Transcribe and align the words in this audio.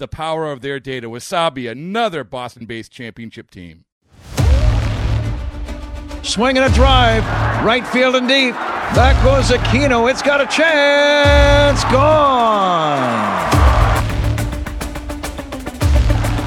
the 0.00 0.08
power 0.08 0.50
of 0.50 0.62
their 0.62 0.80
data. 0.80 1.08
Wasabi, 1.08 1.70
another 1.70 2.24
Boston 2.24 2.66
based 2.66 2.90
championship 2.90 3.50
team. 3.50 3.84
Swinging 6.22 6.64
a 6.64 6.68
drive, 6.70 7.24
right 7.64 7.86
field 7.86 8.16
and 8.16 8.26
deep. 8.26 8.54
Back 8.94 9.22
goes 9.22 9.50
Aquino. 9.50 10.10
It's 10.10 10.22
got 10.22 10.40
a 10.40 10.46
chance. 10.46 11.84
Gone. 11.84 13.50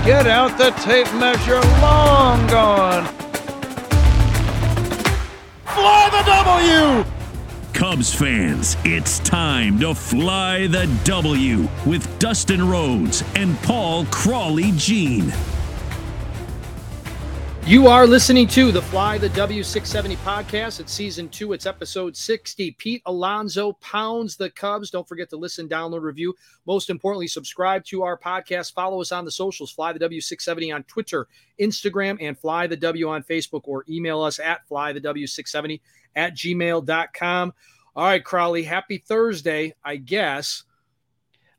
Get 0.04 0.28
out 0.28 0.58
the 0.58 0.72
tape 0.82 1.12
measure. 1.14 1.62
Long 1.82 2.46
gone. 2.48 3.06
Fly 5.66 6.10
the 6.12 6.24
W! 6.26 7.13
Cubs 7.84 8.14
fans, 8.16 8.78
it's 8.86 9.20
time 9.20 9.78
to 9.78 9.94
fly 9.94 10.68
the 10.68 10.90
W 11.04 11.68
with 11.86 12.18
Dustin 12.18 12.66
Rhodes 12.66 13.26
and 13.36 13.58
Paul 13.58 14.06
Crawley 14.06 14.72
Jean. 14.78 15.34
You 17.66 17.88
are 17.88 18.08
listening 18.08 18.48
to 18.48 18.72
the 18.72 18.82
Fly 18.82 19.18
the 19.18 19.30
W670 19.32 20.16
podcast. 20.18 20.80
It's 20.80 20.94
season 20.94 21.28
two, 21.28 21.52
it's 21.52 21.66
episode 21.66 22.16
60. 22.16 22.72
Pete 22.72 23.02
Alonso 23.06 23.74
pounds 23.74 24.38
the 24.38 24.50
Cubs. 24.50 24.90
Don't 24.90 25.08
forget 25.08 25.30
to 25.32 25.38
listen, 25.38 25.68
download, 25.68 26.04
review. 26.04 26.34
Most 26.66 26.90
importantly, 26.90 27.28
subscribe 27.28 27.84
to 27.86 28.04
our 28.04 28.18
podcast. 28.18 28.74
Follow 28.74 29.02
us 29.02 29.12
on 29.12 29.26
the 29.26 29.32
socials, 29.32 29.72
Fly 29.72 29.92
the 29.92 30.00
W670 30.00 30.74
on 30.74 30.84
Twitter, 30.84 31.28
Instagram, 31.60 32.18
and 32.22 32.38
Fly 32.38 32.66
the 32.66 32.78
W 32.78 33.10
on 33.10 33.24
Facebook, 33.24 33.64
or 33.66 33.84
email 33.90 34.22
us 34.22 34.40
at 34.40 34.66
Fly 34.68 34.94
the 34.94 35.02
W670 35.02 35.82
at 36.16 36.36
gmail.com. 36.36 37.54
All 37.96 38.06
right, 38.06 38.24
Crawley, 38.24 38.64
happy 38.64 38.98
Thursday, 38.98 39.76
I 39.84 39.98
guess. 39.98 40.64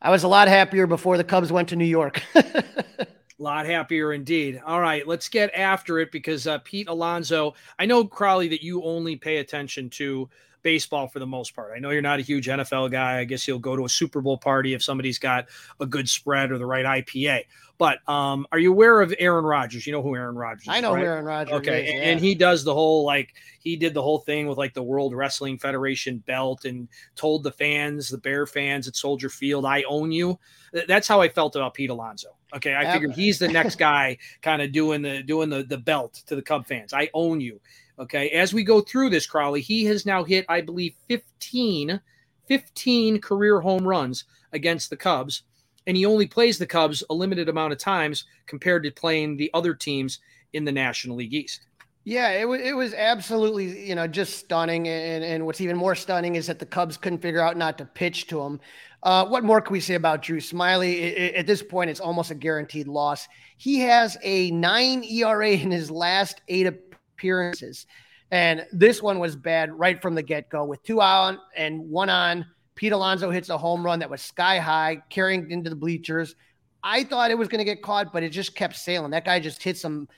I 0.03 0.11
was 0.11 0.25
a 0.25 0.29
lot 0.29 0.49
happier 0.49 0.87
before 0.87 1.17
the 1.17 1.25
Cubs 1.25 1.51
went 1.53 1.69
to 1.71 1.77
New 1.77 1.85
York. 1.85 2.23
A 2.35 2.65
lot 3.39 3.67
happier 3.67 4.13
indeed. 4.13 4.61
All 4.67 4.81
right, 4.81 5.07
let's 5.07 5.29
get 5.29 5.55
after 5.55 5.99
it 6.01 6.13
because 6.13 6.47
uh, 6.47 6.59
Pete 6.59 6.89
Alonso, 6.89 7.55
I 7.79 7.87
know, 7.87 8.05
Crawley, 8.05 8.49
that 8.49 8.63
you 8.63 8.83
only 8.83 9.17
pay 9.17 9.39
attention 9.39 9.89
to 9.91 10.29
baseball 10.65 11.07
for 11.07 11.21
the 11.21 11.27
most 11.27 11.55
part. 11.55 11.73
I 11.77 11.79
know 11.79 11.91
you're 11.91 12.03
not 12.03 12.19
a 12.19 12.23
huge 12.23 12.49
NFL 12.49 12.91
guy. 12.91 13.21
I 13.21 13.25
guess 13.25 13.47
you'll 13.47 13.61
go 13.61 13.77
to 13.77 13.85
a 13.85 13.89
Super 13.89 14.21
Bowl 14.21 14.37
party 14.37 14.75
if 14.75 14.83
somebody's 14.83 15.21
got 15.21 15.47
a 15.79 15.87
good 15.87 16.09
spread 16.09 16.51
or 16.51 16.59
the 16.59 16.67
right 16.67 16.85
IPA. 16.85 17.43
But 17.77 18.09
um, 18.09 18.47
are 18.53 18.59
you 18.59 18.73
aware 18.73 19.01
of 19.01 19.13
Aaron 19.19 19.45
Rodgers? 19.45 19.85
You 19.87 19.93
know 19.93 20.03
who 20.03 20.15
Aaron 20.15 20.37
Rodgers 20.37 20.63
is? 20.63 20.69
I 20.69 20.81
know 20.81 20.93
right? 20.95 21.01
who 21.01 21.07
Aaron 21.07 21.25
Rodgers 21.25 21.55
Okay, 21.55 21.85
is, 21.85 21.91
and- 21.91 21.99
yeah. 21.99 22.09
and 22.11 22.21
he 22.21 22.35
does 22.35 22.65
the 22.65 22.73
whole 22.75 23.05
like 23.05 23.35
he 23.61 23.77
did 23.77 23.95
the 23.95 24.03
whole 24.03 24.19
thing 24.21 24.47
with 24.47 24.59
like 24.59 24.75
the 24.75 24.83
World 24.83 25.15
Wrestling 25.15 25.59
Federation 25.59 26.19
belt 26.19 26.65
and 26.65 26.89
told 27.17 27.43
the 27.43 27.51
fans, 27.53 28.09
the 28.09 28.19
Bear 28.19 28.47
fans 28.47 28.89
at 28.89 28.97
Soldier 28.97 29.29
Field, 29.29 29.65
"I 29.67 29.83
own 29.89 30.13
you." 30.13 30.39
That's 30.87 31.09
how 31.09 31.21
I 31.21 31.29
felt 31.29 31.57
about 31.57 31.75
Pete 31.75 31.91
Alonso. 31.91 32.29
Okay, 32.55 32.77
I 32.77 32.93
figured 32.93 33.13
he's 33.13 33.41
the 33.41 33.49
next 33.49 33.77
guy, 33.79 34.19
kind 34.41 34.63
of 34.63 34.71
doing 34.71 35.03
the 35.03 35.25
doing 35.25 35.51
the 35.51 35.65
the 35.65 35.79
belt 35.79 36.23
to 36.27 36.37
the 36.37 36.43
Cub 36.43 36.67
fans. 36.67 36.93
I 36.93 37.11
own 37.13 37.41
you. 37.41 37.61
Okay, 37.99 38.31
as 38.31 38.53
we 38.53 38.65
go 38.65 38.81
through 38.81 39.11
this, 39.11 39.27
Crowley, 39.27 39.61
he 39.61 39.85
has 39.85 40.05
now 40.05 40.25
hit, 40.25 40.45
I 40.49 40.61
believe, 40.61 40.95
15, 41.09 42.01
15 42.49 43.21
career 43.21 43.61
home 43.61 43.87
runs 43.87 44.25
against 44.53 44.91
the 44.91 44.97
Cubs, 44.97 45.43
and 45.87 45.97
he 45.97 46.05
only 46.07 46.27
plays 46.27 46.59
the 46.59 46.67
Cubs 46.67 47.05
a 47.09 47.15
limited 47.15 47.49
amount 47.49 47.73
of 47.73 47.79
times 47.79 48.25
compared 48.47 48.83
to 48.85 48.91
playing 48.91 49.37
the 49.37 49.51
other 49.55 49.75
teams 49.75 50.19
in 50.53 50.65
the 50.65 50.73
National 50.73 51.17
League 51.17 51.35
East. 51.35 51.67
Yeah, 52.07 52.33
it 52.33 52.47
was 52.47 52.61
it 52.61 52.77
was 52.77 52.93
absolutely 52.93 53.89
you 53.89 53.95
know 53.95 54.07
just 54.07 54.39
stunning, 54.39 54.87
and 54.89 55.25
and 55.25 55.47
what's 55.47 55.63
even 55.63 55.77
more 55.77 55.95
stunning 55.95 56.35
is 56.35 56.49
that 56.49 56.59
the 56.59 56.67
Cubs 56.67 56.99
couldn't 56.99 57.21
figure 57.23 57.41
out 57.41 57.57
not 57.57 57.79
to 57.79 57.87
pitch 57.87 58.27
to 58.27 58.43
him. 58.43 58.61
Uh, 59.03 59.25
what 59.27 59.43
more 59.45 59.61
can 59.63 59.73
we 59.73 59.81
say 59.81 59.95
about 59.95 60.21
Drew 60.23 60.39
Smyly? 60.39 60.97
I- 61.03 61.25
I- 61.27 61.39
at 61.39 61.47
this 61.47 61.63
point, 61.63 61.89
it's 61.91 62.01
almost 62.01 62.31
a 62.31 62.35
guaranteed 62.35 62.89
loss. 62.89 63.27
He 63.57 63.81
has 63.81 64.19
a 64.23 64.51
nine 64.51 65.03
ERA 65.05 65.51
in 65.53 65.71
his 65.71 65.91
last 65.91 66.43
eight 66.49 66.67
appearances, 67.15 67.87
and 68.31 68.67
this 68.73 69.03
one 69.03 69.19
was 69.19 69.37
bad 69.37 69.73
right 69.73 70.01
from 70.01 70.15
the 70.15 70.23
get 70.23 70.49
go. 70.49 70.65
With 70.65 70.83
two 70.83 71.01
out 71.01 71.39
and 71.57 71.89
one 71.89 72.11
on, 72.11 72.47
Pete 72.75 72.93
Alonso 72.93 73.31
hits 73.31 73.49
a 73.49 73.59
home 73.59 73.85
run 73.85 74.01
that 74.01 74.11
was 74.11 74.21
sky 74.21 74.59
high, 74.59 75.03
carrying 75.11 75.51
into 75.51 75.71
the 75.71 75.77
bleachers. 75.77 76.35
I 76.83 77.05
thought 77.05 77.31
it 77.31 77.39
was 77.39 77.49
going 77.49 77.61
to 77.61 77.65
get 77.65 77.83
caught, 77.83 78.13
but 78.13 78.23
it 78.23 78.31
just 78.31 78.55
kept 78.55 78.77
sailing. 78.77 79.13
That 79.13 79.25
guy 79.25 79.41
just 79.41 79.63
hits 79.63 79.83
him 79.83 80.09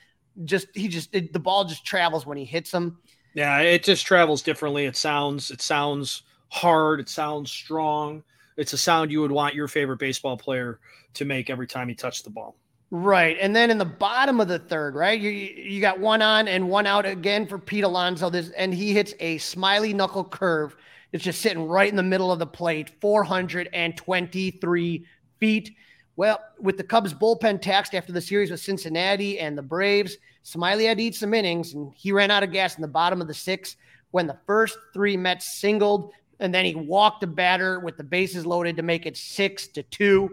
just 0.43 0.67
he 0.73 0.87
just 0.87 1.13
it, 1.13 1.33
the 1.33 1.39
ball 1.39 1.65
just 1.65 1.85
travels 1.85 2.25
when 2.25 2.37
he 2.37 2.45
hits 2.45 2.71
them. 2.71 2.99
Yeah, 3.33 3.59
it 3.59 3.83
just 3.83 4.05
travels 4.05 4.41
differently. 4.41 4.85
It 4.85 4.95
sounds 4.95 5.51
it 5.51 5.61
sounds 5.61 6.23
hard. 6.49 6.99
It 6.99 7.09
sounds 7.09 7.51
strong. 7.51 8.23
It's 8.57 8.73
a 8.73 8.77
sound 8.77 9.11
you 9.11 9.21
would 9.21 9.31
want 9.31 9.55
your 9.55 9.67
favorite 9.67 9.99
baseball 9.99 10.37
player 10.37 10.79
to 11.13 11.25
make 11.25 11.49
every 11.49 11.67
time 11.67 11.87
he 11.87 11.95
touched 11.95 12.23
the 12.23 12.29
ball. 12.29 12.55
Right. 12.89 13.35
And 13.41 13.53
then 13.53 13.69
in 13.69 13.77
the 13.77 13.85
bottom 13.85 14.39
of 14.39 14.47
the 14.47 14.59
third, 14.59 14.95
right? 14.95 15.19
You 15.19 15.29
you 15.29 15.81
got 15.81 15.99
one 15.99 16.21
on 16.21 16.47
and 16.47 16.69
one 16.69 16.87
out 16.87 17.05
again 17.05 17.45
for 17.45 17.59
Pete 17.59 17.83
Alonso. 17.83 18.29
This 18.29 18.49
and 18.51 18.73
he 18.73 18.93
hits 18.93 19.13
a 19.19 19.37
Smyly 19.39 19.93
knuckle 19.93 20.23
curve. 20.23 20.77
It's 21.11 21.23
just 21.23 21.41
sitting 21.41 21.67
right 21.67 21.89
in 21.89 21.97
the 21.97 22.03
middle 22.03 22.31
of 22.31 22.39
the 22.39 22.47
plate, 22.47 22.91
423 23.01 25.05
feet. 25.37 25.75
Well, 26.15 26.39
with 26.59 26.77
the 26.77 26.83
Cubs 26.83 27.13
bullpen 27.13 27.61
taxed 27.61 27.93
after 27.93 28.11
the 28.11 28.21
series 28.21 28.51
with 28.51 28.59
Cincinnati 28.59 29.39
and 29.39 29.57
the 29.57 29.61
Braves, 29.61 30.17
Smyly 30.43 30.87
had 30.87 30.97
to 30.97 31.03
eat 31.03 31.15
some 31.15 31.33
innings 31.33 31.73
and 31.73 31.93
he 31.95 32.11
ran 32.11 32.31
out 32.31 32.43
of 32.43 32.51
gas 32.51 32.75
in 32.75 32.81
the 32.81 32.87
bottom 32.87 33.21
of 33.21 33.27
the 33.27 33.33
sixth 33.33 33.77
when 34.11 34.27
the 34.27 34.37
first 34.47 34.77
three 34.93 35.17
Mets 35.17 35.59
singled, 35.59 36.11
and 36.39 36.53
then 36.53 36.65
he 36.65 36.75
walked 36.75 37.21
the 37.21 37.27
batter 37.27 37.79
with 37.79 37.97
the 37.97 38.03
bases 38.03 38.45
loaded 38.45 38.77
to 38.77 38.83
make 38.83 39.05
it 39.05 39.17
six 39.17 39.67
to 39.67 39.83
two. 39.83 40.29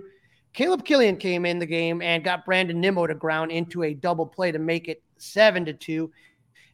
Caleb 0.54 0.84
Killian 0.84 1.16
came 1.16 1.44
in 1.44 1.58
the 1.58 1.66
game 1.66 2.00
and 2.00 2.22
got 2.22 2.44
Brandon 2.44 2.80
Nimmo 2.80 3.08
to 3.08 3.14
ground 3.14 3.50
into 3.50 3.82
a 3.82 3.92
double 3.92 4.24
play 4.24 4.52
to 4.52 4.58
make 4.60 4.88
it 4.88 5.02
seven 5.18 5.64
to 5.64 5.72
two. 5.72 6.12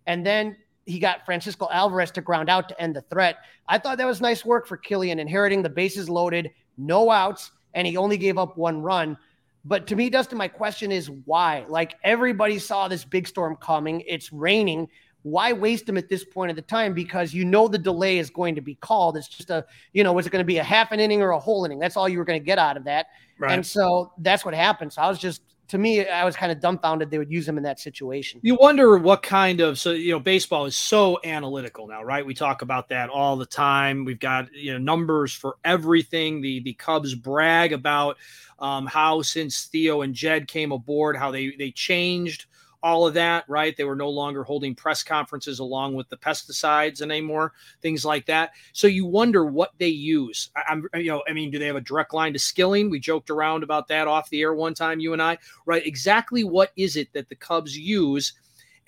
And 0.07 0.25
then 0.25 0.57
he 0.85 0.99
got 0.99 1.25
Francisco 1.25 1.67
Alvarez 1.73 2.11
to 2.13 2.21
ground 2.21 2.51
out 2.51 2.69
to 2.69 2.81
end 2.81 2.95
the 2.95 3.01
threat. 3.01 3.37
I 3.67 3.79
thought 3.79 3.97
that 3.97 4.07
was 4.07 4.21
nice 4.21 4.45
work 4.45 4.67
for 4.67 4.77
Killian, 4.77 5.19
inheriting 5.19 5.63
the 5.63 5.71
bases 5.71 6.11
loaded, 6.11 6.51
no 6.77 7.11
outs, 7.11 7.53
and 7.73 7.87
he 7.87 7.97
only 7.97 8.19
gave 8.19 8.37
up 8.37 8.59
one 8.59 8.83
run. 8.83 9.17
But 9.65 9.87
to 9.87 9.97
me, 9.97 10.11
Dustin, 10.11 10.37
my 10.37 10.49
question 10.49 10.93
is 10.93 11.11
why? 11.25 11.65
Like 11.67 11.95
everybody 12.05 12.59
saw 12.59 12.87
this 12.87 13.05
big 13.05 13.27
storm 13.27 13.57
coming. 13.57 14.03
It's 14.07 14.31
raining. 14.31 14.89
Why 15.23 15.53
waste 15.53 15.87
them 15.87 15.99
at 15.99 16.09
this 16.09 16.25
point 16.25 16.51
of 16.51 16.57
the 16.57 16.63
time? 16.63 16.95
Because 16.95 17.35
you 17.35 17.45
know 17.45 17.69
the 17.69 17.79
delay 17.79 18.19
is 18.19 18.31
going 18.31 18.55
to 18.55 18.61
be 18.61 18.75
called. 18.77 19.17
It's 19.17 19.29
just 19.29 19.51
a, 19.51 19.65
you 19.93 20.03
know, 20.03 20.13
was 20.13 20.27
it 20.27 20.31
going 20.31 20.43
to 20.43 20.47
be 20.47 20.59
a 20.59 20.65
half 20.65 20.93
an 20.93 21.01
inning 21.01 21.23
or 21.23 21.31
a 21.31 21.39
whole 21.39 21.65
inning? 21.65 21.79
That's 21.79 21.97
all 21.97 22.09
you 22.09 22.19
were 22.19 22.25
going 22.25 22.41
to 22.41 22.45
get 22.45 22.59
out 22.59 22.77
of 22.77 22.85
that. 22.85 23.07
Right. 23.39 23.53
And 23.53 23.67
so 23.67 24.13
that's 24.19 24.45
what 24.45 24.55
happened. 24.55 24.93
So 24.93 25.03
I 25.03 25.09
was 25.09 25.19
just 25.19 25.43
to 25.71 25.79
me, 25.79 26.05
I 26.05 26.25
was 26.25 26.35
kind 26.35 26.51
of 26.51 26.61
dumbfounded 26.61 27.13
they 27.13 27.19
would 27.19 27.31
use 27.31 27.49
him 27.49 27.57
in 27.57 27.63
that 27.63 27.79
situation. 27.79 28.41
You 28.43 28.57
wonder 28.57 28.99
what 28.99 29.23
kind 29.23 29.61
of 29.61 29.79
so 29.79 29.93
you 29.93 30.11
know 30.11 30.19
baseball 30.19 30.67
is 30.67 30.75
so 30.75 31.21
analytical 31.25 31.87
now, 31.87 32.03
right? 32.03 32.27
We 32.27 32.35
talk 32.35 32.63
about 32.63 32.89
that 32.89 33.09
all 33.09 33.37
the 33.37 33.47
time. 33.47 34.05
We've 34.05 34.19
got 34.19 34.53
you 34.53 34.73
know 34.73 34.79
numbers 34.79 35.33
for 35.33 35.57
everything. 35.65 36.41
The 36.41 36.61
the 36.61 36.73
Cubs 36.73 37.15
brag 37.15 37.73
about 37.73 38.17
um, 38.59 38.87
how 38.87 39.23
since 39.23 39.67
Theo 39.67 40.03
and 40.03 40.13
Jed 40.13 40.49
came 40.49 40.73
aboard, 40.73 41.17
how 41.17 41.31
they 41.31 41.55
they 41.57 41.71
changed 41.71 42.47
all 42.83 43.07
of 43.07 43.15
that, 43.15 43.45
right? 43.49 43.77
They 43.77 43.85
were 43.85 43.97
no 43.97 44.09
longer 44.09 44.43
holding 44.43 44.75
press 44.75 45.03
conferences 45.03 45.59
along 45.59 45.95
with 45.95 46.09
the 46.09 46.17
pesticides 46.17 47.03
anymore, 47.03 47.53
things 47.83 48.05
like 48.05 48.27
that. 48.27 48.53
So 48.73 48.87
you 48.87 49.05
wonder 49.05 49.45
what 49.45 49.73
they 49.79 49.89
use. 49.89 50.51
I, 50.57 50.73
am 50.73 50.87
you 50.95 51.11
know, 51.11 51.23
I 51.29 51.33
mean, 51.33 51.51
do 51.51 51.59
they 51.59 51.67
have 51.67 51.77
a 51.77 51.81
direct 51.81 52.15
line 52.15 52.33
to 52.33 52.39
Skilling? 52.39 52.91
We 52.91 52.99
joked 52.99 53.31
around 53.31 53.63
about 53.63 53.89
that 53.89 54.09
off 54.09 54.31
the 54.31 54.41
air 54.41 54.55
one 54.55 54.75
time, 54.75 55.01
you 55.01 55.13
and 55.13 55.23
I, 55.23 55.39
right? 55.67 55.87
Exactly 55.87 56.45
what 56.45 56.73
is 56.77 56.97
it 56.97 57.13
that 57.13 57.29
the 57.29 57.35
Cubs 57.35 57.77
use? 57.77 58.33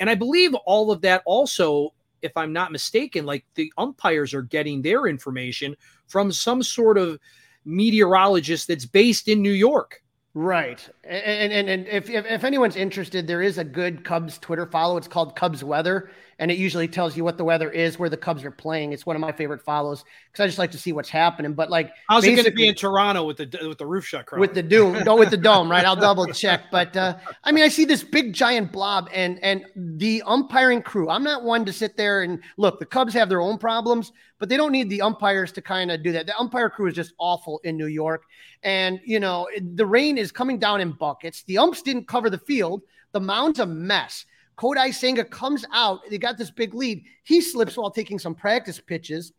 And 0.00 0.08
I 0.08 0.14
believe 0.14 0.54
all 0.54 0.90
of 0.90 1.00
that 1.02 1.22
also, 1.26 1.92
if 2.22 2.36
I'm 2.36 2.52
not 2.52 2.72
mistaken, 2.72 3.26
like 3.26 3.44
the 3.54 3.72
umpires 3.76 4.32
are 4.32 4.42
getting 4.42 4.80
their 4.80 5.06
information 5.06 5.76
from 6.06 6.32
some 6.32 6.62
sort 6.62 6.96
of 6.96 7.18
meteorologist 7.64 8.68
that's 8.68 8.86
based 8.86 9.28
in 9.28 9.42
New 9.42 9.52
York 9.52 10.02
Right. 10.34 10.88
And, 11.04 11.52
and, 11.52 11.68
and 11.68 11.86
if, 11.88 12.08
if, 12.08 12.24
if, 12.24 12.44
anyone's 12.44 12.76
interested, 12.76 13.26
there 13.26 13.42
is 13.42 13.58
a 13.58 13.64
good 13.64 14.02
Cubs 14.02 14.38
Twitter 14.38 14.64
follow. 14.64 14.96
It's 14.96 15.08
called 15.08 15.36
Cubs 15.36 15.62
Weather, 15.62 16.10
and 16.42 16.50
it 16.50 16.58
usually 16.58 16.88
tells 16.88 17.16
you 17.16 17.22
what 17.22 17.38
the 17.38 17.44
weather 17.44 17.70
is, 17.70 18.00
where 18.00 18.08
the 18.08 18.16
Cubs 18.16 18.44
are 18.44 18.50
playing. 18.50 18.92
It's 18.92 19.06
one 19.06 19.14
of 19.14 19.20
my 19.20 19.30
favorite 19.30 19.62
follows 19.62 20.04
because 20.26 20.42
I 20.42 20.46
just 20.48 20.58
like 20.58 20.72
to 20.72 20.78
see 20.78 20.90
what's 20.90 21.08
happening. 21.08 21.54
But 21.54 21.70
like, 21.70 21.92
how's 22.08 22.24
it 22.24 22.32
going 22.32 22.46
to 22.46 22.50
be 22.50 22.66
in 22.66 22.74
Toronto 22.74 23.22
with 23.22 23.36
the 23.36 23.68
with 23.68 23.78
the 23.78 23.86
roof 23.86 24.04
shut? 24.04 24.26
Crowd? 24.26 24.40
With 24.40 24.52
the 24.52 24.62
dome, 24.62 25.04
don't 25.04 25.20
with 25.20 25.30
the 25.30 25.36
dome, 25.36 25.70
right? 25.70 25.84
I'll 25.84 25.94
double 25.94 26.26
check. 26.26 26.62
But 26.72 26.96
uh, 26.96 27.16
I 27.44 27.52
mean, 27.52 27.62
I 27.62 27.68
see 27.68 27.84
this 27.84 28.02
big 28.02 28.32
giant 28.32 28.72
blob, 28.72 29.08
and 29.14 29.38
and 29.44 29.64
the 29.76 30.20
umpiring 30.26 30.82
crew. 30.82 31.08
I'm 31.08 31.22
not 31.22 31.44
one 31.44 31.64
to 31.64 31.72
sit 31.72 31.96
there 31.96 32.22
and 32.22 32.40
look. 32.56 32.80
The 32.80 32.86
Cubs 32.86 33.14
have 33.14 33.28
their 33.28 33.40
own 33.40 33.56
problems, 33.56 34.10
but 34.40 34.48
they 34.48 34.56
don't 34.56 34.72
need 34.72 34.90
the 34.90 35.02
umpires 35.02 35.52
to 35.52 35.62
kind 35.62 35.92
of 35.92 36.02
do 36.02 36.10
that. 36.10 36.26
The 36.26 36.36
umpire 36.36 36.68
crew 36.68 36.88
is 36.88 36.94
just 36.94 37.12
awful 37.18 37.60
in 37.62 37.76
New 37.76 37.86
York, 37.86 38.24
and 38.64 38.98
you 39.04 39.20
know 39.20 39.46
the 39.60 39.86
rain 39.86 40.18
is 40.18 40.32
coming 40.32 40.58
down 40.58 40.80
in 40.80 40.90
buckets. 40.90 41.44
The 41.44 41.58
umps 41.58 41.82
didn't 41.82 42.08
cover 42.08 42.30
the 42.30 42.38
field. 42.38 42.82
The 43.12 43.20
mound's 43.20 43.60
a 43.60 43.66
mess. 43.66 44.26
Kodai 44.56 44.94
Senga 44.94 45.24
comes 45.24 45.64
out. 45.72 46.00
They 46.10 46.18
got 46.18 46.38
this 46.38 46.50
big 46.50 46.74
lead. 46.74 47.04
He 47.24 47.40
slips 47.40 47.76
while 47.76 47.90
taking 47.90 48.18
some 48.18 48.34
practice 48.34 48.80
pitches. 48.80 49.32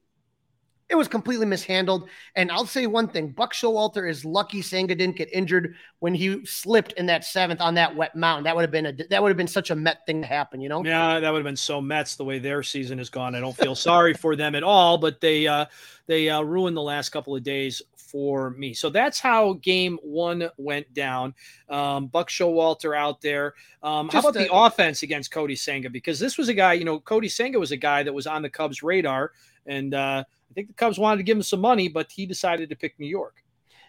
It 0.89 0.95
was 0.95 1.07
completely 1.07 1.45
mishandled. 1.45 2.09
And 2.35 2.51
I'll 2.51 2.65
say 2.65 2.87
one 2.87 3.07
thing 3.07 3.29
Buck 3.29 3.53
Showalter 3.53 4.07
is 4.07 4.25
lucky 4.25 4.61
Senga 4.61 4.93
didn't 4.93 5.15
get 5.15 5.29
injured 5.31 5.75
when 5.99 6.13
he 6.13 6.45
slipped 6.45 6.91
in 6.93 7.05
that 7.05 7.23
seventh 7.23 7.61
on 7.61 7.73
that 7.75 7.95
wet 7.95 8.15
mound. 8.15 8.45
That 8.45 8.55
would 8.55 8.63
have 8.63 8.71
been 8.71 8.85
a 8.87 8.93
that 9.09 9.21
would 9.21 9.29
have 9.29 9.37
been 9.37 9.47
such 9.47 9.71
a 9.71 9.75
Met 9.75 10.05
thing 10.05 10.21
to 10.21 10.27
happen, 10.27 10.61
you 10.61 10.69
know? 10.69 10.83
Yeah, 10.83 11.19
that 11.19 11.31
would 11.31 11.39
have 11.39 11.45
been 11.45 11.55
so 11.55 11.81
Mets 11.81 12.15
the 12.15 12.25
way 12.25 12.37
their 12.37 12.61
season 12.61 12.97
has 12.97 13.09
gone. 13.09 13.33
I 13.33 13.39
don't 13.39 13.55
feel 13.55 13.75
sorry 13.89 14.13
for 14.13 14.35
them 14.35 14.55
at 14.55 14.63
all, 14.63 14.97
but 14.97 15.21
they 15.21 15.47
uh 15.47 15.65
they 16.05 16.29
uh, 16.29 16.41
ruined 16.41 16.75
the 16.75 16.81
last 16.81 17.09
couple 17.09 17.35
of 17.35 17.43
days 17.43 17.81
for 18.13 18.51
me. 18.51 18.75
So 18.75 18.91
that's 18.91 19.19
how 19.19 19.53
game 19.53 19.97
one 20.03 20.47
went 20.57 20.93
down. 20.93 21.33
Um, 21.67 22.05
Buck 22.05 22.29
Showalter 22.29 22.95
out 22.95 23.19
there. 23.21 23.55
Um, 23.81 24.07
how 24.07 24.19
about 24.19 24.35
a- 24.35 24.39
the 24.39 24.53
offense 24.53 25.01
against 25.01 25.33
Kodai 25.33 25.57
Senga? 25.57 25.89
Because 25.89 26.19
this 26.19 26.37
was 26.37 26.47
a 26.47 26.53
guy, 26.53 26.73
you 26.73 26.85
know, 26.85 26.99
Kodai 26.99 27.29
Senga 27.29 27.59
was 27.59 27.71
a 27.71 27.77
guy 27.77 28.03
that 28.03 28.13
was 28.13 28.27
on 28.27 28.43
the 28.43 28.49
Cubs' 28.49 28.83
radar. 28.83 29.31
And 29.65 29.95
uh, 29.95 30.23
I 30.27 30.53
think 30.53 30.67
the 30.67 30.73
Cubs 30.75 30.99
wanted 30.99 31.17
to 31.17 31.23
give 31.23 31.35
him 31.35 31.43
some 31.43 31.59
money, 31.59 31.89
but 31.89 32.11
he 32.11 32.27
decided 32.27 32.69
to 32.69 32.75
pick 32.75 32.97
New 32.99 33.07
York. 33.07 33.43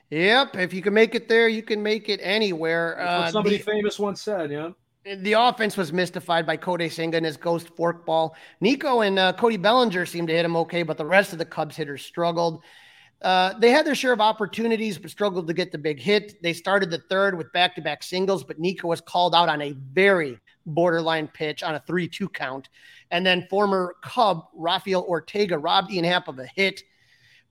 Yep. 0.09 0.57
If 0.57 0.73
you 0.73 0.81
can 0.81 0.95
make 0.95 1.15
it 1.15 1.29
there, 1.29 1.47
you 1.47 1.63
can 1.63 1.83
make 1.83 2.09
it 2.09 2.21
anywhere. 2.23 2.99
Uh, 2.99 3.31
somebody 3.31 3.59
the- 3.59 3.63
famous 3.63 3.99
once 3.99 4.23
said, 4.23 4.51
yeah 4.51 4.71
the 5.05 5.35
offense 5.35 5.77
was 5.77 5.93
mystified 5.93 6.47
by 6.47 6.57
Kodai 6.57 6.91
Senga 6.91 7.19
and 7.19 7.27
his 7.27 7.37
ghost 7.37 7.75
forkball. 7.77 8.31
Nico 8.61 9.03
and 9.03 9.19
uh, 9.19 9.35
Cody 9.35 9.59
Bellinger 9.59 10.07
seemed 10.07 10.29
to 10.29 10.35
hit 10.35 10.45
him 10.47 10.57
okay, 10.57 10.83
but 10.83 10.97
the 10.97 11.05
rest 11.05 11.33
of 11.33 11.39
the 11.39 11.45
Cubs 11.45 11.77
hitters 11.77 12.03
struggled. 12.03 12.63
Uh, 13.25 13.59
they 13.59 13.71
had 13.71 13.87
their 13.87 13.95
share 13.95 14.13
of 14.13 14.21
opportunities, 14.21 14.99
but 14.99 15.11
struggled 15.11 15.47
to 15.47 15.55
get 15.55 15.73
the 15.73 15.79
big 15.79 15.99
hit. 15.99 16.43
They 16.43 16.53
started 16.53 16.91
the 16.91 16.99
third 16.99 17.39
with 17.39 17.51
back 17.55 17.75
to 17.77 17.81
back 17.81 18.03
singles, 18.03 18.45
but 18.45 18.59
Nico 18.59 18.87
was 18.87 19.01
called 19.01 19.35
out 19.35 19.49
on 19.49 19.63
a 19.63 19.73
very 19.73 20.39
borderline 20.67 21.29
pitch 21.29 21.63
on 21.63 21.75
a 21.75 21.81
3 21.81 22.07
2 22.07 22.29
count. 22.29 22.69
And 23.11 23.25
then 23.25 23.47
former 23.49 23.95
Cub 24.03 24.49
Rafael 24.55 25.07
Ortega 25.09 25.57
robbed 25.57 25.91
Ian 25.91 26.05
Happ 26.05 26.29
of 26.29 26.39
a 26.39 26.45
hit. 26.45 26.83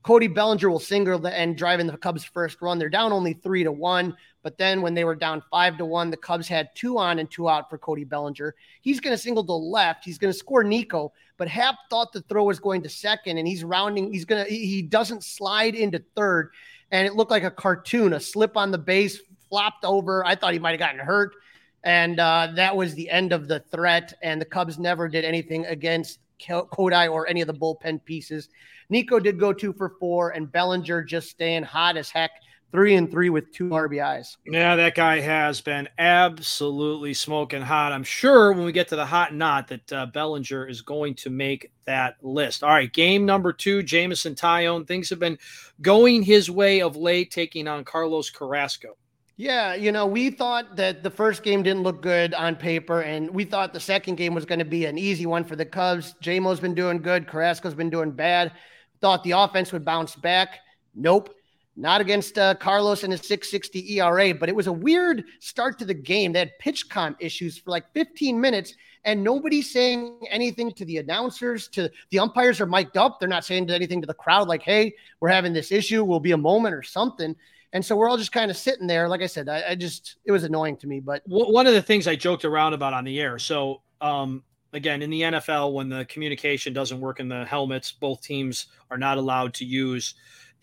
Cody 0.03 0.27
Bellinger 0.27 0.69
will 0.69 0.79
single 0.79 1.25
and 1.25 1.57
drive 1.57 1.79
in 1.79 1.87
the 1.87 1.97
Cubs' 1.97 2.23
first 2.23 2.61
run. 2.61 2.77
They're 2.77 2.89
down 2.89 3.11
only 3.11 3.33
three 3.33 3.63
to 3.63 3.71
one, 3.71 4.15
but 4.43 4.59
then 4.59 4.81
when 4.81 4.93
they 4.93 5.05
were 5.05 5.15
down 5.15 5.41
five 5.49 5.77
to 5.77 5.85
one, 5.85 6.11
the 6.11 6.17
Cubs 6.17 6.47
had 6.47 6.69
two 6.75 6.99
on 6.99 7.17
and 7.17 7.31
two 7.31 7.49
out 7.49 7.69
for 7.69 7.79
Cody 7.79 8.03
Bellinger. 8.03 8.53
He's 8.81 8.99
going 8.99 9.15
to 9.15 9.21
single 9.21 9.45
to 9.45 9.53
left. 9.53 10.03
He's 10.03 10.19
going 10.19 10.31
to 10.31 10.37
score 10.37 10.63
Nico, 10.63 11.13
but 11.43 11.49
Happ 11.49 11.75
thought 11.89 12.13
the 12.13 12.21
throw 12.21 12.45
was 12.45 12.61
going 12.61 12.83
to 12.83 12.89
second, 12.89 13.37
and 13.37 13.45
he's 13.45 13.65
rounding. 13.65 14.13
He's 14.13 14.23
to. 14.23 14.45
He 14.45 14.81
doesn't 14.81 15.25
slide 15.25 15.75
into 15.75 16.01
third, 16.15 16.51
and 16.89 17.05
it 17.05 17.15
looked 17.15 17.31
like 17.31 17.43
a 17.43 17.51
cartoon. 17.51 18.13
A 18.13 18.19
slip 18.21 18.55
on 18.55 18.71
the 18.71 18.77
base, 18.77 19.19
flopped 19.49 19.83
over. 19.83 20.25
I 20.25 20.35
thought 20.35 20.53
he 20.53 20.59
might 20.59 20.69
have 20.69 20.79
gotten 20.79 21.01
hurt, 21.01 21.35
and 21.83 22.17
uh, 22.17 22.53
that 22.55 22.77
was 22.77 22.95
the 22.95 23.09
end 23.09 23.33
of 23.33 23.49
the 23.49 23.59
threat. 23.59 24.13
And 24.23 24.39
the 24.39 24.45
Cubs 24.45 24.79
never 24.79 25.09
did 25.09 25.25
anything 25.25 25.65
against 25.65 26.19
Kodai 26.39 27.11
or 27.11 27.27
any 27.27 27.41
of 27.41 27.47
the 27.47 27.53
bullpen 27.53 28.05
pieces. 28.05 28.47
Nico 28.87 29.19
did 29.19 29.37
go 29.37 29.51
two 29.51 29.73
for 29.73 29.89
four, 29.99 30.29
and 30.29 30.49
Bellinger 30.49 31.03
just 31.03 31.29
staying 31.29 31.63
hot 31.63 31.97
as 31.97 32.09
heck, 32.09 32.31
three 32.73 32.95
and 32.95 33.09
three 33.09 33.29
with 33.29 33.53
two 33.53 33.69
RBIs. 33.69 34.37
Yeah, 34.45 34.75
that 34.75 34.95
guy 34.95 35.19
has 35.19 35.61
been 35.61 35.87
absolutely 35.99 37.13
smoking 37.13 37.61
hot. 37.61 37.91
I'm 37.91 38.03
sure 38.03 38.51
when 38.51 38.65
we 38.65 38.71
get 38.71 38.87
to 38.87 38.95
the 38.95 39.05
hot 39.05 39.29
and 39.29 39.39
not 39.39 39.67
that 39.67 39.93
uh, 39.93 40.07
Bellinger 40.07 40.67
is 40.67 40.81
going 40.81 41.13
to 41.15 41.29
make 41.29 41.71
that 41.85 42.15
list. 42.23 42.63
All 42.63 42.71
right, 42.71 42.91
game 42.91 43.25
number 43.25 43.53
two, 43.53 43.83
Jameson 43.83 44.33
Taillon. 44.33 44.87
Things 44.87 45.11
have 45.11 45.19
been 45.19 45.37
going 45.81 46.23
his 46.23 46.49
way 46.49 46.81
of 46.81 46.97
late, 46.97 47.29
taking 47.29 47.67
on 47.67 47.85
Carlos 47.85 48.31
Carrasco. 48.31 48.97
Yeah, 49.37 49.75
you 49.75 49.91
know, 49.91 50.07
we 50.07 50.31
thought 50.31 50.75
that 50.75 51.03
the 51.03 51.09
first 51.09 51.43
game 51.43 51.63
didn't 51.63 51.83
look 51.83 52.01
good 52.01 52.33
on 52.33 52.55
paper, 52.55 53.01
and 53.01 53.29
we 53.29 53.45
thought 53.45 53.73
the 53.73 53.79
second 53.79 54.15
game 54.15 54.33
was 54.33 54.45
going 54.45 54.59
to 54.59 54.65
be 54.65 54.85
an 54.85 54.97
easy 54.97 55.27
one 55.27 55.43
for 55.43 55.55
the 55.55 55.65
Cubs. 55.65 56.15
JMO's 56.23 56.59
been 56.59 56.75
doing 56.75 56.99
good, 56.99 57.27
Carrasco's 57.27 57.73
been 57.75 57.89
doing 57.89 58.11
bad. 58.11 58.51
Thought 58.99 59.23
the 59.23 59.31
offense 59.31 59.71
would 59.71 59.85
bounce 59.85 60.15
back. 60.15 60.59
Nope. 60.95 61.33
Not 61.75 62.01
against 62.01 62.37
uh, 62.37 62.53
Carlos 62.55 63.03
and 63.03 63.11
his 63.11 63.21
660 63.21 63.99
ERA, 63.99 64.33
but 64.33 64.47
it 64.47 64.55
was 64.55 64.67
a 64.67 64.71
weird 64.71 65.23
start 65.39 65.79
to 65.79 65.85
the 65.85 65.93
game. 65.93 66.31
They 66.31 66.39
had 66.39 66.51
PitchCom 66.63 67.15
issues 67.19 67.57
for 67.57 67.71
like 67.71 67.91
15 67.93 68.39
minutes, 68.39 68.75
and 69.05 69.23
nobody's 69.23 69.71
saying 69.71 70.19
anything 70.29 70.71
to 70.73 70.85
the 70.85 70.97
announcers. 70.97 71.67
To 71.69 71.89
the 72.11 72.19
umpires 72.19 72.61
are 72.61 72.67
mic'd 72.67 72.95
up. 72.95 73.19
They're 73.19 73.27
not 73.27 73.43
saying 73.43 73.71
anything 73.71 74.01
to 74.01 74.07
the 74.07 74.13
crowd, 74.13 74.47
like, 74.47 74.61
"Hey, 74.61 74.93
we're 75.19 75.29
having 75.29 75.51
this 75.51 75.71
issue. 75.71 76.03
We'll 76.03 76.19
be 76.19 76.33
a 76.33 76.37
moment 76.37 76.75
or 76.75 76.83
something." 76.83 77.35
And 77.73 77.83
so 77.83 77.95
we're 77.95 78.07
all 78.07 78.17
just 78.17 78.31
kind 78.31 78.51
of 78.51 78.57
sitting 78.57 78.85
there. 78.85 79.09
Like 79.09 79.23
I 79.23 79.25
said, 79.25 79.49
I, 79.49 79.63
I, 79.69 79.75
just 79.75 80.17
it 80.25 80.31
was 80.31 80.43
annoying 80.43 80.77
to 80.77 80.87
me. 80.87 80.99
But 80.99 81.23
one 81.25 81.65
of 81.65 81.73
the 81.73 81.81
things 81.81 82.07
I 82.07 82.15
joked 82.15 82.45
around 82.45 82.73
about 82.73 82.93
on 82.93 83.03
the 83.03 83.19
air. 83.19 83.39
So 83.39 83.81
um, 83.99 84.43
again, 84.73 85.01
in 85.01 85.09
the 85.09 85.21
NFL, 85.21 85.73
when 85.73 85.89
the 85.89 86.05
communication 86.05 86.71
doesn't 86.71 86.99
work 86.99 87.19
in 87.19 87.29
the 87.29 87.45
helmets, 87.45 87.91
both 87.91 88.21
teams 88.21 88.67
are 88.91 88.97
not 88.97 89.17
allowed 89.17 89.55
to 89.55 89.65
use 89.65 90.13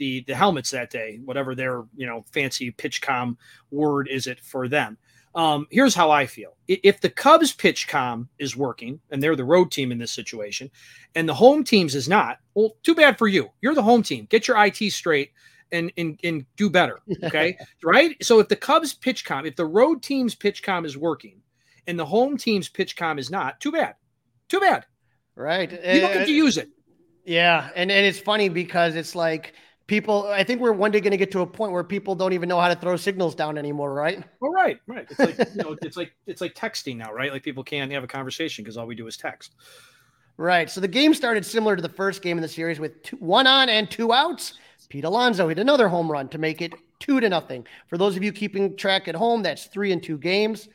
the 0.00 0.24
the 0.26 0.34
helmets 0.34 0.70
that 0.70 0.90
day, 0.90 1.20
whatever 1.24 1.54
their 1.54 1.84
you 1.94 2.06
know 2.06 2.24
fancy 2.32 2.72
PitchCom 2.72 3.36
word 3.70 4.08
is 4.08 4.26
it 4.26 4.40
for 4.40 4.66
them. 4.66 4.98
Um, 5.34 5.68
here's 5.70 5.94
how 5.94 6.10
I 6.10 6.26
feel: 6.26 6.56
if 6.66 7.00
the 7.00 7.10
Cubs 7.10 7.54
PitchCom 7.54 8.26
is 8.38 8.56
working 8.56 8.98
and 9.10 9.22
they're 9.22 9.36
the 9.36 9.44
road 9.44 9.70
team 9.70 9.92
in 9.92 9.98
this 9.98 10.10
situation, 10.10 10.70
and 11.14 11.28
the 11.28 11.34
home 11.34 11.62
teams 11.62 11.94
is 11.94 12.08
not, 12.08 12.38
well, 12.54 12.76
too 12.82 12.94
bad 12.94 13.18
for 13.18 13.28
you. 13.28 13.50
You're 13.60 13.74
the 13.74 13.82
home 13.82 14.02
team. 14.02 14.26
Get 14.30 14.48
your 14.48 14.62
IT 14.64 14.78
straight 14.90 15.30
and 15.70 15.92
and 15.98 16.18
and 16.24 16.46
do 16.56 16.70
better. 16.70 17.00
Okay, 17.22 17.56
right. 17.84 18.16
So 18.24 18.40
if 18.40 18.48
the 18.48 18.56
Cubs 18.56 18.94
PitchCom, 18.94 19.46
if 19.46 19.54
the 19.54 19.66
road 19.66 20.02
team's 20.02 20.34
PitchCom 20.34 20.86
is 20.86 20.96
working, 20.96 21.42
and 21.86 21.98
the 21.98 22.06
home 22.06 22.38
team's 22.38 22.70
PitchCom 22.70 23.18
is 23.18 23.30
not, 23.30 23.60
too 23.60 23.70
bad. 23.70 23.96
Too 24.48 24.60
bad. 24.60 24.86
Right. 25.36 25.70
You 25.70 26.00
don't 26.00 26.12
get 26.12 26.26
to 26.26 26.32
use 26.32 26.56
it. 26.56 26.70
Yeah, 27.24 27.68
and 27.76 27.92
and 27.92 28.06
it's 28.06 28.18
funny 28.18 28.48
because 28.48 28.96
it's 28.96 29.14
like 29.14 29.54
people. 29.90 30.28
I 30.28 30.44
think 30.44 30.60
we're 30.60 30.72
one 30.72 30.92
day 30.92 31.00
going 31.00 31.10
to 31.10 31.16
get 31.16 31.32
to 31.32 31.40
a 31.40 31.46
point 31.46 31.72
where 31.72 31.82
people 31.82 32.14
don't 32.14 32.32
even 32.32 32.48
know 32.48 32.60
how 32.60 32.68
to 32.68 32.76
throw 32.76 32.96
signals 32.96 33.34
down 33.34 33.58
anymore, 33.58 33.92
right? 33.92 34.22
Well, 34.38 34.52
right, 34.52 34.80
right. 34.86 35.04
It's 35.10 35.18
like 35.18 35.36
you 35.36 35.62
know, 35.62 35.76
it's 35.82 35.96
like 35.96 36.12
it's 36.26 36.40
like 36.40 36.54
texting 36.54 36.96
now, 36.96 37.12
right? 37.12 37.32
Like 37.32 37.42
people 37.42 37.64
can't 37.64 37.90
have 37.90 38.04
a 38.04 38.06
conversation 38.06 38.62
because 38.62 38.76
all 38.76 38.86
we 38.86 38.94
do 38.94 39.08
is 39.08 39.16
text. 39.16 39.56
Right. 40.36 40.70
So 40.70 40.80
the 40.80 40.88
game 40.88 41.12
started 41.12 41.44
similar 41.44 41.74
to 41.74 41.82
the 41.82 41.88
first 41.88 42.22
game 42.22 42.38
in 42.38 42.42
the 42.42 42.48
series 42.48 42.78
with 42.78 43.02
two, 43.02 43.16
one 43.16 43.48
on 43.48 43.68
and 43.68 43.90
two 43.90 44.12
outs. 44.12 44.54
Pete 44.88 45.04
Alonso 45.04 45.48
hit 45.48 45.58
another 45.58 45.88
home 45.88 46.10
run 46.10 46.28
to 46.28 46.38
make 46.38 46.62
it 46.62 46.72
two 47.00 47.20
to 47.20 47.28
nothing. 47.28 47.66
For 47.88 47.98
those 47.98 48.16
of 48.16 48.22
you 48.22 48.32
keeping 48.32 48.76
track 48.76 49.08
at 49.08 49.16
home, 49.16 49.42
that's 49.42 49.66
three 49.66 49.90
and 49.92 50.02
two 50.02 50.18
games. 50.18 50.68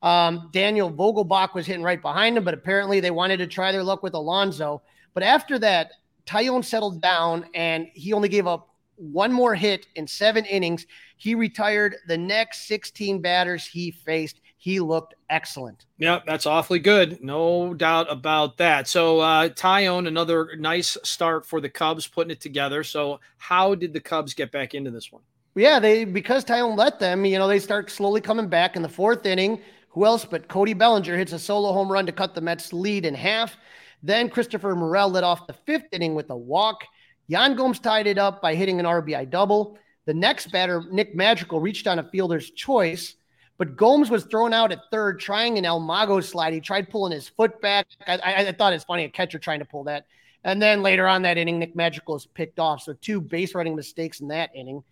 Um, 0.00 0.48
Daniel 0.52 0.92
Vogelbach 0.92 1.54
was 1.54 1.66
hitting 1.66 1.82
right 1.82 2.00
behind 2.00 2.36
him, 2.36 2.44
but 2.44 2.54
apparently 2.54 3.00
they 3.00 3.10
wanted 3.10 3.38
to 3.38 3.46
try 3.46 3.72
their 3.72 3.82
luck 3.82 4.02
with 4.04 4.14
Alonso. 4.14 4.82
But 5.12 5.22
after 5.24 5.58
that, 5.58 5.92
Taillon 6.26 6.64
settled 6.64 7.00
down 7.00 7.46
and 7.54 7.88
he 7.92 8.12
only 8.12 8.28
gave 8.28 8.46
up 8.46 8.74
one 8.96 9.32
more 9.32 9.54
hit 9.54 9.86
in 9.96 10.06
seven 10.06 10.44
innings. 10.44 10.86
He 11.16 11.34
retired 11.34 11.96
the 12.06 12.18
next 12.18 12.66
16 12.68 13.20
batters 13.20 13.66
he 13.66 13.90
faced. 13.90 14.40
He 14.56 14.80
looked 14.80 15.14
excellent. 15.28 15.84
Yeah, 15.98 16.20
that's 16.26 16.46
awfully 16.46 16.78
good. 16.78 17.22
No 17.22 17.74
doubt 17.74 18.10
about 18.10 18.56
that. 18.58 18.88
So, 18.88 19.20
uh, 19.20 19.48
Taillon, 19.50 20.08
another 20.08 20.56
nice 20.56 20.96
start 21.02 21.44
for 21.44 21.60
the 21.60 21.68
Cubs, 21.68 22.06
putting 22.06 22.30
it 22.30 22.40
together. 22.40 22.82
So, 22.82 23.20
how 23.36 23.74
did 23.74 23.92
the 23.92 24.00
Cubs 24.00 24.32
get 24.32 24.52
back 24.52 24.74
into 24.74 24.90
this 24.90 25.12
one? 25.12 25.22
Yeah, 25.54 25.78
they 25.78 26.04
because 26.04 26.44
Taillon 26.44 26.76
let 26.76 26.98
them, 26.98 27.24
you 27.24 27.38
know, 27.38 27.46
they 27.46 27.58
start 27.58 27.90
slowly 27.90 28.20
coming 28.20 28.48
back 28.48 28.74
in 28.74 28.82
the 28.82 28.88
fourth 28.88 29.26
inning. 29.26 29.60
Who 29.90 30.04
else 30.06 30.24
but 30.24 30.48
Cody 30.48 30.72
Bellinger 30.72 31.16
hits 31.16 31.32
a 31.32 31.38
solo 31.38 31.72
home 31.72 31.92
run 31.92 32.06
to 32.06 32.12
cut 32.12 32.34
the 32.34 32.40
Mets' 32.40 32.72
lead 32.72 33.04
in 33.04 33.14
half. 33.14 33.56
Then 34.04 34.28
Christopher 34.28 34.76
Morel 34.76 35.08
led 35.08 35.24
off 35.24 35.46
the 35.46 35.54
fifth 35.54 35.86
inning 35.90 36.14
with 36.14 36.28
a 36.28 36.36
walk. 36.36 36.84
Yan 37.28 37.56
Gomes 37.56 37.80
tied 37.80 38.06
it 38.06 38.18
up 38.18 38.42
by 38.42 38.54
hitting 38.54 38.78
an 38.78 38.84
RBI 38.84 39.30
double. 39.30 39.78
The 40.04 40.12
next 40.12 40.52
batter, 40.52 40.84
Nick 40.90 41.14
Madrigal, 41.14 41.58
reached 41.58 41.86
on 41.86 41.98
a 41.98 42.10
fielder's 42.10 42.50
choice, 42.50 43.14
but 43.56 43.76
Gomes 43.76 44.10
was 44.10 44.24
thrown 44.24 44.52
out 44.52 44.72
at 44.72 44.80
third, 44.90 45.20
trying 45.20 45.56
an 45.56 45.64
El 45.64 45.80
Mago 45.80 46.20
slide. 46.20 46.52
He 46.52 46.60
tried 46.60 46.90
pulling 46.90 47.12
his 47.12 47.30
foot 47.30 47.58
back. 47.62 47.86
I, 48.06 48.18
I, 48.18 48.34
I 48.48 48.52
thought 48.52 48.74
it's 48.74 48.84
funny, 48.84 49.04
a 49.04 49.08
catcher 49.08 49.38
trying 49.38 49.60
to 49.60 49.64
pull 49.64 49.84
that. 49.84 50.04
And 50.44 50.60
then 50.60 50.82
later 50.82 51.08
on 51.08 51.22
that 51.22 51.38
inning, 51.38 51.58
Nick 51.58 51.74
Madrigal 51.74 52.16
is 52.16 52.26
picked 52.26 52.58
off. 52.58 52.82
So 52.82 52.92
two 52.92 53.22
base 53.22 53.54
running 53.54 53.74
mistakes 53.74 54.20
in 54.20 54.28
that 54.28 54.50
inning. 54.54 54.84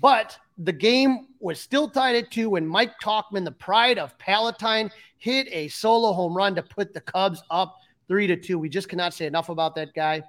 But 0.00 0.38
the 0.58 0.72
game 0.72 1.26
was 1.40 1.58
still 1.58 1.88
tied 1.88 2.14
at 2.14 2.30
two 2.30 2.50
when 2.50 2.68
Mike 2.68 2.92
Tauchman, 3.02 3.44
the 3.44 3.50
pride 3.50 3.98
of 3.98 4.16
Palatine, 4.18 4.92
hit 5.18 5.48
a 5.50 5.66
solo 5.66 6.12
home 6.12 6.36
run 6.36 6.54
to 6.54 6.62
put 6.62 6.94
the 6.94 7.00
Cubs 7.00 7.42
up 7.50 7.80
three 8.12 8.26
to 8.26 8.36
two. 8.36 8.58
We 8.58 8.68
just 8.68 8.90
cannot 8.90 9.14
say 9.14 9.24
enough 9.24 9.48
about 9.48 9.74
that 9.76 9.94
guy. 9.94 10.22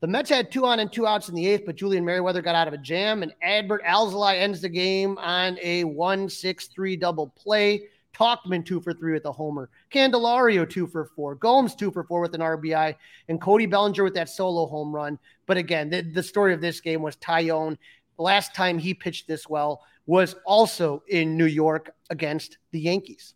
The 0.00 0.06
Mets 0.06 0.30
had 0.30 0.50
two 0.50 0.64
on 0.64 0.80
and 0.80 0.90
two 0.90 1.06
outs 1.06 1.28
in 1.28 1.34
the 1.34 1.46
eighth, 1.46 1.66
but 1.66 1.76
Julian 1.76 2.06
Merryweather 2.06 2.40
got 2.40 2.54
out 2.54 2.68
of 2.68 2.72
a 2.72 2.78
jam, 2.78 3.22
and 3.22 3.34
Adbert 3.44 3.84
Alzolay 3.84 4.40
ends 4.40 4.62
the 4.62 4.70
game 4.70 5.18
on 5.18 5.58
a 5.60 5.84
1 5.84 6.30
6 6.30 6.66
3 6.68 6.96
double 6.96 7.28
play. 7.28 7.82
Tauchman 8.14 8.64
two 8.64 8.80
for 8.80 8.94
three 8.94 9.12
with 9.12 9.26
a 9.26 9.32
homer. 9.32 9.68
Candelario 9.92 10.68
two 10.68 10.86
for 10.86 11.04
four. 11.04 11.34
Gomes 11.34 11.74
two 11.74 11.90
for 11.90 12.04
four 12.04 12.22
with 12.22 12.34
an 12.34 12.40
RBI. 12.40 12.94
And 13.28 13.40
Cody 13.42 13.66
Bellinger 13.66 14.04
with 14.04 14.14
that 14.14 14.30
solo 14.30 14.64
home 14.64 14.94
run. 14.94 15.18
But 15.46 15.58
again, 15.58 15.90
the, 15.90 16.00
the 16.00 16.22
story 16.22 16.54
of 16.54 16.62
this 16.62 16.80
game 16.80 17.02
was 17.02 17.16
Taillon. 17.16 17.76
The 18.16 18.22
last 18.22 18.54
time 18.54 18.78
he 18.78 18.94
pitched 18.94 19.28
this 19.28 19.50
well 19.50 19.82
was 20.06 20.34
also 20.46 21.02
in 21.08 21.36
New 21.36 21.46
York 21.46 21.94
against 22.08 22.56
the 22.70 22.80
Yankees. 22.80 23.34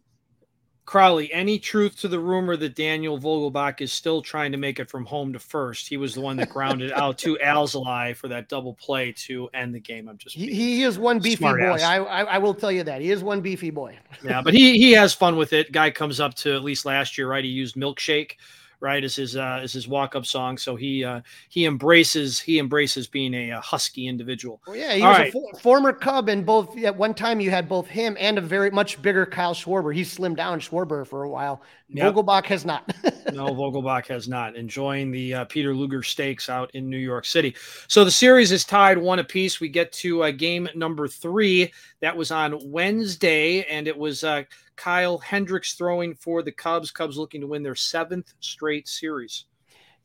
Crawly, 0.87 1.33
any 1.33 1.59
truth 1.59 1.99
to 2.01 2.09
the 2.09 2.21
rumor 2.21 2.57
that 2.57 2.77
Daniel 2.77 3.19
Vogelbach 3.19 3.81
is 3.81 3.93
still 3.93 4.23
trying 4.23 4.53
to 4.53 4.59
make 4.59 4.79
it 4.79 4.89
from 4.89 5.05
home 5.05 5.33
to 5.33 5.41
first? 5.41 5.89
He 5.89 5.97
was 5.97 6.15
the 6.15 6.21
one 6.21 6.37
that 6.37 6.49
grounded 6.49 6.93
out 6.93 7.19
to 7.19 7.37
Alzolay 7.45 8.15
for 8.15 8.29
that 8.29 8.49
double 8.49 8.73
play 8.73 9.11
to 9.27 9.51
end 9.53 9.75
the 9.75 9.81
game. 9.81 10.09
I'm 10.09 10.17
just 10.17 10.37
he, 10.37 10.55
he 10.55 10.83
is 10.85 10.97
one 10.97 11.19
beefy 11.19 11.43
boy. 11.43 11.79
I, 11.83 11.97
I, 11.99 12.23
I 12.23 12.39
will 12.39 12.55
tell 12.55 12.71
you 12.71 12.85
that 12.85 13.01
he 13.01 13.11
is 13.11 13.25
one 13.25 13.41
beefy 13.41 13.71
boy. 13.71 13.99
yeah, 14.23 14.41
but 14.41 14.55
he 14.55 14.79
he 14.79 14.93
has 14.93 15.13
fun 15.13 15.37
with 15.37 15.53
it. 15.53 15.73
Guy 15.73 15.91
comes 15.91 16.21
up 16.21 16.35
to 16.35 16.55
at 16.55 16.63
least 16.63 16.87
last 16.87 17.19
year, 17.19 17.29
right? 17.29 17.43
He 17.43 17.51
used 17.51 17.75
milkshake 17.75 18.37
right? 18.81 19.03
Is 19.03 19.17
his 19.17 19.37
uh, 19.37 19.61
is 19.63 19.73
his 19.73 19.89
walk 19.89 20.15
up 20.15 20.27
song. 20.27 20.59
So 20.59 20.77
he 20.77 21.05
uh, 21.05 21.21
he 21.49 21.65
embraces 21.67 22.39
he 22.41 22.59
embraces 22.59 23.07
being 23.07 23.35
a, 23.35 23.51
a 23.51 23.61
husky 23.61 24.07
individual. 24.07 24.61
Well, 24.67 24.77
yeah, 24.77 24.95
he 24.95 25.03
All 25.03 25.11
was 25.11 25.19
right. 25.19 25.29
a 25.29 25.33
for- 25.33 25.59
former 25.59 25.93
Cub, 25.93 26.29
and 26.29 26.45
both 26.45 26.77
at 26.79 26.97
one 26.97 27.15
time 27.15 27.41
you 27.41 27.51
had 27.51 27.69
both 27.69 27.87
him 27.87 28.17
and 28.19 28.39
a 28.39 28.41
very 28.41 28.71
much 28.71 29.01
bigger 29.03 29.27
Kyle 29.27 29.55
Schwarber. 29.55 29.95
He 29.95 30.03
slimmed 30.03 30.37
down 30.37 30.61
Schwarber 30.61 31.07
for 31.07 31.23
a 31.23 31.29
while. 31.29 31.63
Yep. 31.89 32.15
Vogelbach 32.15 32.47
has 32.47 32.65
not. 32.65 32.93
no, 33.33 33.47
Vogelbach 33.55 34.07
has 34.09 34.27
not. 34.27 34.57
Enjoying 34.57 35.11
the 35.11 35.35
uh, 35.35 35.45
Peter 35.45 35.75
Luger 35.75 36.03
Steaks 36.03 36.49
out 36.49 36.71
in 36.75 36.91
New 36.91 36.99
York 36.99 37.25
City. 37.25 37.55
So 37.87 38.05
the 38.05 38.11
series 38.11 38.51
is 38.51 38.65
tied 38.65 38.99
one 38.99 39.21
apiece. 39.21 39.61
We 39.61 39.69
get 39.69 39.93
to 39.93 40.25
uh, 40.25 40.31
game 40.33 40.69
number 40.75 41.07
three. 41.07 41.73
That 42.01 42.17
was 42.17 42.31
on 42.33 42.59
Wednesday, 42.71 43.63
and 43.65 43.87
it 43.87 43.97
was 43.97 44.25
uh, 44.25 44.43
Kyle 44.75 45.19
Hendricks 45.19 45.75
throwing 45.75 46.15
for 46.15 46.43
the 46.43 46.53
Cubs. 46.53 46.91
Cubs 46.91 47.17
looking 47.17 47.41
to 47.41 47.47
win 47.47 47.63
their 47.63 47.77
seventh 47.77 48.35
straight 48.41 48.89
series. 48.89 49.45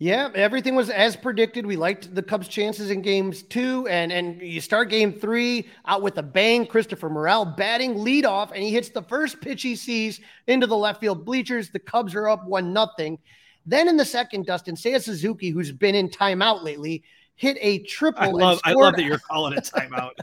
Yeah, 0.02 0.30
everything 0.34 0.74
was 0.74 0.90
as 0.90 1.16
predicted. 1.16 1.64
We 1.64 1.76
liked 1.76 2.16
the 2.16 2.24
Cubs' 2.24 2.48
chances 2.48 2.90
in 2.90 3.04
games 3.04 3.44
two, 3.44 3.88
and 3.88 4.12
and 4.12 4.42
you 4.42 4.60
start 4.60 4.90
game 4.90 5.14
three 5.14 5.68
out 5.86 6.02
with 6.02 6.18
a 6.18 6.24
bang. 6.24 6.66
Christopher 6.66 7.08
Morel 7.08 7.46
batting 7.46 7.94
leadoff, 7.94 8.50
and 8.52 8.64
he 8.64 8.72
hits 8.72 8.90
the 8.90 9.04
first 9.04 9.40
pitch 9.42 9.62
he 9.62 9.76
sees 9.76 10.20
into 10.48 10.66
the 10.66 10.76
left 10.76 11.02
field 11.02 11.24
bleachers. 11.24 11.70
The 11.70 11.78
Cubs 11.78 12.16
are 12.16 12.28
up 12.28 12.48
one 12.48 12.74
nothing. 12.74 13.20
Then 13.68 13.88
in 13.88 13.96
the 13.96 14.04
second, 14.04 14.48
Dustin 14.48 14.74
Seiya 14.74 15.00
Suzuki, 15.00 15.52
who's 15.52 15.72
been 15.72 15.94
in 15.94 16.10
timeout 16.10 16.64
lately, 16.64 17.04
hit 17.36 17.60
a 17.62 17.84
triple. 17.84 18.24
I 18.24 18.32
love, 18.32 18.60
I 18.66 18.74
love 18.74 18.96
that 18.96 19.04
you're 19.04 19.20
calling 19.30 19.54
it 19.54 19.72
timeout. 19.72 20.14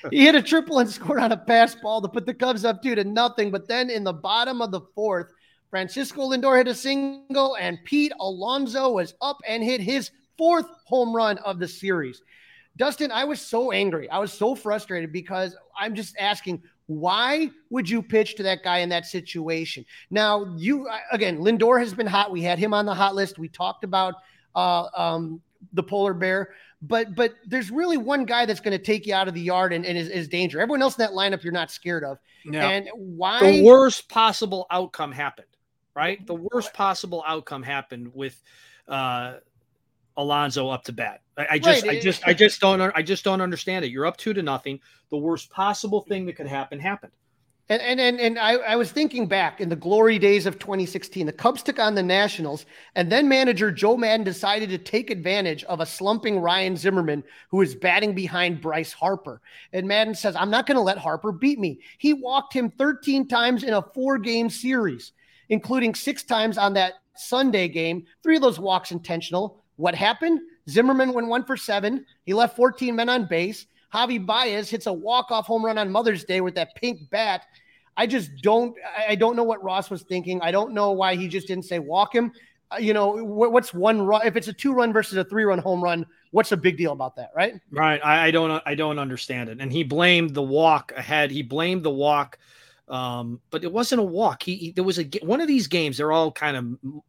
he 0.10 0.24
hit 0.24 0.34
a 0.34 0.40
triple 0.40 0.78
and 0.78 0.88
scored 0.88 1.20
on 1.20 1.32
a 1.32 1.36
pass 1.36 1.74
ball 1.74 2.00
to 2.00 2.08
put 2.08 2.24
the 2.24 2.32
Cubs 2.32 2.64
up 2.64 2.82
two 2.82 2.94
to 2.94 3.04
nothing. 3.04 3.50
But 3.50 3.68
then 3.68 3.90
in 3.90 4.04
the 4.04 4.14
bottom 4.14 4.62
of 4.62 4.70
the 4.70 4.80
fourth, 4.94 5.34
Francisco 5.70 6.30
Lindor 6.30 6.56
hit 6.56 6.68
a 6.68 6.74
single, 6.74 7.56
and 7.56 7.78
Pete 7.84 8.12
Alonso 8.20 8.90
was 8.90 9.14
up 9.20 9.38
and 9.46 9.62
hit 9.62 9.80
his 9.80 10.10
fourth 10.38 10.66
home 10.84 11.14
run 11.14 11.38
of 11.38 11.58
the 11.58 11.68
series. 11.68 12.22
Dustin, 12.76 13.10
I 13.10 13.24
was 13.24 13.40
so 13.40 13.72
angry. 13.72 14.08
I 14.10 14.18
was 14.18 14.32
so 14.32 14.54
frustrated 14.54 15.12
because 15.12 15.56
I'm 15.78 15.94
just 15.94 16.14
asking, 16.18 16.62
why 16.86 17.50
would 17.70 17.88
you 17.88 18.02
pitch 18.02 18.36
to 18.36 18.42
that 18.44 18.62
guy 18.62 18.78
in 18.78 18.88
that 18.90 19.06
situation? 19.06 19.84
Now, 20.10 20.54
you 20.56 20.88
again, 21.10 21.38
Lindor 21.38 21.80
has 21.80 21.94
been 21.94 22.06
hot. 22.06 22.30
We 22.30 22.42
had 22.42 22.58
him 22.58 22.72
on 22.74 22.86
the 22.86 22.94
hot 22.94 23.14
list. 23.14 23.38
We 23.38 23.48
talked 23.48 23.82
about 23.82 24.14
uh, 24.54 24.86
um, 24.96 25.40
the 25.72 25.82
polar 25.82 26.14
bear. 26.14 26.50
But 26.82 27.14
but 27.14 27.34
there's 27.46 27.70
really 27.70 27.96
one 27.96 28.24
guy 28.24 28.44
that's 28.44 28.60
going 28.60 28.76
to 28.76 28.82
take 28.82 29.06
you 29.06 29.14
out 29.14 29.28
of 29.28 29.34
the 29.34 29.40
yard 29.40 29.72
and, 29.72 29.84
and 29.84 29.96
is, 29.96 30.08
is, 30.08 30.28
danger. 30.28 30.60
Everyone 30.60 30.82
else 30.82 30.98
in 30.98 31.02
that 31.02 31.12
lineup 31.12 31.42
you're 31.42 31.52
not 31.52 31.70
scared 31.70 32.04
of. 32.04 32.18
And 32.68 32.88
why 32.94 33.40
the 33.40 33.64
worst 33.64 34.08
possible 34.08 34.66
outcome 34.70 35.10
happened, 35.10 35.48
right? 35.96 36.24
The 36.26 36.34
worst 36.34 36.74
possible 36.74 37.24
outcome 37.26 37.62
happened 37.62 38.12
with 38.14 38.40
uh 38.86 39.34
Alonso 40.16 40.68
up 40.68 40.84
to 40.84 40.92
bat. 40.92 41.22
I, 41.36 41.46
I 41.52 41.58
just 41.58 41.82
right. 41.84 41.96
I 41.96 42.00
just 42.00 42.28
I 42.28 42.34
just 42.44 42.60
don't 42.60 42.80
I 42.80 43.02
just 43.02 43.24
don't 43.24 43.40
understand 43.40 43.84
it. 43.84 43.90
You're 43.90 44.06
up 44.06 44.16
two 44.16 44.34
to 44.34 44.42
nothing. 44.42 44.80
The 45.10 45.16
worst 45.16 45.50
possible 45.50 46.02
thing 46.02 46.26
that 46.26 46.36
could 46.36 46.46
happen 46.46 46.78
happened. 46.78 47.12
And 47.68 47.82
and 47.82 48.00
and, 48.00 48.20
and 48.20 48.38
I, 48.38 48.52
I 48.52 48.76
was 48.76 48.92
thinking 48.92 49.26
back 49.26 49.60
in 49.60 49.68
the 49.68 49.74
glory 49.74 50.20
days 50.20 50.46
of 50.46 50.60
2016. 50.60 51.26
The 51.26 51.32
Cubs 51.32 51.64
took 51.64 51.80
on 51.80 51.96
the 51.96 52.02
Nationals, 52.02 52.64
and 52.94 53.10
then 53.10 53.28
manager 53.28 53.72
Joe 53.72 53.96
Maddon 53.96 54.22
decided 54.22 54.68
to 54.68 54.78
take 54.78 55.10
advantage 55.10 55.64
of 55.64 55.80
a 55.80 55.86
slumping 55.86 56.38
Ryan 56.38 56.76
Zimmerman 56.76 57.24
who 57.50 57.56
was 57.56 57.74
batting 57.74 58.14
behind 58.14 58.60
Bryce 58.60 58.92
Harper. 58.92 59.40
And 59.72 59.88
Maddon 59.88 60.14
says, 60.14 60.36
I'm 60.36 60.50
not 60.50 60.66
going 60.66 60.76
to 60.76 60.82
let 60.82 60.98
Harper 60.98 61.32
beat 61.32 61.58
me. 61.58 61.80
He 61.98 62.12
walked 62.12 62.52
him 62.52 62.70
13 62.70 63.26
times 63.26 63.64
in 63.64 63.74
a 63.74 63.82
four-game 63.82 64.48
series, 64.48 65.10
including 65.48 65.94
six 65.94 66.22
times 66.22 66.58
on 66.58 66.74
that 66.74 66.94
Sunday 67.14 67.68
game. 67.68 68.04
Three 68.22 68.36
of 68.36 68.42
those 68.42 68.58
walks 68.58 68.90
intentional. 68.90 69.62
What 69.76 69.94
happened? 69.94 70.40
Zimmerman 70.68 71.12
went 71.12 71.28
one 71.28 71.44
for 71.44 71.56
seven. 71.56 72.04
He 72.24 72.34
left 72.34 72.56
14 72.56 72.94
men 72.94 73.08
on 73.08 73.26
base. 73.26 73.66
Javi 73.94 74.24
Baez 74.24 74.68
hits 74.68 74.86
a 74.86 74.92
walk-off 74.92 75.46
home 75.46 75.64
run 75.64 75.78
on 75.78 75.90
Mother's 75.90 76.24
Day 76.24 76.40
with 76.40 76.54
that 76.56 76.74
pink 76.74 77.08
bat. 77.10 77.46
I 77.96 78.06
just 78.06 78.30
don't. 78.42 78.76
I 79.08 79.14
don't 79.14 79.36
know 79.36 79.44
what 79.44 79.62
Ross 79.62 79.88
was 79.88 80.02
thinking. 80.02 80.40
I 80.42 80.50
don't 80.50 80.72
know 80.72 80.92
why 80.92 81.16
he 81.16 81.28
just 81.28 81.46
didn't 81.46 81.64
say 81.64 81.78
walk 81.78 82.14
him. 82.14 82.32
Uh, 82.70 82.76
you 82.76 82.92
know, 82.92 83.24
what's 83.24 83.72
one 83.72 84.02
run? 84.02 84.26
If 84.26 84.36
it's 84.36 84.48
a 84.48 84.52
two 84.52 84.74
run 84.74 84.92
versus 84.92 85.16
a 85.16 85.24
three 85.24 85.44
run 85.44 85.58
home 85.58 85.82
run, 85.82 86.04
what's 86.32 86.50
the 86.50 86.56
big 86.56 86.76
deal 86.76 86.92
about 86.92 87.16
that, 87.16 87.30
right? 87.34 87.54
Right. 87.70 88.00
I, 88.04 88.26
I 88.26 88.30
don't. 88.30 88.62
I 88.66 88.74
don't 88.74 88.98
understand 88.98 89.48
it. 89.48 89.60
And 89.60 89.72
he 89.72 89.82
blamed 89.82 90.34
the 90.34 90.42
walk 90.42 90.92
ahead. 90.96 91.30
He 91.30 91.42
blamed 91.42 91.84
the 91.84 91.90
walk, 91.90 92.38
um, 92.88 93.40
but 93.50 93.64
it 93.64 93.72
wasn't 93.72 94.00
a 94.00 94.04
walk. 94.04 94.42
He, 94.42 94.54
he 94.56 94.70
there 94.72 94.84
was 94.84 94.98
a 94.98 95.04
one 95.22 95.40
of 95.40 95.48
these 95.48 95.66
games. 95.66 95.96
They're 95.96 96.12
all 96.12 96.30
kind 96.32 96.56
of 96.56 97.02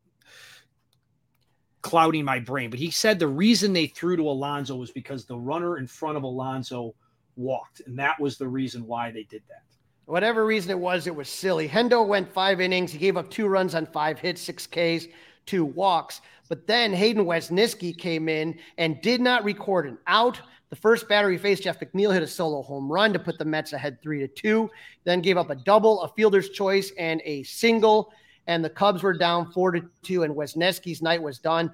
clouding 1.81 2.25
my 2.25 2.39
brain. 2.39 2.69
But 2.69 2.79
he 2.79 2.91
said 2.91 3.19
the 3.19 3.27
reason 3.27 3.73
they 3.73 3.87
threw 3.87 4.17
to 4.17 4.29
Alonso 4.29 4.75
was 4.75 4.91
because 4.91 5.25
the 5.25 5.37
runner 5.37 5.77
in 5.77 5.87
front 5.87 6.17
of 6.17 6.23
Alonso 6.23 6.95
walked, 7.35 7.81
and 7.85 7.97
that 7.99 8.19
was 8.19 8.37
the 8.37 8.47
reason 8.47 8.85
why 8.85 9.11
they 9.11 9.23
did 9.23 9.43
that. 9.47 9.63
Whatever 10.05 10.45
reason 10.45 10.71
it 10.71 10.79
was, 10.79 11.05
it 11.05 11.15
was 11.15 11.29
silly. 11.29 11.67
Hendo 11.67 12.05
went 12.05 12.31
five 12.31 12.61
innings. 12.61 12.91
He 12.91 12.97
gave 12.97 13.17
up 13.17 13.29
two 13.29 13.47
runs 13.47 13.75
on 13.75 13.85
five 13.85 14.17
hits, 14.17 14.41
six 14.41 14.65
Ks, 14.65 15.07
two 15.45 15.65
walks. 15.65 16.21
But 16.49 16.65
then 16.65 16.93
Hayden 16.93 17.25
Wesneski 17.25 17.97
came 17.97 18.29
in 18.29 18.57
and 18.77 19.01
did 19.01 19.19
not 19.19 19.43
record 19.43 19.85
an 19.85 19.97
out. 20.07 20.39
The 20.69 20.75
first 20.75 21.07
batter 21.07 21.29
he 21.29 21.37
faced, 21.37 21.63
Jeff 21.63 21.79
McNeil, 21.79 22.13
hit 22.13 22.23
a 22.23 22.27
solo 22.27 22.61
home 22.61 22.91
run 22.91 23.13
to 23.13 23.19
put 23.19 23.37
the 23.37 23.45
Mets 23.45 23.73
ahead 23.73 24.01
three 24.01 24.19
to 24.19 24.27
two. 24.27 24.69
Then 25.05 25.21
gave 25.21 25.37
up 25.37 25.49
a 25.49 25.55
double, 25.55 26.01
a 26.01 26.09
fielder's 26.09 26.49
choice, 26.49 26.91
and 26.97 27.21
a 27.23 27.43
single. 27.43 28.11
And 28.47 28.63
the 28.63 28.69
Cubs 28.69 29.03
were 29.03 29.13
down 29.13 29.51
four 29.51 29.71
to 29.71 29.81
two, 30.03 30.23
and 30.23 30.35
Wesneski's 30.35 31.01
night 31.01 31.21
was 31.21 31.39
done. 31.39 31.71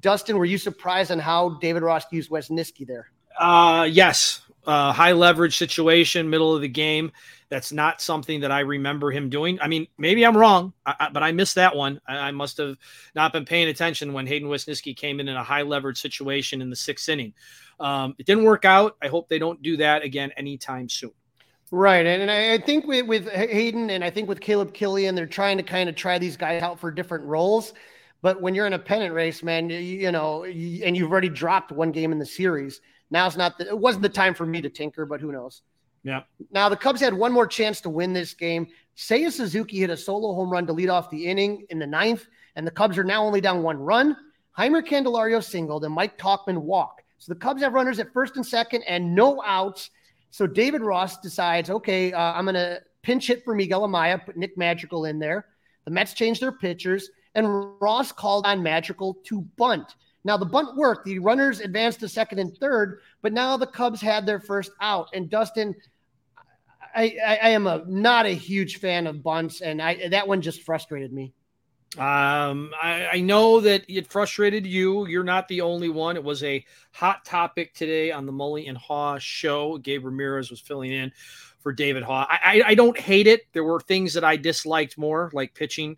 Dustin, 0.00 0.38
were 0.38 0.44
you 0.44 0.58
surprised 0.58 1.10
on 1.10 1.18
how 1.18 1.50
David 1.60 1.82
Ross 1.82 2.04
used 2.12 2.30
Wesneski 2.30 2.86
there? 2.86 3.10
Uh, 3.38 3.88
yes. 3.90 4.42
Uh, 4.66 4.92
high 4.92 5.12
leverage 5.12 5.56
situation, 5.56 6.30
middle 6.30 6.54
of 6.54 6.60
the 6.60 6.68
game. 6.68 7.10
That's 7.48 7.72
not 7.72 8.00
something 8.00 8.40
that 8.40 8.52
I 8.52 8.60
remember 8.60 9.10
him 9.10 9.28
doing. 9.28 9.58
I 9.60 9.66
mean, 9.66 9.88
maybe 9.98 10.24
I'm 10.24 10.36
wrong, 10.36 10.72
I, 10.86 10.94
I, 11.00 11.08
but 11.08 11.22
I 11.22 11.32
missed 11.32 11.56
that 11.56 11.74
one. 11.74 12.00
I, 12.06 12.18
I, 12.18 12.30
must 12.30 12.58
have 12.58 12.76
not 13.16 13.32
been 13.32 13.44
paying 13.44 13.68
attention 13.68 14.12
when 14.12 14.26
Hayden 14.26 14.48
Wesneski 14.48 14.94
came 14.94 15.18
in 15.18 15.28
in 15.28 15.34
a 15.34 15.42
high 15.42 15.62
leverage 15.62 16.00
situation 16.00 16.62
in 16.62 16.70
the 16.70 16.76
sixth 16.76 17.08
inning. 17.08 17.32
Um, 17.80 18.14
it 18.18 18.26
didn't 18.26 18.44
work 18.44 18.64
out. 18.64 18.96
I 19.02 19.08
hope 19.08 19.28
they 19.28 19.38
don't 19.38 19.60
do 19.62 19.78
that 19.78 20.02
again 20.02 20.30
anytime 20.36 20.88
soon. 20.88 21.12
Right. 21.70 22.04
And, 22.04 22.22
and 22.22 22.30
I, 22.30 22.58
think 22.58 22.86
with, 22.86 23.06
with 23.06 23.30
Hayden 23.30 23.90
and 23.90 24.02
I 24.02 24.10
think 24.10 24.28
with 24.28 24.40
Caleb 24.40 24.74
Killian, 24.74 25.14
they're 25.14 25.26
trying 25.26 25.56
to 25.56 25.62
kind 25.62 25.88
of 25.88 25.94
try 25.94 26.18
these 26.18 26.36
guys 26.36 26.62
out 26.62 26.80
for 26.80 26.90
different 26.90 27.24
roles. 27.24 27.72
But 28.22 28.42
when 28.42 28.54
you're 28.54 28.66
in 28.66 28.72
a 28.72 28.78
pennant 28.78 29.14
race, 29.14 29.42
man, 29.42 29.70
you, 29.70 29.78
you 29.78 30.12
know, 30.12 30.44
you, 30.44 30.84
and 30.84 30.96
you've 30.96 31.10
already 31.10 31.28
dropped 31.28 31.72
one 31.72 31.92
game 31.92 32.12
in 32.12 32.18
the 32.18 32.26
series, 32.26 32.80
now's 33.10 33.36
not 33.36 33.56
the, 33.56 33.68
it 33.68 33.78
wasn't 33.78 34.02
the 34.02 34.08
time 34.08 34.34
for 34.34 34.44
me 34.44 34.60
to 34.60 34.68
tinker, 34.68 35.06
but 35.06 35.20
who 35.20 35.32
knows? 35.32 35.62
Yeah. 36.02 36.22
Now 36.50 36.68
the 36.68 36.76
Cubs 36.76 37.00
had 37.00 37.14
one 37.14 37.32
more 37.32 37.46
chance 37.46 37.80
to 37.82 37.90
win 37.90 38.12
this 38.12 38.34
game. 38.34 38.66
Seiya 38.96 39.30
Suzuki 39.30 39.78
hit 39.78 39.90
a 39.90 39.96
solo 39.96 40.34
home 40.34 40.50
run 40.50 40.66
to 40.66 40.72
lead 40.72 40.88
off 40.88 41.08
the 41.08 41.26
inning 41.26 41.66
in 41.70 41.78
the 41.78 41.86
ninth, 41.86 42.26
and 42.56 42.66
the 42.66 42.70
Cubs 42.70 42.98
are 42.98 43.04
now 43.04 43.24
only 43.24 43.40
down 43.40 43.62
one 43.62 43.78
run. 43.78 44.16
Jeimer 44.58 44.86
Candelario 44.86 45.42
singled 45.42 45.84
and 45.84 45.94
Mike 45.94 46.18
Tauchman 46.18 46.58
walked. 46.58 46.99
So 47.20 47.32
the 47.32 47.38
Cubs 47.38 47.62
have 47.62 47.74
runners 47.74 47.98
at 47.98 48.12
first 48.12 48.36
and 48.36 48.44
second 48.44 48.82
and 48.84 49.14
no 49.14 49.42
outs. 49.44 49.90
So 50.30 50.46
David 50.46 50.80
Ross 50.80 51.18
decides, 51.18 51.68
okay, 51.68 52.12
uh, 52.12 52.32
I'm 52.32 52.46
going 52.46 52.54
to 52.54 52.80
pinch 53.02 53.26
hit 53.26 53.44
for 53.44 53.54
Miguel 53.54 53.82
Amaya, 53.82 54.24
put 54.24 54.36
Nick 54.36 54.56
Madrigal 54.56 55.04
in 55.04 55.18
there. 55.18 55.46
The 55.84 55.90
Mets 55.90 56.14
changed 56.14 56.40
their 56.40 56.52
pitchers, 56.52 57.10
and 57.34 57.80
Ross 57.80 58.10
called 58.10 58.46
on 58.46 58.62
Madrigal 58.62 59.18
to 59.24 59.42
bunt. 59.56 59.96
Now 60.24 60.36
the 60.36 60.46
bunt 60.46 60.76
worked. 60.76 61.04
The 61.04 61.18
runners 61.18 61.60
advanced 61.60 62.00
to 62.00 62.08
second 62.08 62.38
and 62.38 62.56
third, 62.56 63.00
but 63.22 63.32
now 63.32 63.56
the 63.56 63.66
Cubs 63.66 64.00
had 64.00 64.24
their 64.24 64.40
first 64.40 64.72
out. 64.80 65.08
And 65.12 65.28
Dustin, 65.30 65.74
I, 66.94 67.16
I, 67.24 67.36
I 67.42 67.48
am 67.50 67.66
a 67.66 67.84
not 67.86 68.26
a 68.26 68.30
huge 68.34 68.78
fan 68.78 69.06
of 69.06 69.22
bunts, 69.22 69.60
and 69.60 69.80
I 69.80 70.08
that 70.08 70.26
one 70.26 70.42
just 70.42 70.62
frustrated 70.62 71.12
me. 71.12 71.32
Um, 71.98 72.72
I, 72.80 73.08
I, 73.14 73.20
know 73.20 73.58
that 73.60 73.84
it 73.88 74.06
frustrated 74.06 74.64
you. 74.64 75.08
You're 75.08 75.24
not 75.24 75.48
the 75.48 75.60
only 75.60 75.88
one. 75.88 76.14
It 76.14 76.22
was 76.22 76.44
a 76.44 76.64
hot 76.92 77.24
topic 77.24 77.74
today 77.74 78.12
on 78.12 78.26
the 78.26 78.32
Mully 78.32 78.68
and 78.68 78.78
Haugh 78.78 79.20
show. 79.20 79.76
Gabe 79.78 80.04
Ramirez 80.04 80.50
was 80.50 80.60
filling 80.60 80.92
in 80.92 81.10
for 81.58 81.72
David 81.72 82.04
Haugh. 82.04 82.26
I, 82.30 82.38
I, 82.44 82.62
I 82.68 82.74
don't 82.76 82.96
hate 82.96 83.26
it. 83.26 83.52
There 83.52 83.64
were 83.64 83.80
things 83.80 84.14
that 84.14 84.22
I 84.22 84.36
disliked 84.36 84.98
more, 84.98 85.30
like 85.32 85.52
pitching 85.52 85.96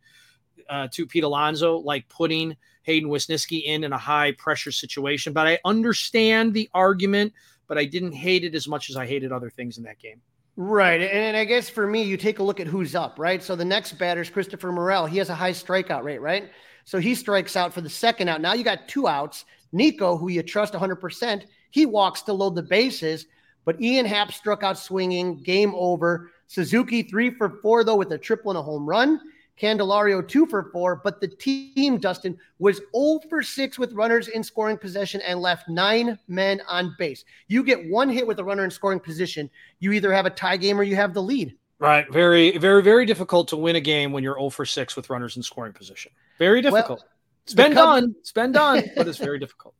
uh, 0.71 0.89
to 0.93 1.07
Pete 1.07 1.25
Alonso, 1.25 1.77
like 1.77 2.09
putting 2.09 2.57
Hayden 2.85 3.11
Wesneski 3.11 3.65
in 3.65 3.85
in 3.85 3.93
a 3.93 3.99
high 3.99 4.33
pressure 4.33 4.73
situation. 4.73 5.35
But 5.35 5.47
I 5.47 5.59
understand 5.67 6.55
the 6.55 6.71
argument, 6.73 7.35
but 7.67 7.77
I 7.77 7.85
didn't 7.85 8.13
hate 8.13 8.45
it 8.45 8.55
as 8.55 8.67
much 8.67 8.89
as 8.89 8.97
I 8.97 9.07
hated 9.07 9.31
other 9.31 9.51
things 9.51 9.77
in 9.77 9.85
that 9.85 9.99
game. 9.99 10.23
Right. 10.57 11.01
And 11.01 11.37
I 11.37 11.45
guess 11.45 11.71
for 11.71 11.87
me, 11.87 12.03
you 12.03 12.17
take 12.17 12.39
a 12.39 12.43
look 12.43 12.61
at 12.61 12.67
who's 12.67 12.95
up, 12.95 13.19
right? 13.19 13.43
So 13.43 13.57
the 13.57 13.65
next 13.65 13.95
batter 13.95 14.21
is 14.21 14.29
Christopher 14.29 14.71
Morel. 14.71 15.07
He 15.07 15.19
has 15.19 15.31
a 15.31 15.35
high 15.35 15.53
strikeout 15.53 16.03
rate, 16.03 16.21
right? 16.21 16.51
So 16.85 16.99
he 16.99 17.15
strikes 17.15 17.57
out 17.57 17.73
for 17.73 17.81
the 17.81 17.89
second 17.89 18.29
out. 18.29 18.41
Now 18.41 18.53
you 18.53 18.63
got 18.63 18.87
two 18.87 19.09
outs. 19.09 19.45
Nico, 19.73 20.19
who 20.19 20.29
you 20.29 20.43
trust 20.43 20.75
100%, 20.75 21.45
he 21.71 21.87
walks 21.87 22.21
to 22.23 22.35
load 22.35 22.55
the 22.55 22.63
bases. 22.63 23.27
But 23.65 23.81
Ian 23.81 24.05
Happ 24.05 24.33
struck 24.33 24.63
out 24.63 24.77
swinging. 24.77 25.43
Game 25.43 25.73
over. 25.75 26.31
Suzuki 26.49 27.03
three 27.03 27.31
for 27.31 27.49
four, 27.63 27.83
though, 27.83 27.97
with 27.97 28.13
a 28.13 28.19
triple 28.19 28.51
and 28.51 28.59
a 28.59 28.63
home 28.63 28.87
run. 28.87 29.21
Candelario 29.61 30.27
two 30.27 30.47
for 30.47 30.71
four, 30.73 30.97
but 30.97 31.21
the 31.21 31.29
team, 31.29 31.99
Dustin, 31.99 32.37
was 32.59 32.81
0 32.95 33.21
for 33.29 33.43
6 33.43 33.79
with 33.79 33.93
runners 33.93 34.29
in 34.29 34.43
scoring 34.43 34.77
possession 34.77 35.21
and 35.21 35.41
left 35.41 35.69
nine 35.69 36.19
men 36.27 36.61
on 36.69 36.95
base. 36.99 37.25
You 37.49 37.63
get 37.63 37.89
one 37.89 38.09
hit 38.09 38.27
with 38.27 38.39
a 38.39 38.45
runner 38.45 38.65
in 38.65 38.71
scoring 38.71 39.01
position, 39.01 39.51
you 39.79 39.93
either 39.93 40.13
have 40.13 40.27
a 40.27 40.31
tie 40.31 40.57
game 40.57 40.81
or 40.81 40.83
you 40.83 40.97
have 40.97 41.15
the 41.15 41.23
lead. 41.23 41.57
Right. 41.79 42.11
Very, 42.13 42.57
very, 42.59 42.83
very 42.83 43.05
difficult 43.05 43.49
to 43.49 43.57
win 43.57 43.77
a 43.77 43.81
game 43.81 44.13
when 44.13 44.23
you're 44.23 44.37
0 44.37 44.51
for 44.51 44.65
6 44.65 44.97
with 44.97 45.11
runners 45.11 45.37
in 45.37 45.43
scoring 45.43 45.73
position. 45.73 46.13
Very 46.39 46.63
difficult. 46.63 47.01
Well, 47.01 47.09
it's 47.45 47.55
been 47.55 47.73
Cubs- 47.73 48.01
done. 48.03 48.15
It's 48.21 48.33
been 48.33 48.53
done, 48.53 48.85
but 48.97 49.09
it's 49.09 49.19
very 49.19 49.39
difficult. 49.41 49.75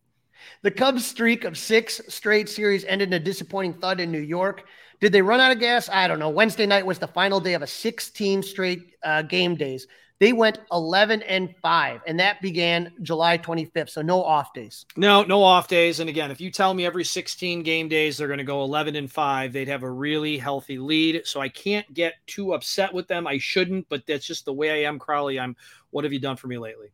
The 0.63 0.71
Cubs' 0.71 1.07
streak 1.07 1.45
of 1.45 1.57
six 1.57 2.01
straight 2.09 2.49
series 2.49 2.85
ended 2.85 3.09
in 3.09 3.15
a 3.15 3.21
disappointing 3.21 3.75
thud 3.75 4.01
in 4.01 4.11
New 4.11 4.21
York. 4.21 4.65
Did 5.03 5.11
they 5.11 5.21
run 5.21 5.41
out 5.41 5.51
of 5.51 5.59
gas? 5.59 5.89
I 5.89 6.07
don't 6.07 6.21
know. 6.21 6.31
Wednesday 6.31 6.65
night 6.65 6.87
was 6.87 7.01
the 7.01 7.09
final 7.09 7.41
day 7.41 7.55
of 7.55 7.63
a 7.63 7.67
16 7.67 8.41
straight 8.45 8.95
uh, 9.03 9.23
game 9.23 9.57
days. 9.57 9.89
They 10.21 10.33
went 10.33 10.61
11 10.71 11.23
and 11.23 11.53
5, 11.61 12.03
and 12.07 12.21
that 12.21 12.41
began 12.41 12.93
July 13.03 13.37
25th. 13.37 13.91
So 13.91 14.01
no 14.01 14.23
off 14.23 14.55
days. 14.55 14.87
No, 14.97 15.25
no 15.25 15.43
off 15.43 15.67
days. 15.67 15.99
And 15.99 16.09
again, 16.09 16.31
if 16.31 16.41
you 16.41 16.53
tell 16.53 16.73
me 16.73 16.87
every 16.87 17.03
16 17.03 17.65
game 17.65 17.89
days 17.89 18.17
they're 18.17 18.29
going 18.29 18.39
to 18.39 18.45
go 18.45 18.63
11 18.63 18.95
and 18.95 19.11
5, 19.11 19.53
they'd 19.53 19.67
have 19.67 19.83
a 19.83 19.91
really 19.91 20.39
healthy 20.39 20.79
lead. 20.79 21.23
So 21.27 21.41
I 21.41 21.49
can't 21.49 21.93
get 21.93 22.15
too 22.29 22.55
upset 22.55 22.95
with 22.95 23.09
them. 23.09 23.27
I 23.27 23.39
shouldn't, 23.39 23.89
but 23.89 24.07
that's 24.07 24.25
just 24.25 24.45
the 24.45 24.53
way 24.53 24.71
I 24.71 24.89
am, 24.89 25.01
Crowley. 25.01 25.41
I'm 25.41 25.57
what 25.91 26.05
have 26.05 26.13
you 26.13 26.21
done 26.21 26.37
for 26.37 26.47
me 26.47 26.59
lately? 26.59 26.93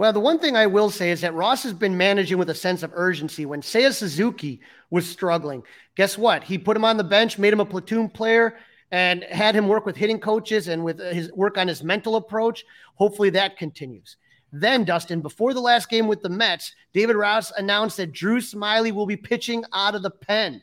Well, 0.00 0.14
the 0.14 0.18
one 0.18 0.38
thing 0.38 0.56
I 0.56 0.66
will 0.66 0.88
say 0.88 1.10
is 1.10 1.20
that 1.20 1.34
Ross 1.34 1.62
has 1.62 1.74
been 1.74 1.94
managing 1.94 2.38
with 2.38 2.48
a 2.48 2.54
sense 2.54 2.82
of 2.82 2.90
urgency. 2.94 3.44
When 3.44 3.60
Seiya 3.60 3.92
Suzuki 3.92 4.62
was 4.88 5.06
struggling, 5.06 5.62
guess 5.94 6.16
what? 6.16 6.42
He 6.42 6.56
put 6.56 6.74
him 6.74 6.86
on 6.86 6.96
the 6.96 7.04
bench, 7.04 7.36
made 7.36 7.52
him 7.52 7.60
a 7.60 7.66
platoon 7.66 8.08
player, 8.08 8.56
and 8.90 9.24
had 9.24 9.54
him 9.54 9.68
work 9.68 9.84
with 9.84 9.96
hitting 9.98 10.18
coaches 10.18 10.68
and 10.68 10.82
with 10.82 11.00
his 11.00 11.30
work 11.34 11.58
on 11.58 11.68
his 11.68 11.84
mental 11.84 12.16
approach. 12.16 12.64
Hopefully 12.94 13.28
that 13.28 13.58
continues. 13.58 14.16
Then, 14.50 14.84
Dustin, 14.84 15.20
before 15.20 15.52
the 15.52 15.60
last 15.60 15.90
game 15.90 16.08
with 16.08 16.22
the 16.22 16.30
Mets, 16.30 16.74
David 16.94 17.16
Ross 17.16 17.50
announced 17.58 17.98
that 17.98 18.12
Drew 18.12 18.38
Smyly 18.38 18.92
will 18.92 19.04
be 19.04 19.18
pitching 19.18 19.64
out 19.74 19.94
of 19.94 20.02
the 20.02 20.08
pen. 20.08 20.62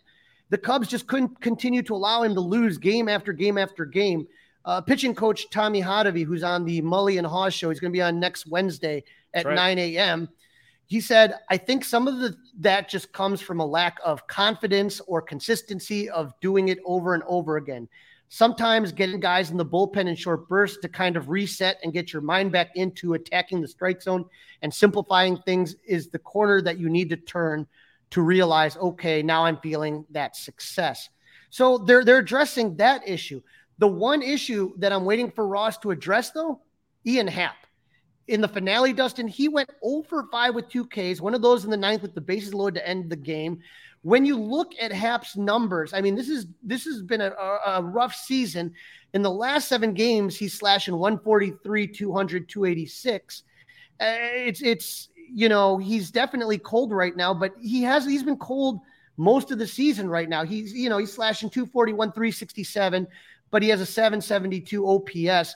The 0.49 0.57
Cubs 0.57 0.87
just 0.87 1.05
couldn't 1.05 1.39
continue 1.41 1.83
to 1.83 1.93
allow 1.93 2.23
him 2.23 2.33
to 2.33 2.41
lose 2.41 2.79
game 2.79 3.07
after 3.07 3.33
game 3.33 3.59
after 3.59 3.85
game. 3.85 4.25
Uh, 4.65 4.81
pitching 4.81 5.15
coach 5.15 5.49
Tommy 5.51 5.81
Hotovy, 5.81 6.25
who's 6.25 6.43
on 6.43 6.65
the 6.65 6.81
Mully 6.81 7.19
and 7.19 7.27
Haugh 7.27 7.53
show, 7.53 7.69
he's 7.69 7.79
going 7.79 7.93
to 7.93 7.95
be 7.95 8.01
on 8.01 8.19
next 8.19 8.47
Wednesday 8.47 9.03
at 9.37 9.45
right. 9.45 9.55
9 9.55 9.79
a.m. 9.79 10.29
He 10.87 11.01
said, 11.01 11.35
I 11.49 11.57
think 11.57 11.83
some 11.83 12.07
of 12.07 12.19
the 12.19 12.35
that 12.59 12.89
just 12.89 13.11
comes 13.11 13.41
from 13.41 13.59
a 13.59 13.65
lack 13.65 13.97
of 14.03 14.25
confidence 14.27 15.01
or 15.01 15.21
consistency 15.21 16.09
of 16.09 16.33
doing 16.39 16.69
it 16.69 16.79
over 16.85 17.13
and 17.13 17.23
over 17.27 17.57
again. 17.57 17.89
Sometimes 18.29 18.91
getting 18.91 19.19
guys 19.19 19.51
in 19.51 19.57
the 19.57 19.65
bullpen 19.65 20.07
in 20.07 20.15
short 20.15 20.49
bursts 20.49 20.79
to 20.81 20.89
kind 20.89 21.15
of 21.15 21.29
reset 21.29 21.77
and 21.83 21.93
get 21.93 22.11
your 22.11 22.21
mind 22.21 22.51
back 22.51 22.75
into 22.75 23.13
attacking 23.13 23.61
the 23.61 23.67
strike 23.67 24.01
zone 24.01 24.25
and 24.61 24.73
simplifying 24.73 25.37
things 25.37 25.75
is 25.85 26.09
the 26.09 26.19
corner 26.19 26.61
that 26.61 26.77
you 26.77 26.89
need 26.89 27.09
to 27.09 27.17
turn 27.17 27.65
to 28.09 28.21
realize, 28.21 28.77
okay, 28.77 29.21
now 29.21 29.45
I'm 29.45 29.57
feeling 29.57 30.05
that 30.11 30.35
success. 30.35 31.09
So 31.49 31.77
they're 31.77 32.03
they're 32.03 32.19
addressing 32.19 32.75
that 32.77 33.07
issue. 33.07 33.41
The 33.77 33.87
one 33.87 34.21
issue 34.21 34.73
that 34.77 34.91
I'm 34.91 35.05
waiting 35.05 35.31
for 35.31 35.47
Ross 35.47 35.77
to 35.79 35.91
address, 35.91 36.31
though, 36.31 36.61
Ian 37.05 37.27
Happ. 37.27 37.66
In 38.27 38.41
the 38.41 38.47
finale, 38.47 38.91
Dustin, 38.91 39.27
he 39.27 39.47
went 39.47 39.69
0 39.85 40.03
for 40.09 40.27
5 40.29 40.55
with 40.55 40.69
two 40.69 40.85
Ks, 40.85 41.21
one 41.21 41.33
of 41.33 41.41
those 41.41 41.63
in 41.63 41.71
the 41.71 41.77
ninth 41.77 42.01
with 42.01 42.13
the 42.13 42.21
bases 42.21 42.53
loaded 42.53 42.79
to 42.79 42.87
end 42.87 43.09
the 43.09 43.15
game. 43.15 43.59
When 44.01 44.25
you 44.25 44.37
look 44.37 44.73
at 44.79 44.91
Happ's 44.91 45.37
numbers, 45.37 45.93
I 45.93 46.01
mean, 46.01 46.15
this 46.15 46.29
is 46.29 46.47
this 46.61 46.85
has 46.85 47.01
been 47.01 47.21
a, 47.21 47.31
a 47.31 47.81
rough 47.81 48.13
season. 48.13 48.73
In 49.13 49.21
the 49.21 49.31
last 49.31 49.67
seven 49.67 49.93
games, 49.93 50.37
he's 50.37 50.53
slashing 50.53 50.95
143, 50.95 51.87
200, 51.87 52.49
286. 52.49 53.43
Uh, 53.99 54.05
it's 54.09 54.61
it's 54.61 55.09
you 55.15 55.49
know 55.49 55.77
he's 55.77 56.11
definitely 56.11 56.57
cold 56.57 56.91
right 56.91 57.15
now, 57.15 57.33
but 57.33 57.53
he 57.61 57.81
has 57.83 58.05
he's 58.05 58.23
been 58.23 58.37
cold 58.37 58.79
most 59.17 59.51
of 59.51 59.57
the 59.57 59.67
season 59.67 60.09
right 60.09 60.29
now. 60.29 60.45
He's 60.45 60.73
you 60.73 60.89
know 60.89 60.97
he's 60.97 61.13
slashing 61.13 61.49
241, 61.49 62.11
367 62.11 63.07
but 63.51 63.63
he 63.63 63.69
has 63.69 63.81
a 63.81 63.85
772 63.85 64.87
OPS. 64.87 65.55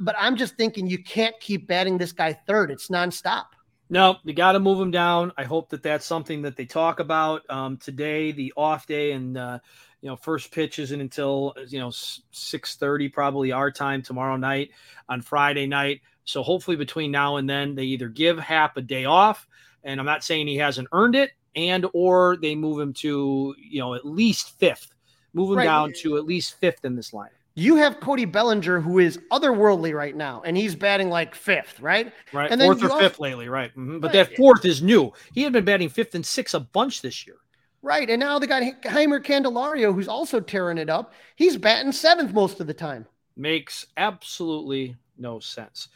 But 0.00 0.16
I'm 0.18 0.36
just 0.36 0.56
thinking 0.56 0.86
you 0.86 1.02
can't 1.02 1.38
keep 1.40 1.66
batting 1.66 1.98
this 1.98 2.12
guy 2.12 2.32
third. 2.32 2.70
It's 2.70 2.88
nonstop. 2.88 3.46
No, 3.90 4.16
you 4.24 4.34
got 4.34 4.52
to 4.52 4.60
move 4.60 4.80
him 4.80 4.90
down. 4.90 5.32
I 5.38 5.44
hope 5.44 5.70
that 5.70 5.82
that's 5.82 6.04
something 6.04 6.42
that 6.42 6.56
they 6.56 6.66
talk 6.66 7.00
about 7.00 7.42
um, 7.48 7.78
today, 7.78 8.32
the 8.32 8.52
off 8.56 8.86
day, 8.86 9.12
and 9.12 9.36
uh, 9.38 9.60
you 10.02 10.08
know, 10.08 10.16
first 10.16 10.52
pitch 10.52 10.78
isn't 10.78 11.00
until 11.00 11.54
you 11.68 11.78
know 11.78 11.90
six 11.90 12.76
thirty, 12.76 13.08
probably 13.08 13.52
our 13.52 13.70
time 13.70 14.02
tomorrow 14.02 14.36
night 14.36 14.70
on 15.08 15.22
Friday 15.22 15.66
night. 15.66 16.02
So 16.24 16.42
hopefully 16.42 16.76
between 16.76 17.10
now 17.10 17.36
and 17.36 17.48
then, 17.48 17.74
they 17.74 17.84
either 17.84 18.08
give 18.08 18.38
Happ 18.38 18.76
a 18.76 18.82
day 18.82 19.06
off, 19.06 19.48
and 19.82 19.98
I'm 19.98 20.06
not 20.06 20.22
saying 20.22 20.48
he 20.48 20.56
hasn't 20.56 20.88
earned 20.92 21.14
it, 21.14 21.30
and 21.56 21.86
or 21.94 22.36
they 22.36 22.54
move 22.54 22.78
him 22.78 22.92
to 22.94 23.54
you 23.58 23.80
know 23.80 23.94
at 23.94 24.04
least 24.04 24.58
fifth 24.58 24.92
move 25.32 25.50
him 25.50 25.58
right. 25.58 25.64
down 25.64 25.92
to 26.00 26.16
at 26.16 26.24
least 26.24 26.58
fifth 26.58 26.84
in 26.84 26.96
this 26.96 27.12
line. 27.12 27.30
You 27.58 27.74
have 27.76 27.98
Cody 27.98 28.24
Bellinger, 28.24 28.80
who 28.80 29.00
is 29.00 29.18
otherworldly 29.32 29.92
right 29.92 30.14
now, 30.14 30.42
and 30.44 30.56
he's 30.56 30.76
batting 30.76 31.08
like 31.08 31.34
fifth, 31.34 31.80
right? 31.80 32.12
Right, 32.32 32.50
and 32.50 32.60
fourth 32.60 32.82
or 32.82 32.90
also, 32.90 33.00
fifth 33.00 33.18
lately, 33.18 33.48
right? 33.48 33.70
Mm-hmm. 33.72 33.98
But 33.98 34.14
right. 34.14 34.28
that 34.28 34.36
fourth 34.36 34.64
is 34.64 34.80
new. 34.80 35.12
He 35.32 35.42
had 35.42 35.52
been 35.52 35.64
batting 35.64 35.88
fifth 35.88 36.14
and 36.14 36.24
sixth 36.24 36.54
a 36.54 36.60
bunch 36.60 37.02
this 37.02 37.26
year. 37.26 37.36
Right, 37.82 38.08
and 38.08 38.20
now 38.20 38.38
they 38.38 38.46
got 38.46 38.62
Jeimer 38.62 39.24
Candelario, 39.24 39.92
who's 39.92 40.06
also 40.06 40.38
tearing 40.38 40.78
it 40.78 40.88
up. 40.88 41.12
He's 41.34 41.56
batting 41.56 41.90
seventh 41.90 42.32
most 42.32 42.60
of 42.60 42.68
the 42.68 42.74
time. 42.74 43.06
Makes 43.36 43.86
absolutely 43.96 44.96
no 45.16 45.40
sense. 45.40 45.88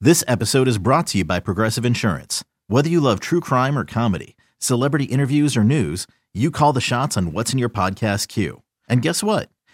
This 0.00 0.22
episode 0.28 0.68
is 0.68 0.76
brought 0.76 1.06
to 1.08 1.18
you 1.18 1.24
by 1.24 1.40
Progressive 1.40 1.86
Insurance. 1.86 2.44
Whether 2.66 2.90
you 2.90 3.00
love 3.00 3.20
true 3.20 3.40
crime 3.40 3.78
or 3.78 3.84
comedy, 3.86 4.36
celebrity 4.58 5.04
interviews 5.04 5.56
or 5.56 5.64
news 5.64 6.06
you 6.34 6.50
call 6.50 6.72
the 6.72 6.80
shots 6.80 7.16
on 7.16 7.32
what's 7.32 7.52
in 7.52 7.58
your 7.58 7.68
podcast 7.68 8.28
queue. 8.28 8.62
And 8.88 9.00
guess 9.00 9.22
what? 9.22 9.48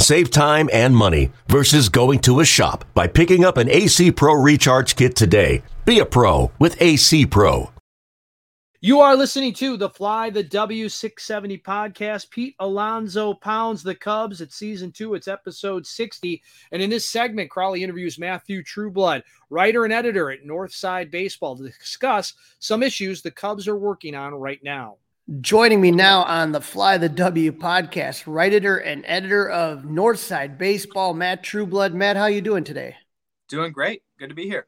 Save 0.00 0.30
time 0.30 0.70
and 0.72 0.96
money 0.96 1.30
versus 1.46 1.90
going 1.90 2.20
to 2.20 2.40
a 2.40 2.44
shop 2.46 2.86
by 2.94 3.06
picking 3.06 3.44
up 3.44 3.58
an 3.58 3.68
AC 3.68 4.12
Pro 4.12 4.32
Recharge 4.32 4.96
Kit 4.96 5.14
today. 5.14 5.62
Be 5.84 5.98
a 5.98 6.06
pro 6.06 6.50
with 6.58 6.80
AC 6.80 7.26
Pro. 7.26 7.70
You 8.80 9.00
are 9.00 9.14
listening 9.14 9.52
to 9.56 9.76
the 9.76 9.90
Fly 9.90 10.30
the 10.30 10.42
W670 10.42 11.62
podcast. 11.62 12.30
Pete 12.30 12.54
Alonso 12.60 13.34
pounds 13.34 13.82
the 13.82 13.94
Cubs. 13.94 14.40
It's 14.40 14.56
season 14.56 14.90
two, 14.90 15.12
it's 15.12 15.28
episode 15.28 15.86
60. 15.86 16.42
And 16.72 16.80
in 16.80 16.88
this 16.88 17.06
segment, 17.06 17.50
Crawly 17.50 17.82
interviews 17.82 18.18
Matthew 18.18 18.62
Trueblood, 18.62 19.22
writer 19.50 19.84
and 19.84 19.92
editor 19.92 20.30
at 20.30 20.46
Northside 20.46 21.10
Baseball, 21.10 21.58
to 21.58 21.64
discuss 21.64 22.32
some 22.58 22.82
issues 22.82 23.20
the 23.20 23.30
Cubs 23.30 23.68
are 23.68 23.76
working 23.76 24.14
on 24.14 24.34
right 24.34 24.60
now. 24.64 24.96
Joining 25.38 25.80
me 25.80 25.92
now 25.92 26.24
on 26.24 26.50
the 26.50 26.60
Fly 26.60 26.98
the 26.98 27.08
W 27.08 27.52
podcast, 27.52 28.24
writer 28.26 28.78
and 28.78 29.04
editor 29.06 29.48
of 29.48 29.82
Northside 29.84 30.58
Baseball, 30.58 31.14
Matt 31.14 31.44
Trueblood. 31.44 31.94
Matt, 31.94 32.16
how 32.16 32.26
you 32.26 32.40
doing 32.40 32.64
today? 32.64 32.96
Doing 33.48 33.70
great. 33.70 34.02
Good 34.18 34.30
to 34.30 34.34
be 34.34 34.48
here. 34.48 34.66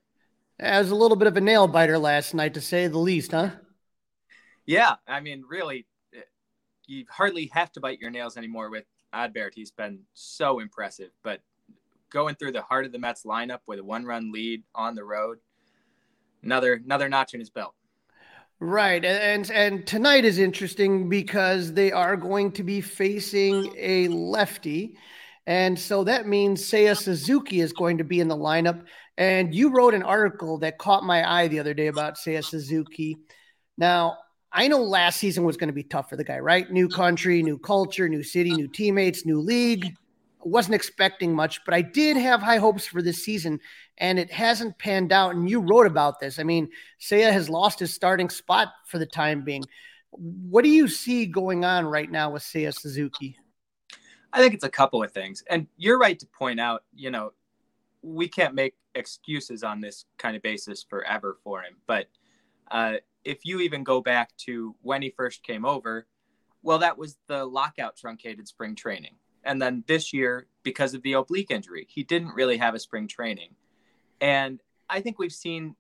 It 0.61 0.79
was 0.79 0.93
a 0.93 0.95
little 0.95 1.17
bit 1.17 1.27
of 1.27 1.37
a 1.37 1.41
nail 1.41 1.67
biter 1.67 1.99
last 1.99 2.33
night, 2.33 2.55
to 2.55 2.61
say 2.61 2.87
the 2.87 2.99
least, 2.99 3.33
huh? 3.33 3.51
Yeah, 4.65 4.95
I 5.09 5.19
mean, 5.19 5.43
really, 5.49 5.85
you 6.87 7.07
hardly 7.11 7.51
have 7.53 7.73
to 7.73 7.81
bite 7.81 7.99
your 7.99 8.11
nails 8.11 8.37
anymore 8.37 8.71
with 8.71 8.85
Adbert. 9.13 9.55
He's 9.55 9.73
been 9.73 10.03
so 10.15 10.61
impressive. 10.61 11.11
But 11.25 11.41
going 12.09 12.37
through 12.37 12.53
the 12.53 12.63
heart 12.63 12.87
of 12.87 12.93
the 12.93 13.01
Mets 13.01 13.25
lineup 13.25 13.63
with 13.67 13.81
a 13.81 13.85
one-run 13.85 14.31
lead 14.31 14.63
on 14.77 14.95
the 14.95 15.03
road, 15.03 15.39
another 16.45 16.75
another 16.75 17.09
notch 17.09 17.35
in 17.35 17.41
his 17.41 17.51
belt. 17.51 17.75
Right, 18.65 19.05
and 19.05 19.51
and 19.51 19.85
tonight 19.85 20.25
is 20.25 20.39
interesting 20.39 21.09
because 21.09 21.73
they 21.73 21.91
are 21.91 22.17
going 22.17 22.53
to 22.53 22.63
be 22.63 22.81
facing 22.81 23.75
a 23.77 24.07
lefty, 24.07 24.97
and 25.49 25.77
so 25.77 26.05
that 26.05 26.29
means 26.29 26.63
Seiya 26.63 26.97
Suzuki 26.97 27.59
is 27.59 27.73
going 27.73 27.99
to 27.99 28.05
be 28.05 28.21
in 28.21 28.29
the 28.29 28.37
lineup. 28.37 28.85
And 29.19 29.53
you 29.53 29.75
wrote 29.75 29.95
an 29.95 30.05
article 30.05 30.59
that 30.59 30.79
caught 30.79 31.03
my 31.03 31.29
eye 31.29 31.49
the 31.49 31.59
other 31.59 31.75
day 31.75 31.89
about 31.89 32.15
Seiya 32.15 32.45
Suzuki. 32.45 33.17
Now, 33.79 34.19
I 34.53 34.69
know 34.69 34.81
last 34.81 35.19
season 35.19 35.43
was 35.43 35.57
going 35.57 35.67
to 35.67 35.75
be 35.75 35.83
tough 35.83 36.09
for 36.09 36.15
the 36.15 36.23
guy, 36.23 36.39
right? 36.39 36.71
New 36.71 36.89
country, 36.89 37.43
new 37.43 37.59
culture, 37.59 38.09
new 38.09 38.23
city, 38.23 38.53
new 38.53 38.69
teammates, 38.69 39.27
new 39.27 39.41
league. 39.41 39.93
Wasn't 40.45 40.75
expecting 40.77 41.35
much, 41.35 41.65
but 41.65 41.75
I 41.75 41.83
did 41.83 42.17
have 42.17 42.43
high 42.43 42.59
hopes 42.59 42.87
for 42.87 43.03
this 43.03 43.25
season, 43.25 43.59
and 43.99 44.19
it 44.19 44.31
hasn't 44.31 44.79
panned 44.79 45.13
out. 45.13 45.35
And 45.35 45.49
you 45.49 45.61
wrote 45.61 45.87
about 45.87 46.21
this. 46.21 46.39
I 46.39 46.43
mean, 46.43 46.69
Seiya 47.01 47.33
has 47.33 47.49
lost 47.49 47.79
his 47.79 47.93
starting 47.93 48.31
spot 48.31 48.69
for 48.87 48.99
the 48.99 49.07
time 49.07 49.43
being. 49.43 49.65
What 50.11 50.65
do 50.65 50.71
you 50.71 50.89
see 50.89 51.27
going 51.27 51.65
on 51.65 51.87
right 51.87 52.11
now 52.11 52.31
with 52.31 52.43
Seiya 52.43 52.75
Suzuki? 52.75 53.37
I 54.33 54.41
think 54.41 54.55
it's 54.55 54.65
a 54.65 54.71
couple 54.71 55.03
of 55.03 55.13
things. 55.13 55.43
And 55.49 55.67
you're 55.77 55.99
right 55.99 56.19
to 56.19 56.27
point 56.27 56.61
out, 56.61 56.85
you 56.95 57.11
know, 57.11 57.33
we 58.03 58.29
can't 58.29 58.55
make 58.55 58.75
excuses 58.95 59.63
on 59.63 59.81
this 59.81 60.05
kind 60.19 60.37
of 60.37 60.43
basis 60.43 60.83
forever 60.83 61.39
for 61.45 61.63
him. 61.63 61.77
But 61.87 62.09
uh, 62.71 62.97
if 63.25 63.45
you 63.45 63.61
even 63.61 63.85
go 63.85 64.01
back 64.01 64.37
to 64.39 64.75
when 64.83 65.03
he 65.03 65.11
first 65.11 65.43
came 65.43 65.65
over, 65.65 66.07
well, 66.63 66.79
that 66.79 66.99
was 66.99 67.17
the 67.27 67.45
lockout 67.45 67.97
truncated 67.97 68.49
spring 68.49 68.75
training. 68.75 69.17
And 69.45 69.61
then 69.61 69.85
this 69.87 70.13
year, 70.13 70.47
because 70.63 70.95
of 70.95 71.03
the 71.03 71.15
oblique 71.15 71.51
injury, 71.51 71.87
he 71.89 72.05
didn't 72.05 72.35
really 72.35 72.57
have 72.57 72.75
a 72.75 72.79
spring 72.79 73.09
training. 73.09 73.51
And 74.23 74.63
I 74.89 75.03
think 75.03 75.19
we've 75.19 75.31
seen 75.33 75.77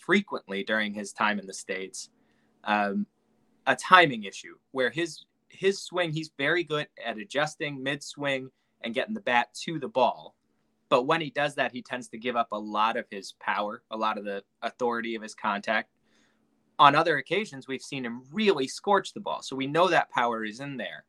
frequently 0.00 0.64
during 0.64 0.92
his 0.92 1.12
time 1.12 1.38
in 1.38 1.46
the 1.46 1.54
States 1.54 2.10
um, 2.64 3.06
a 3.66 3.74
timing 3.74 4.24
issue 4.24 4.56
where 4.72 4.90
his 4.90 5.24
his 5.48 5.80
swing, 5.80 6.12
he's 6.12 6.30
very 6.38 6.64
good 6.64 6.88
at 7.04 7.18
adjusting 7.18 7.82
mid 7.82 8.02
swing 8.02 8.50
and 8.82 8.94
getting 8.94 9.14
the 9.14 9.20
bat 9.20 9.48
to 9.62 9.78
the 9.78 9.88
ball. 9.88 10.34
But 10.90 11.06
when 11.06 11.20
he 11.20 11.30
does 11.30 11.54
that, 11.54 11.72
he 11.72 11.82
tends 11.82 12.08
to 12.08 12.18
give 12.18 12.36
up 12.36 12.48
a 12.52 12.58
lot 12.58 12.98
of 12.98 13.06
his 13.10 13.32
power, 13.40 13.82
a 13.90 13.96
lot 13.96 14.18
of 14.18 14.24
the 14.24 14.42
authority 14.62 15.14
of 15.14 15.22
his 15.22 15.34
contact 15.34 15.88
on 16.82 16.96
other 16.96 17.18
occasions, 17.18 17.68
we've 17.68 17.80
seen 17.80 18.04
him 18.04 18.22
really 18.32 18.66
scorch 18.66 19.12
the 19.12 19.20
ball. 19.20 19.40
So 19.42 19.54
we 19.54 19.68
know 19.68 19.86
that 19.88 20.10
power 20.10 20.44
is 20.44 20.58
in 20.58 20.76
there. 20.76 21.04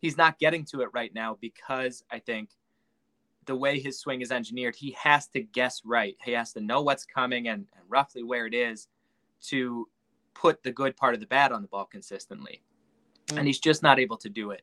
He's 0.00 0.16
not 0.16 0.38
getting 0.38 0.64
to 0.66 0.80
it 0.80 0.88
right 0.94 1.14
now 1.14 1.36
because 1.40 2.04
I 2.10 2.20
think 2.20 2.48
the 3.50 3.56
way 3.56 3.80
his 3.80 3.98
swing 3.98 4.20
is 4.20 4.30
engineered, 4.30 4.76
he 4.76 4.92
has 4.92 5.26
to 5.26 5.40
guess 5.42 5.82
right. 5.84 6.16
He 6.24 6.30
has 6.30 6.52
to 6.52 6.60
know 6.60 6.82
what's 6.82 7.04
coming 7.04 7.48
and, 7.48 7.66
and 7.74 7.84
roughly 7.88 8.22
where 8.22 8.46
it 8.46 8.54
is 8.54 8.86
to 9.48 9.88
put 10.34 10.62
the 10.62 10.70
good 10.70 10.96
part 10.96 11.14
of 11.14 11.20
the 11.20 11.26
bat 11.26 11.50
on 11.50 11.60
the 11.60 11.66
ball 11.66 11.84
consistently. 11.84 12.62
Mm. 13.26 13.38
And 13.38 13.46
he's 13.48 13.58
just 13.58 13.82
not 13.82 13.98
able 13.98 14.16
to 14.18 14.28
do 14.28 14.52
it. 14.52 14.62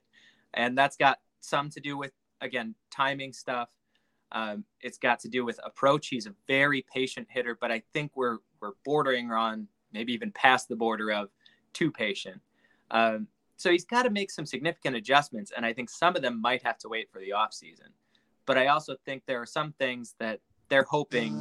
And 0.53 0.77
that's 0.77 0.95
got 0.95 1.19
some 1.41 1.69
to 1.71 1.81
do 1.81 1.97
with, 1.97 2.13
again, 2.39 2.75
timing 2.89 3.33
stuff. 3.33 3.67
Um, 4.31 4.63
it's 4.79 4.97
got 4.97 5.19
to 5.19 5.27
do 5.27 5.43
with 5.43 5.59
approach. 5.65 6.07
He's 6.07 6.25
a 6.25 6.33
very 6.47 6.85
patient 6.93 7.27
hitter, 7.29 7.57
but 7.59 7.69
I 7.69 7.83
think 7.91 8.13
we're 8.15 8.37
we're 8.61 8.71
bordering 8.85 9.31
on 9.31 9.67
maybe 9.91 10.13
even 10.13 10.31
past 10.31 10.69
the 10.69 10.77
border 10.77 11.11
of 11.11 11.27
too 11.73 11.91
patient. 11.91 12.39
Um, 12.89 13.27
so 13.57 13.69
he's 13.69 13.85
got 13.85 14.03
to 14.03 14.09
make 14.09 14.31
some 14.31 14.45
significant 14.45 14.95
adjustments, 14.95 15.51
and 15.55 15.65
I 15.65 15.73
think 15.73 15.89
some 15.89 16.15
of 16.15 16.21
them 16.21 16.39
might 16.39 16.63
have 16.63 16.77
to 16.79 16.89
wait 16.89 17.11
for 17.11 17.19
the 17.19 17.31
offseason. 17.31 17.91
But 18.47 18.57
I 18.57 18.67
also 18.67 18.95
think 19.05 19.21
there 19.27 19.39
are 19.39 19.45
some 19.45 19.73
things 19.73 20.15
that 20.17 20.39
they're 20.69 20.87
hoping 20.89 21.39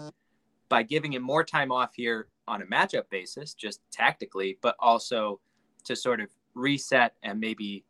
by 0.69 0.83
giving 0.83 1.15
him 1.15 1.23
more 1.23 1.45
time 1.45 1.73
off 1.73 1.95
here 1.95 2.29
on 2.47 2.61
a 2.61 2.67
matchup 2.67 3.09
basis, 3.09 3.55
just 3.55 3.81
tactically, 3.91 4.59
but 4.61 4.77
also 4.79 5.41
to 5.85 5.97
sort 5.97 6.21
of 6.21 6.29
reset 6.55 7.15
and 7.23 7.41
maybe 7.41 7.85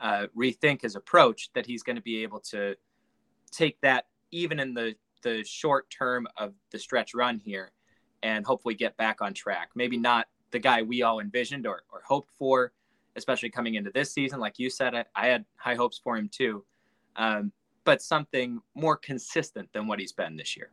uh, 0.00 0.26
rethink 0.34 0.82
his 0.82 0.96
approach, 0.96 1.50
that 1.54 1.66
he's 1.66 1.82
going 1.82 1.96
to 1.96 2.02
be 2.02 2.22
able 2.22 2.40
to 2.40 2.74
take 3.50 3.78
that 3.82 4.06
even 4.30 4.58
in 4.58 4.72
the 4.72 4.94
the 5.22 5.44
short 5.44 5.88
term 5.88 6.26
of 6.36 6.52
the 6.72 6.78
stretch 6.78 7.14
run 7.14 7.38
here 7.38 7.70
and 8.24 8.44
hopefully 8.44 8.74
get 8.74 8.96
back 8.96 9.22
on 9.22 9.32
track. 9.32 9.70
Maybe 9.76 9.96
not 9.96 10.26
the 10.50 10.58
guy 10.58 10.82
we 10.82 11.02
all 11.02 11.20
envisioned 11.20 11.64
or, 11.66 11.82
or 11.92 12.02
hoped 12.04 12.30
for, 12.36 12.72
especially 13.14 13.50
coming 13.50 13.76
into 13.76 13.90
this 13.92 14.12
season. 14.12 14.40
Like 14.40 14.58
you 14.58 14.68
said, 14.68 14.94
I, 14.96 15.04
I 15.14 15.26
had 15.28 15.44
high 15.56 15.76
hopes 15.76 16.00
for 16.02 16.16
him 16.16 16.28
too, 16.28 16.64
um, 17.14 17.52
but 17.84 18.02
something 18.02 18.60
more 18.74 18.96
consistent 18.96 19.68
than 19.72 19.86
what 19.86 19.98
he's 19.98 20.12
been 20.12 20.36
this 20.36 20.56
year. 20.56 20.70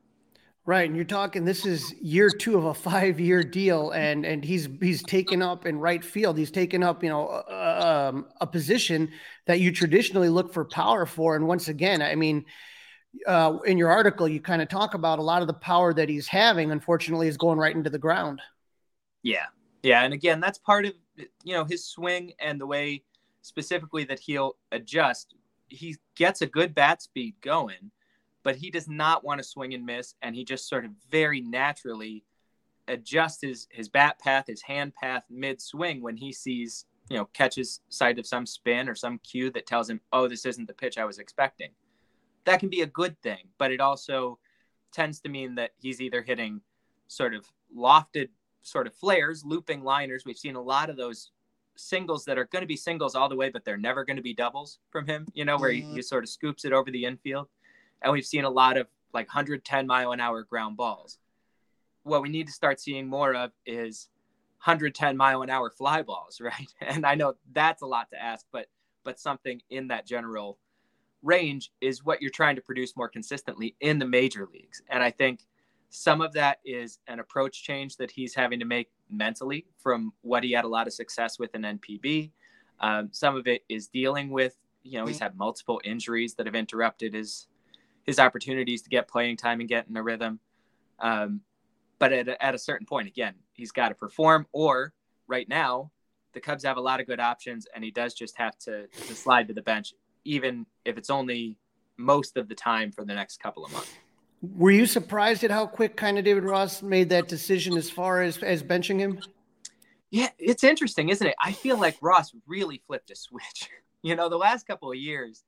Right, 0.66 0.88
and 0.88 0.96
you're 0.96 1.06
talking. 1.06 1.46
This 1.46 1.66
is 1.66 1.94
year 2.00 2.30
two 2.30 2.56
of 2.56 2.66
a 2.66 2.74
five-year 2.76 3.44
deal, 3.44 3.90
and 3.92 4.24
and 4.24 4.46
he's 4.46 4.70
he's 4.80 5.02
taken 5.02 5.42
up 5.42 5.66
in 5.66 5.80
right 5.80 6.04
field. 6.04 6.38
He's 6.38 6.52
taken 6.52 6.84
up, 6.84 7.02
you 7.02 7.10
know, 7.10 7.28
uh, 7.28 8.12
um, 8.14 8.28
a 8.40 8.46
position 8.46 9.10
that 9.48 9.60
you 9.60 9.72
traditionally 9.72 10.30
look 10.30 10.54
for 10.54 10.66
power 10.66 11.08
for. 11.08 11.36
And 11.36 11.48
once 11.48 11.70
again, 11.70 12.04
I 12.04 12.14
mean, 12.14 12.46
uh, 13.26 13.58
in 13.66 13.80
your 13.80 13.90
article, 13.90 14.28
you 14.28 14.40
kind 14.42 14.62
of 14.62 14.70
talk 14.70 14.94
about 14.94 15.18
a 15.18 15.24
lot 15.24 15.42
of 15.42 15.48
the 15.48 15.56
power 15.56 15.92
that 15.94 16.08
he's 16.08 16.28
having, 16.28 16.72
unfortunately, 16.72 17.28
is 17.28 17.38
going 17.38 17.58
right 17.58 17.76
into 17.76 17.90
the 17.90 17.98
ground. 17.98 18.40
Yeah. 19.24 19.46
Yeah. 19.82 20.04
And 20.04 20.14
again, 20.14 20.40
that's 20.40 20.60
part 20.60 20.86
of, 20.86 20.94
you 21.44 21.54
know, 21.54 21.66
his 21.66 21.86
swing 21.86 22.34
and 22.40 22.62
the 22.62 22.68
way 22.68 23.02
specifically 23.42 24.04
that 24.04 24.20
he'll 24.20 24.58
adjust. 24.72 25.34
He 25.70 25.98
gets 26.16 26.42
a 26.42 26.48
good 26.48 26.76
bat 26.76 27.02
speed 27.02 27.36
going, 27.42 27.92
but 28.44 28.56
he 28.56 28.72
does 28.72 28.88
not 28.88 29.24
want 29.24 29.40
to 29.40 29.44
swing 29.44 29.74
and 29.74 29.86
miss. 29.86 30.16
And 30.22 30.36
he 30.36 30.44
just 30.44 30.68
sort 30.68 30.86
of 30.86 30.92
very 31.10 31.42
naturally 31.42 32.24
adjusts 32.88 33.42
his, 33.42 33.68
his 33.72 33.90
bat 33.90 34.20
path, 34.20 34.46
his 34.48 34.62
hand 34.62 34.94
path 34.96 35.24
mid 35.30 35.62
swing 35.62 36.02
when 36.02 36.18
he 36.18 36.34
sees, 36.34 36.86
you 37.10 37.18
know, 37.18 37.26
catches 37.34 37.82
sight 37.90 38.20
of 38.20 38.26
some 38.26 38.46
spin 38.46 38.90
or 38.90 38.96
some 38.96 39.20
cue 39.20 39.52
that 39.52 39.68
tells 39.68 39.90
him, 39.90 40.02
oh, 40.12 40.28
this 40.28 40.46
isn't 40.46 40.68
the 40.68 40.74
pitch 40.74 40.98
I 40.98 41.06
was 41.06 41.20
expecting 41.20 41.70
that 42.46 42.60
can 42.60 42.70
be 42.70 42.82
a 42.82 42.88
good 42.88 43.20
thing, 43.22 43.48
but 43.58 43.72
it 43.72 43.80
also 43.80 44.40
tends 44.92 45.20
to 45.22 45.30
mean 45.30 45.56
that 45.56 45.72
he's 45.80 46.02
either 46.02 46.22
hitting 46.22 46.62
sort 47.08 47.34
of 47.34 47.46
lofted 47.76 48.30
sort 48.64 48.88
of 48.88 48.94
flares, 48.96 49.44
looping 49.46 49.84
liners. 49.84 50.24
We've 50.26 50.38
seen 50.38 50.56
a 50.56 50.62
lot 50.62 50.90
of 50.90 50.98
those 50.98 51.32
singles 51.80 52.26
that 52.26 52.38
are 52.38 52.46
going 52.46 52.62
to 52.62 52.68
be 52.68 52.76
singles 52.76 53.16
all 53.16 53.30
the 53.30 53.36
way, 53.36 53.50
but 53.50 53.64
they're 53.64 53.78
never 53.78 54.04
going 54.04 54.18
to 54.18 54.24
be 54.24 54.34
doubles 54.34 54.80
from 54.92 55.08
him, 55.08 55.26
you 55.34 55.46
know, 55.46 55.58
where 55.58 55.72
he, 55.72 55.82
mm-hmm. 55.82 55.96
he 55.96 56.02
sort 56.02 56.24
of 56.24 56.30
scoops 56.30 56.66
it 56.66 56.74
over 56.74 56.92
the 56.92 57.06
infield. 57.06 57.48
And 58.02 58.14
we've 58.14 58.26
seen 58.26 58.44
a 58.44 58.50
lot 58.50 58.78
of 58.78 58.88
like 59.14 59.28
110 59.28 59.88
mile 59.88 60.12
an 60.12 60.20
hour 60.20 60.44
ground 60.44 60.78
balls. 60.78 61.18
What 62.04 62.22
we 62.22 62.30
need 62.30 62.48
to 62.48 62.54
start 62.54 62.80
seeing 62.80 63.08
more 63.08 63.34
of 63.34 63.52
is 63.66 64.10
110 64.64 65.16
mile 65.18 65.42
an 65.42 65.50
hour 65.50 65.70
fly 65.70 66.02
balls, 66.02 66.42
right? 66.42 66.74
And 66.82 67.06
I 67.06 67.16
know 67.16 67.36
that's 67.54 67.82
a 67.82 67.88
lot 67.88 68.10
to 68.12 68.22
ask, 68.22 68.46
but 68.52 68.68
but 69.04 69.20
something 69.20 69.62
in 69.70 69.88
that 69.88 70.06
general 70.06 70.58
range 71.24 71.72
is 71.82 72.04
what 72.04 72.22
you're 72.22 72.32
trying 72.32 72.56
to 72.56 72.62
produce 72.62 72.96
more 72.96 73.08
consistently 73.08 73.76
in 73.80 73.98
the 73.98 74.06
major 74.06 74.48
leagues. 74.52 74.82
And 74.90 75.02
I 75.02 75.12
think 75.12 75.42
some 75.90 76.22
of 76.22 76.34
that 76.34 76.60
is 76.66 77.00
an 77.08 77.20
approach 77.20 77.64
change 77.64 77.98
that 77.98 78.12
he's 78.12 78.36
having 78.36 78.60
to 78.60 78.66
make 78.66 78.90
mentally 79.10 79.66
from 79.78 80.14
what 80.22 80.44
he 80.44 80.52
had 80.52 80.66
a 80.66 80.68
lot 80.68 80.88
of 80.88 80.94
success 80.94 81.40
with 81.40 81.54
in 81.56 81.62
NPB. 81.62 82.32
Um, 82.80 83.10
some 83.12 83.36
of 83.36 83.48
it 83.48 83.64
is 83.70 83.88
dealing 83.88 84.30
with, 84.30 84.56
you 84.84 85.00
know, 85.00 85.06
he's 85.06 85.20
had 85.20 85.36
multiple 85.38 85.82
injuries 85.84 86.36
that 86.36 86.46
have 86.46 86.56
interrupted 86.56 87.14
his 87.14 87.48
his 88.04 88.18
opportunities 88.18 88.82
to 88.82 88.90
get 88.90 89.08
playing 89.08 89.38
time 89.38 89.60
and 89.60 89.70
get 89.70 89.88
in 89.88 89.96
a 89.96 90.02
rhythm. 90.02 90.40
Um, 91.00 91.42
but 92.00 92.12
at 92.14 92.28
a, 92.28 92.44
at 92.44 92.56
a 92.56 92.58
certain 92.58 92.88
point, 92.88 93.08
again, 93.08 93.36
he's 93.54 93.72
got 93.72 93.90
to 93.90 93.96
perform. 93.96 94.48
Or 94.52 94.94
right 95.28 95.48
now, 95.48 95.92
the 96.34 96.40
Cubs 96.40 96.64
have 96.64 96.78
a 96.78 96.82
lot 96.82 97.00
of 97.00 97.08
good 97.08 97.20
options, 97.20 97.68
and 97.74 97.84
he 97.84 97.92
does 97.92 98.14
just 98.14 98.38
have 98.38 98.58
to, 98.60 98.88
to 98.88 99.16
slide 99.16 99.48
to 99.50 99.54
the 99.54 99.62
bench, 99.62 99.94
even 100.26 100.66
if 100.86 100.98
it's 100.98 101.10
only 101.10 101.58
most 101.98 102.38
of 102.38 102.48
the 102.48 102.56
time 102.56 102.92
for 102.92 103.04
the 103.04 103.14
next 103.14 103.40
couple 103.40 103.66
of 103.66 103.72
months. 103.72 103.92
Were 104.42 104.72
you 104.72 104.86
surprised 104.86 105.44
at 105.44 105.52
how 105.52 105.68
quick 105.68 105.98
kind 105.98 106.18
of 106.18 106.24
David 106.24 106.44
Ross 106.44 106.82
made 106.82 107.10
that 107.10 107.28
decision 107.28 107.76
as 107.76 107.90
far 107.90 108.22
as 108.22 108.38
as 108.38 108.64
benching 108.64 109.00
him? 109.00 109.20
Yeah, 110.12 110.30
it's 110.40 110.64
interesting, 110.64 111.10
isn't 111.10 111.28
it? 111.28 111.36
I 111.40 111.52
feel 111.52 111.78
like 111.78 111.98
Ross 112.02 112.34
really 112.48 112.82
flipped 112.88 113.12
a 113.12 113.16
switch. 113.16 113.70
You 114.02 114.16
know, 114.16 114.30
the 114.30 114.38
last 114.38 114.66
couple 114.66 114.90
of 114.90 114.96
years, 114.96 115.44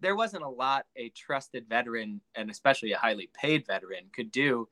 there 0.00 0.14
wasn't 0.14 0.42
a 0.42 0.48
lot 0.48 0.84
a 0.94 1.08
trusted 1.08 1.66
veteran 1.70 2.20
and 2.34 2.50
especially 2.50 2.92
a 2.92 2.98
highly 2.98 3.30
paid 3.32 3.66
veteran 3.66 4.10
could 4.12 4.30
do 4.30 4.68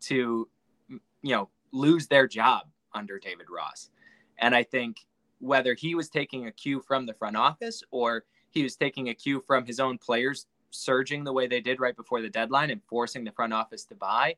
to, 0.00 0.48
you 0.88 1.00
know, 1.22 1.48
lose 1.70 2.08
their 2.08 2.26
job 2.26 2.62
under 2.92 3.20
David 3.20 3.46
Ross. 3.48 3.90
And 4.38 4.52
I 4.52 4.64
think 4.64 5.06
whether 5.38 5.74
he 5.74 5.94
was 5.94 6.08
taking 6.08 6.48
a 6.48 6.50
cue 6.50 6.80
from 6.80 7.06
the 7.06 7.14
front 7.14 7.36
office 7.36 7.84
or 7.92 8.24
he 8.50 8.64
was 8.64 8.74
taking 8.74 9.10
a 9.10 9.14
cue 9.14 9.44
from 9.46 9.64
his 9.64 9.78
own 9.78 9.96
players 9.96 10.46
surging 10.76 11.24
the 11.24 11.32
way 11.32 11.46
they 11.46 11.60
did 11.60 11.80
right 11.80 11.96
before 11.96 12.20
the 12.20 12.28
deadline 12.28 12.70
and 12.70 12.82
forcing 12.88 13.24
the 13.24 13.32
front 13.32 13.52
office 13.52 13.84
to 13.84 13.94
buy, 13.94 14.36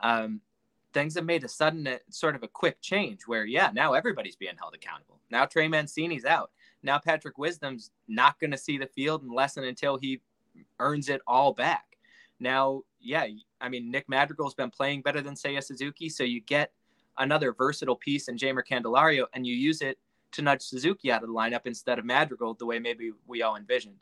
um, 0.00 0.40
things 0.92 1.14
have 1.14 1.24
made 1.24 1.44
a 1.44 1.48
sudden 1.48 1.86
uh, 1.86 1.98
sort 2.10 2.34
of 2.34 2.42
a 2.42 2.48
quick 2.48 2.80
change 2.80 3.22
where, 3.26 3.44
yeah, 3.44 3.70
now 3.72 3.94
everybody's 3.94 4.36
being 4.36 4.56
held 4.58 4.74
accountable. 4.74 5.18
Now 5.30 5.46
Trey 5.46 5.68
Mancini's 5.68 6.24
out. 6.24 6.50
Now 6.82 6.98
Patrick 6.98 7.38
Wisdom's 7.38 7.90
not 8.08 8.38
going 8.40 8.50
to 8.50 8.58
see 8.58 8.78
the 8.78 8.86
field 8.86 9.22
unless 9.22 9.56
and 9.56 9.66
until 9.66 9.96
he 9.96 10.20
earns 10.78 11.08
it 11.08 11.20
all 11.26 11.52
back. 11.52 11.96
Now, 12.40 12.82
yeah, 13.00 13.26
I 13.60 13.68
mean, 13.68 13.90
Nick 13.90 14.08
Madrigal's 14.08 14.54
been 14.54 14.70
playing 14.70 15.02
better 15.02 15.20
than 15.20 15.34
Seiya 15.34 15.62
Suzuki, 15.62 16.08
so 16.08 16.24
you 16.24 16.40
get 16.40 16.72
another 17.18 17.52
versatile 17.52 17.96
piece 17.96 18.28
in 18.28 18.36
Jeimer 18.36 18.62
Candelario 18.68 19.26
and 19.32 19.46
you 19.46 19.54
use 19.54 19.82
it 19.82 19.98
to 20.32 20.42
nudge 20.42 20.62
Suzuki 20.62 21.12
out 21.12 21.22
of 21.22 21.28
the 21.28 21.34
lineup 21.34 21.66
instead 21.66 21.98
of 21.98 22.04
Madrigal 22.04 22.54
the 22.54 22.66
way 22.66 22.78
maybe 22.78 23.12
we 23.26 23.42
all 23.42 23.56
envisioned 23.56 23.96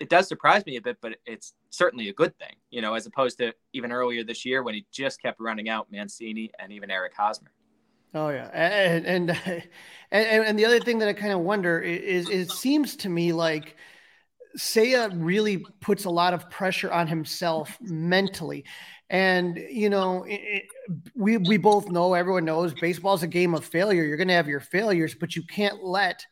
it 0.00 0.08
does 0.08 0.28
surprise 0.28 0.64
me 0.66 0.76
a 0.76 0.80
bit, 0.80 0.98
but 1.00 1.16
it's 1.26 1.54
certainly 1.70 2.08
a 2.08 2.12
good 2.12 2.36
thing, 2.38 2.54
you 2.70 2.80
know, 2.80 2.94
as 2.94 3.06
opposed 3.06 3.38
to 3.38 3.52
even 3.72 3.92
earlier 3.92 4.24
this 4.24 4.44
year 4.44 4.62
when 4.62 4.74
he 4.74 4.86
just 4.92 5.20
kept 5.20 5.40
running 5.40 5.68
out 5.68 5.90
Mancini 5.90 6.50
and 6.58 6.72
even 6.72 6.90
Eric 6.90 7.14
Hosmer. 7.16 7.50
Oh 8.14 8.30
yeah, 8.30 8.48
and 8.52 9.06
and 9.06 9.30
and, 10.10 10.44
and 10.46 10.58
the 10.58 10.64
other 10.64 10.80
thing 10.80 10.98
that 11.00 11.08
I 11.08 11.12
kind 11.12 11.32
of 11.32 11.40
wonder 11.40 11.80
is, 11.80 12.28
is 12.28 12.50
it 12.50 12.50
seems 12.52 12.96
to 12.96 13.08
me 13.08 13.32
like 13.32 13.76
Seiya 14.56 15.10
really 15.14 15.58
puts 15.80 16.04
a 16.04 16.10
lot 16.10 16.34
of 16.34 16.48
pressure 16.50 16.90
on 16.90 17.06
himself 17.06 17.76
mentally. 17.80 18.64
And 19.10 19.56
you 19.56 19.90
know, 19.90 20.24
it, 20.28 20.64
we 21.14 21.36
we 21.38 21.56
both 21.56 21.90
know, 21.90 22.14
everyone 22.14 22.44
knows, 22.44 22.74
baseball 22.74 23.14
is 23.14 23.22
a 23.22 23.28
game 23.28 23.54
of 23.54 23.64
failure. 23.64 24.04
You're 24.04 24.16
going 24.16 24.28
to 24.28 24.34
have 24.34 24.48
your 24.48 24.60
failures, 24.60 25.14
but 25.14 25.34
you 25.34 25.42
can't 25.42 25.82
let 25.82 26.26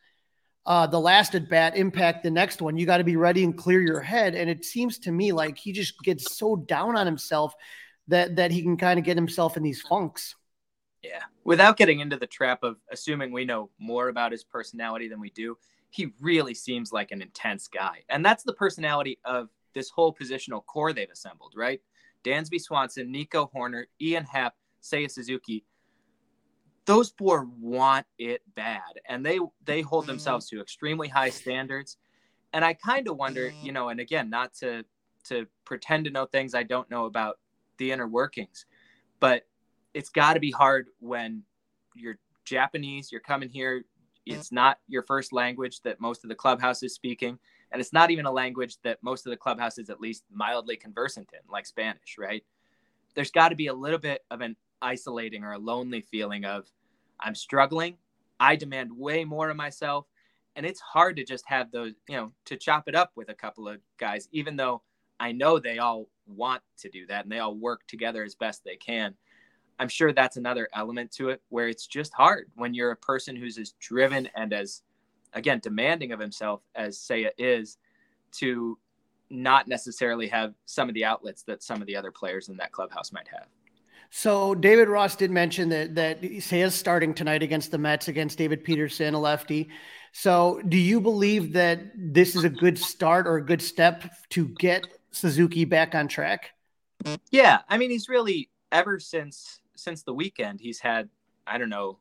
uh, 0.67 0.85
the 0.85 0.99
last 0.99 1.33
at 1.33 1.49
bat 1.49 1.77
impact 1.77 2.23
the 2.23 2.29
next 2.29 2.61
one. 2.61 2.77
You 2.77 2.85
got 2.85 2.97
to 2.97 3.03
be 3.05 3.15
ready 3.15 3.43
and 3.45 3.57
clear 3.57 3.79
your 3.79 4.01
head. 4.01 4.35
And 4.35 4.49
it 4.49 4.65
seems 4.65 4.99
to 4.99 5.11
me 5.11 5.31
like 5.31 5.57
he 5.57 5.71
just 5.71 5.97
gets 6.01 6.35
so 6.35 6.57
down 6.57 6.97
on 6.97 7.05
himself 7.05 7.55
that 8.09 8.35
that 8.35 8.51
he 8.51 8.61
can 8.61 8.77
kind 8.77 8.99
of 8.99 9.05
get 9.05 9.15
himself 9.15 9.57
in 9.57 9.63
these 9.63 9.81
funks. 9.81 10.35
Yeah, 11.01 11.23
without 11.45 11.77
getting 11.77 12.01
into 12.01 12.17
the 12.17 12.27
trap 12.27 12.63
of 12.63 12.77
assuming 12.91 13.31
we 13.31 13.45
know 13.45 13.69
more 13.79 14.09
about 14.09 14.31
his 14.33 14.43
personality 14.43 15.07
than 15.07 15.21
we 15.21 15.29
do, 15.29 15.57
he 15.89 16.13
really 16.19 16.53
seems 16.53 16.91
like 16.91 17.11
an 17.11 17.21
intense 17.21 17.67
guy, 17.67 18.03
and 18.09 18.25
that's 18.25 18.43
the 18.43 18.53
personality 18.53 19.19
of 19.23 19.49
this 19.73 19.89
whole 19.89 20.13
positional 20.13 20.65
core 20.65 20.91
they've 20.91 21.09
assembled, 21.09 21.53
right? 21.55 21.81
Dansby 22.23 22.59
Swanson, 22.59 23.11
Nico 23.11 23.49
Hoerner, 23.55 23.85
Ian 24.01 24.25
Happ, 24.25 24.55
Seiya 24.81 25.09
Suzuki 25.09 25.63
those 26.87 27.13
four 27.17 27.47
want 27.59 28.07
it 28.17 28.41
bad 28.55 28.81
and 29.07 29.23
they 29.23 29.39
they 29.65 29.81
hold 29.81 30.03
mm-hmm. 30.03 30.13
themselves 30.13 30.49
to 30.49 30.59
extremely 30.59 31.07
high 31.07 31.29
standards. 31.29 31.97
And 32.53 32.65
i 32.65 32.73
kind 32.73 33.07
of 33.07 33.17
wonder 33.17 33.53
you 33.61 33.71
know 33.71 33.89
and 33.89 33.99
again 33.99 34.31
not 34.31 34.53
to 34.55 34.83
to 35.25 35.45
pretend 35.65 36.05
to 36.05 36.11
know 36.11 36.25
things 36.25 36.55
i 36.55 36.63
don't 36.63 36.89
know 36.89 37.05
about 37.05 37.37
the 37.77 37.91
inner 37.91 38.07
workings 38.07 38.65
but 39.19 39.45
it's 39.93 40.09
got 40.09 40.33
to 40.33 40.39
be 40.39 40.49
hard 40.49 40.87
when 40.99 41.43
you're 41.93 42.17
japanese 42.45 43.11
you're 43.11 43.21
coming 43.21 43.49
here 43.49 43.83
it's 44.25 44.51
not 44.51 44.79
your 44.87 45.03
first 45.03 45.33
language 45.33 45.81
that 45.81 45.99
most 45.99 46.23
of 46.23 46.29
the 46.29 46.35
clubhouse 46.35 46.81
is 46.81 46.95
speaking 46.95 47.37
and 47.71 47.81
it's 47.81 47.93
not 47.93 48.09
even 48.11 48.25
a 48.25 48.31
language 48.31 48.77
that 48.83 48.97
most 49.03 49.27
of 49.27 49.29
the 49.29 49.37
clubhouse 49.37 49.77
is 49.77 49.89
at 49.89 49.99
least 49.99 50.23
mildly 50.31 50.77
conversant 50.77 51.29
in 51.33 51.39
like 51.51 51.67
spanish 51.67 52.17
right? 52.17 52.43
There's 53.13 53.31
got 53.31 53.49
to 53.49 53.55
be 53.55 53.67
a 53.67 53.73
little 53.73 53.99
bit 53.99 54.23
of 54.31 54.41
an 54.41 54.55
isolating 54.81 55.43
or 55.43 55.53
a 55.53 55.57
lonely 55.57 56.01
feeling 56.01 56.45
of 56.45 56.67
I'm 57.19 57.35
struggling. 57.35 57.97
I 58.39 58.55
demand 58.55 58.91
way 58.91 59.25
more 59.25 59.49
of 59.49 59.57
myself. 59.57 60.05
And 60.55 60.65
it's 60.65 60.79
hard 60.79 61.15
to 61.17 61.23
just 61.23 61.45
have 61.47 61.71
those, 61.71 61.93
you 62.07 62.15
know, 62.15 62.31
to 62.45 62.57
chop 62.57 62.87
it 62.87 62.95
up 62.95 63.11
with 63.15 63.29
a 63.29 63.33
couple 63.33 63.67
of 63.67 63.79
guys, 63.97 64.27
even 64.31 64.55
though 64.55 64.81
I 65.19 65.31
know 65.31 65.59
they 65.59 65.77
all 65.79 66.07
want 66.25 66.61
to 66.79 66.89
do 66.89 67.05
that 67.07 67.23
and 67.23 67.31
they 67.31 67.39
all 67.39 67.55
work 67.55 67.81
together 67.87 68.23
as 68.23 68.35
best 68.35 68.63
they 68.63 68.75
can. 68.75 69.15
I'm 69.79 69.89
sure 69.89 70.11
that's 70.11 70.37
another 70.37 70.67
element 70.73 71.11
to 71.13 71.29
it 71.29 71.41
where 71.49 71.67
it's 71.67 71.85
just 71.85 72.13
hard 72.13 72.49
when 72.55 72.73
you're 72.73 72.91
a 72.91 72.97
person 72.97 73.35
who's 73.35 73.59
as 73.59 73.73
driven 73.79 74.27
and 74.35 74.51
as, 74.51 74.81
again, 75.33 75.59
demanding 75.61 76.11
of 76.11 76.19
himself 76.19 76.61
as 76.75 76.97
Seiya 76.97 77.29
is 77.37 77.77
to 78.33 78.77
not 79.29 79.67
necessarily 79.67 80.27
have 80.27 80.53
some 80.65 80.87
of 80.89 80.95
the 80.95 81.05
outlets 81.05 81.43
that 81.43 81.61
some 81.61 81.81
of 81.81 81.87
the 81.87 81.95
other 81.95 82.11
players 82.11 82.49
in 82.49 82.57
that 82.57 82.71
clubhouse 82.71 83.11
might 83.11 83.27
have. 83.27 83.47
So 84.09 84.55
David 84.55 84.87
Ross 84.87 85.15
did 85.15 85.31
mention 85.31 85.69
that 85.69 85.95
that 85.95 86.23
he 86.23 86.61
is 86.61 86.73
starting 86.73 87.13
tonight 87.13 87.43
against 87.43 87.71
the 87.71 87.77
Mets 87.77 88.07
against 88.07 88.37
David 88.37 88.63
Peterson, 88.63 89.13
a 89.13 89.19
lefty. 89.19 89.69
So 90.11 90.61
do 90.67 90.77
you 90.77 91.01
believe 91.01 91.53
that 91.53 91.79
this 91.95 92.35
is 92.35 92.43
a 92.43 92.49
good 92.49 92.77
start 92.77 93.27
or 93.27 93.37
a 93.37 93.45
good 93.45 93.61
step 93.61 94.09
to 94.29 94.47
get 94.59 94.87
Suzuki 95.11 95.65
back 95.65 95.93
on 95.93 96.07
track? 96.07 96.51
Yeah, 97.31 97.59
I 97.69 97.77
mean 97.77 97.89
he's 97.91 98.09
really 98.09 98.49
ever 98.71 98.99
since 98.99 99.59
since 99.75 100.03
the 100.03 100.13
weekend 100.13 100.59
he's 100.59 100.79
had 100.79 101.09
I 101.45 101.57
don't 101.57 101.69
know 101.69 101.99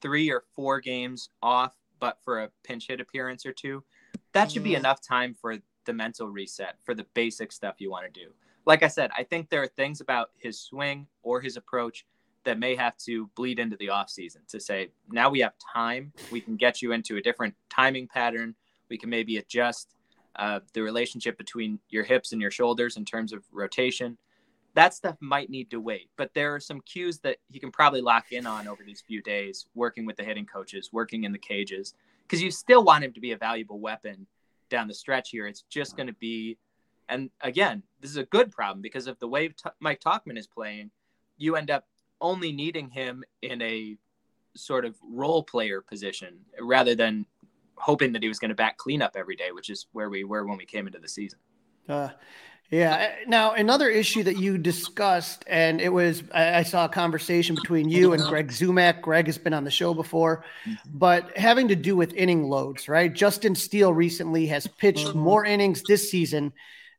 three 0.00 0.30
or 0.30 0.44
four 0.54 0.80
games 0.80 1.30
off, 1.42 1.74
but 1.98 2.18
for 2.24 2.42
a 2.42 2.50
pinch 2.62 2.88
hit 2.88 3.00
appearance 3.00 3.46
or 3.46 3.52
two, 3.52 3.82
that 4.32 4.50
should 4.50 4.64
be 4.64 4.70
mm-hmm. 4.70 4.80
enough 4.80 5.00
time 5.00 5.34
for 5.34 5.56
the 5.86 5.92
mental 5.92 6.28
reset 6.28 6.76
for 6.84 6.94
the 6.94 7.06
basic 7.14 7.52
stuff 7.52 7.76
you 7.78 7.90
want 7.90 8.12
to 8.12 8.20
do 8.20 8.32
like 8.66 8.82
I 8.82 8.88
said, 8.88 9.10
I 9.16 9.24
think 9.24 9.50
there 9.50 9.62
are 9.62 9.68
things 9.68 10.00
about 10.00 10.30
his 10.38 10.58
swing 10.58 11.06
or 11.22 11.40
his 11.40 11.56
approach 11.56 12.06
that 12.44 12.58
may 12.58 12.74
have 12.74 12.96
to 12.98 13.28
bleed 13.36 13.58
into 13.58 13.76
the 13.76 13.88
offseason 13.88 14.46
to 14.48 14.60
say, 14.60 14.90
now 15.10 15.30
we 15.30 15.40
have 15.40 15.54
time. 15.72 16.12
We 16.30 16.40
can 16.40 16.56
get 16.56 16.82
you 16.82 16.92
into 16.92 17.16
a 17.16 17.22
different 17.22 17.54
timing 17.70 18.06
pattern. 18.06 18.54
We 18.90 18.98
can 18.98 19.10
maybe 19.10 19.38
adjust 19.38 19.94
uh, 20.36 20.60
the 20.72 20.82
relationship 20.82 21.38
between 21.38 21.78
your 21.88 22.04
hips 22.04 22.32
and 22.32 22.40
your 22.40 22.50
shoulders 22.50 22.96
in 22.96 23.04
terms 23.04 23.32
of 23.32 23.42
rotation. 23.50 24.18
That 24.74 24.92
stuff 24.92 25.16
might 25.20 25.50
need 25.50 25.70
to 25.70 25.80
wait, 25.80 26.10
but 26.16 26.34
there 26.34 26.54
are 26.54 26.60
some 26.60 26.80
cues 26.80 27.20
that 27.20 27.36
he 27.48 27.60
can 27.60 27.70
probably 27.70 28.00
lock 28.00 28.32
in 28.32 28.44
on 28.44 28.66
over 28.66 28.82
these 28.84 29.00
few 29.06 29.22
days, 29.22 29.66
working 29.74 30.04
with 30.04 30.16
the 30.16 30.24
hitting 30.24 30.46
coaches, 30.46 30.90
working 30.92 31.24
in 31.24 31.32
the 31.32 31.38
cages, 31.38 31.94
because 32.22 32.42
you 32.42 32.50
still 32.50 32.82
want 32.82 33.04
him 33.04 33.12
to 33.12 33.20
be 33.20 33.32
a 33.32 33.36
valuable 33.36 33.78
weapon 33.78 34.26
down 34.70 34.88
the 34.88 34.94
stretch 34.94 35.30
here. 35.30 35.46
It's 35.46 35.62
just 35.70 35.96
going 35.96 36.08
to 36.08 36.14
be 36.14 36.58
and 37.08 37.30
again, 37.40 37.82
this 38.00 38.10
is 38.10 38.16
a 38.16 38.24
good 38.24 38.50
problem 38.50 38.80
because 38.80 39.06
of 39.06 39.18
the 39.18 39.28
way 39.28 39.48
T- 39.48 39.70
Mike 39.80 40.00
Tauchman 40.00 40.38
is 40.38 40.46
playing, 40.46 40.90
you 41.36 41.56
end 41.56 41.70
up 41.70 41.86
only 42.20 42.52
needing 42.52 42.90
him 42.90 43.24
in 43.42 43.60
a 43.62 43.96
sort 44.56 44.84
of 44.84 44.94
role 45.02 45.42
player 45.42 45.80
position 45.80 46.38
rather 46.60 46.94
than 46.94 47.26
hoping 47.76 48.12
that 48.12 48.22
he 48.22 48.28
was 48.28 48.38
going 48.38 48.50
to 48.50 48.54
back 48.54 48.76
cleanup 48.76 49.16
every 49.16 49.36
day, 49.36 49.50
which 49.52 49.68
is 49.68 49.86
where 49.92 50.08
we 50.08 50.24
were 50.24 50.46
when 50.46 50.56
we 50.56 50.64
came 50.64 50.86
into 50.86 50.98
the 50.98 51.08
season. 51.08 51.38
Uh, 51.88 52.10
Yeah. 52.70 53.14
Now, 53.26 53.52
another 53.52 53.88
issue 53.88 54.22
that 54.22 54.38
you 54.38 54.56
discussed, 54.56 55.44
and 55.46 55.80
it 55.80 55.90
was 55.90 56.22
I, 56.32 56.62
saw 56.62 56.86
a 56.86 56.88
conversation 56.88 57.54
between 57.54 57.90
you 57.90 58.14
and 58.14 58.22
Greg 58.22 58.48
Zumach. 58.48 59.02
Greg 59.02 59.26
has 59.26 59.36
been 59.36 59.52
on 59.52 59.64
the 59.64 59.70
show 59.70 59.92
before, 59.92 60.44
mm-hmm. 60.66 60.98
but 60.98 61.36
having 61.36 61.68
to 61.68 61.76
do 61.76 61.94
with 61.94 62.14
inning 62.14 62.44
loads, 62.44 62.88
right? 62.88 63.12
Justin 63.12 63.54
Steele 63.54 63.92
recently 63.92 64.46
has 64.46 64.66
pitched 64.66 65.08
mm-hmm. 65.08 65.18
more 65.18 65.44
innings 65.44 65.82
this 65.82 66.10
season 66.10 66.52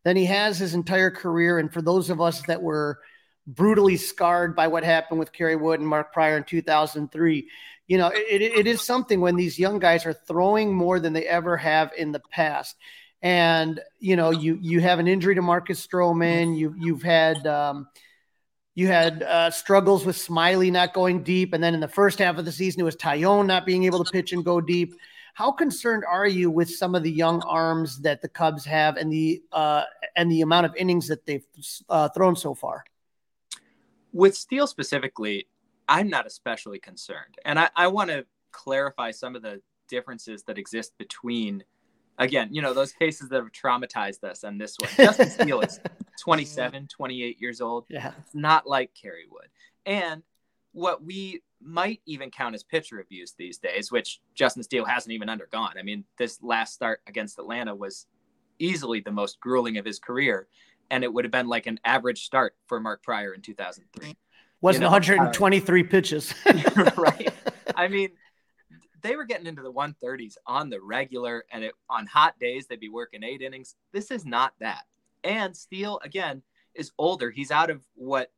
than 0.06 0.16
he 0.16 0.26
has 0.26 0.58
his 0.58 0.74
entire 0.74 1.12
career. 1.12 1.60
And 1.60 1.74
for 1.74 1.82
those 1.82 2.10
of 2.10 2.22
us 2.22 2.42
that 2.44 2.62
were 2.62 3.00
brutally 3.46 3.98
scarred 3.98 4.56
by 4.56 4.68
what 4.68 4.86
happened 4.86 5.20
with 5.20 5.34
Kerry 5.34 5.58
Wood 5.58 5.82
and 5.82 5.90
Mark 5.90 6.14
Prior 6.14 6.38
in 6.38 6.46
2003, 6.46 7.50
you 7.88 7.98
know, 7.98 8.08
it, 8.08 8.42
it 8.42 8.66
is 8.66 8.82
something 8.82 9.20
when 9.20 9.36
these 9.36 9.60
young 9.60 9.80
guys 9.80 10.06
are 10.06 10.14
throwing 10.14 10.74
more 10.74 11.02
than 11.02 11.12
they 11.12 11.26
ever 11.26 11.58
have 11.58 11.92
in 11.98 12.14
the 12.14 12.22
past 12.32 12.78
and 13.26 13.82
you 14.00 14.16
know 14.16 14.30
you 14.30 14.60
you 14.62 14.80
have 14.82 15.00
an 15.00 15.08
injury 15.08 15.34
to 15.34 15.42
Marcus 15.42 15.86
Stroman. 15.86 16.56
You 16.56 16.76
you've 16.78 17.02
had 17.02 17.46
um, 17.48 17.88
you 18.76 18.86
had 18.86 19.24
uh, 19.24 19.50
struggles 19.50 20.06
with 20.06 20.16
Smyly 20.16 20.72
not 20.72 20.94
going 20.94 21.24
deep, 21.24 21.54
and 21.54 21.64
then 21.64 21.74
in 21.74 21.80
the 21.80 21.88
first 21.88 22.20
half 22.20 22.38
of 22.38 22.46
the 22.46 22.52
season 22.52 22.82
it 22.82 22.84
was 22.84 22.96
Taillon 22.96 23.48
not 23.48 23.66
being 23.66 23.86
able 23.86 24.04
to 24.04 24.12
pitch 24.12 24.32
and 24.32 24.46
go 24.46 24.62
deep. 24.62 24.94
How 25.36 25.52
concerned 25.52 26.06
are 26.06 26.26
you 26.26 26.50
with 26.50 26.70
some 26.70 26.96
of 26.96 27.04
the 27.04 27.12
young 27.12 27.42
arms 27.42 28.00
that 28.00 28.22
the 28.22 28.30
Cubs 28.30 28.64
have 28.64 28.96
and 28.96 29.12
the 29.12 29.44
uh, 29.52 29.84
and 30.16 30.32
the 30.32 30.40
amount 30.40 30.66
of 30.66 30.74
innings 30.78 31.10
that 31.10 31.26
they've 31.26 31.46
uh, 31.90 32.08
thrown 32.08 32.38
so 32.38 32.54
far? 32.54 32.86
With 34.14 34.38
Steele 34.38 34.66
specifically, 34.66 35.48
I'm 35.90 36.10
not 36.10 36.26
especially 36.26 36.80
concerned, 36.80 37.36
and 37.44 37.60
I, 37.60 37.70
I 37.76 37.88
want 37.88 38.12
to 38.12 38.26
clarify 38.54 39.12
some 39.12 39.36
of 39.36 39.42
the 39.42 39.62
differences 39.90 40.44
that 40.44 40.58
exist 40.58 40.98
between 40.98 41.66
again, 42.18 42.48
you 42.54 42.62
know, 42.62 42.74
those 42.74 42.94
cases 42.94 43.28
that 43.28 43.36
have 43.36 43.52
traumatized 43.52 44.24
us 44.24 44.46
and 44.46 44.60
this 44.60 44.78
one. 44.80 44.90
Justin 44.96 45.30
Steele 45.30 45.60
is 45.60 45.82
27, 46.22 46.88
28 46.88 47.42
years 47.42 47.60
old. 47.60 47.88
Yeah. 47.90 48.14
It's 48.20 48.34
not 48.34 48.66
like 48.66 48.92
Kerry 48.94 49.26
Wood. 49.30 49.50
And 49.86 50.24
what 50.76 51.02
we 51.02 51.42
might 51.62 52.02
even 52.06 52.30
count 52.30 52.54
as 52.54 52.62
pitcher 52.62 53.00
abuse 53.00 53.34
these 53.38 53.58
days, 53.58 53.94
which 53.94 54.20
Justin 54.34 54.62
Steele 54.62 54.84
hasn't 54.84 55.14
even 55.14 55.30
undergone. 55.30 55.72
I 55.80 55.84
mean, 55.84 56.04
this 56.18 56.44
last 56.44 56.74
start 56.74 57.00
against 57.08 57.40
Atlanta 57.40 57.74
was 57.74 58.08
easily 58.60 59.00
the 59.00 59.12
most 59.12 59.40
grueling 59.40 59.78
of 59.78 59.86
his 59.86 60.00
career. 60.00 60.48
And 60.92 61.04
it 61.06 61.12
would 61.12 61.24
have 61.24 61.32
been 61.32 61.48
like 61.48 61.66
an 61.66 61.80
average 61.86 62.26
start 62.26 62.56
for 62.68 62.82
Mark 62.82 63.02
Prior 63.04 63.34
in 63.34 63.42
2003. 63.42 64.18
Wasn't 64.60 64.82
you 64.82 64.86
know, 64.86 64.92
123 64.92 65.82
uh, 65.82 65.88
pitches. 65.88 66.34
right. 66.98 67.34
I 67.74 67.88
mean, 67.88 68.10
they 69.02 69.16
were 69.16 69.26
getting 69.26 69.48
into 69.48 69.62
the 69.62 69.72
130s 69.72 70.36
on 70.46 70.70
the 70.70 70.82
regular, 70.82 71.46
and 71.52 71.64
it, 71.64 71.74
on 71.90 72.06
hot 72.06 72.38
days 72.38 72.68
they'd 72.68 72.82
be 72.82 72.90
working 72.90 73.24
eight 73.24 73.42
innings. 73.42 73.76
This 73.94 74.12
is 74.12 74.26
not 74.26 74.54
that. 74.60 74.84
And 75.24 75.56
Steele 75.56 76.02
again 76.04 76.42
is 76.74 76.92
older. 76.98 77.32
He's 77.32 77.50
out 77.50 77.70
of 77.70 77.82
what 77.96 78.30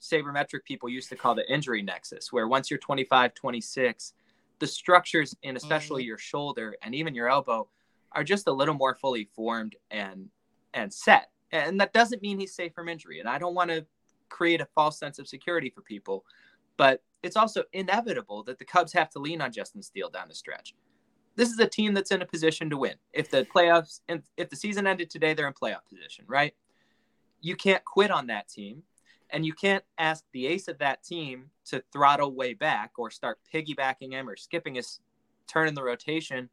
sabermetric 0.00 0.64
people 0.64 0.88
used 0.88 1.08
to 1.08 1.16
call 1.16 1.34
the 1.34 1.50
injury 1.52 1.82
nexus, 1.82 2.32
where 2.32 2.48
once 2.48 2.70
you're 2.70 2.78
25, 2.78 3.34
26, 3.34 4.12
the 4.58 4.66
structures 4.66 5.34
in 5.42 5.56
especially 5.56 6.02
mm-hmm. 6.02 6.08
your 6.08 6.18
shoulder 6.18 6.74
and 6.82 6.94
even 6.94 7.14
your 7.14 7.28
elbow 7.28 7.68
are 8.12 8.24
just 8.24 8.46
a 8.46 8.52
little 8.52 8.74
more 8.74 8.94
fully 8.94 9.28
formed 9.34 9.76
and 9.90 10.28
and 10.74 10.92
set. 10.92 11.30
And 11.52 11.80
that 11.80 11.92
doesn't 11.92 12.22
mean 12.22 12.38
he's 12.38 12.54
safe 12.54 12.74
from 12.74 12.88
injury. 12.88 13.20
And 13.20 13.28
I 13.28 13.38
don't 13.38 13.54
want 13.54 13.70
to 13.70 13.86
create 14.28 14.60
a 14.60 14.68
false 14.74 14.98
sense 14.98 15.18
of 15.18 15.28
security 15.28 15.70
for 15.70 15.80
people, 15.80 16.24
but 16.76 17.02
it's 17.22 17.36
also 17.36 17.64
inevitable 17.72 18.42
that 18.44 18.58
the 18.58 18.64
Cubs 18.64 18.92
have 18.92 19.10
to 19.10 19.18
lean 19.18 19.40
on 19.40 19.52
Justin 19.52 19.82
Steele 19.82 20.10
down 20.10 20.28
the 20.28 20.34
stretch. 20.34 20.74
This 21.34 21.50
is 21.50 21.58
a 21.58 21.66
team 21.66 21.94
that's 21.94 22.10
in 22.10 22.22
a 22.22 22.26
position 22.26 22.70
to 22.70 22.76
win. 22.76 22.94
If 23.12 23.30
the 23.30 23.46
playoffs 23.54 24.00
and 24.08 24.22
if 24.36 24.48
the 24.48 24.56
season 24.56 24.86
ended 24.86 25.10
today, 25.10 25.34
they're 25.34 25.46
in 25.46 25.54
playoff 25.54 25.86
position, 25.88 26.24
right? 26.26 26.54
You 27.40 27.56
can't 27.56 27.84
quit 27.84 28.10
on 28.10 28.26
that 28.28 28.48
team, 28.48 28.82
and 29.30 29.44
you 29.44 29.52
can't 29.52 29.84
ask 29.98 30.24
the 30.32 30.46
ace 30.46 30.68
of 30.68 30.78
that 30.78 31.02
team 31.02 31.50
to 31.66 31.82
throttle 31.92 32.32
way 32.32 32.54
back 32.54 32.92
or 32.96 33.10
start 33.10 33.38
piggybacking 33.52 34.12
him 34.12 34.28
or 34.28 34.36
skipping 34.36 34.74
his 34.74 35.00
turn 35.46 35.68
in 35.68 35.74
the 35.74 35.82
rotation 35.82 36.48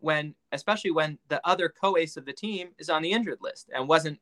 when 0.00 0.34
especially 0.52 0.90
when 0.90 1.18
the 1.28 1.40
other 1.46 1.68
co-ace 1.68 2.16
of 2.16 2.26
the 2.26 2.32
team 2.32 2.68
is 2.78 2.90
on 2.90 3.02
the 3.02 3.10
injured 3.10 3.38
list 3.40 3.70
and 3.74 3.88
wasn't 3.88 4.18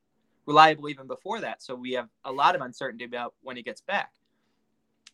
reliable 0.47 0.89
even 0.89 1.07
before 1.07 1.41
that. 1.41 1.63
So 1.63 1.75
we 1.75 1.93
have 1.93 2.09
a 2.25 2.33
lot 2.33 2.55
of 2.55 2.61
uncertainty 2.61 3.05
about 3.05 3.35
when 3.43 3.57
he 3.57 3.63
gets 3.63 3.81
back. 3.81 4.13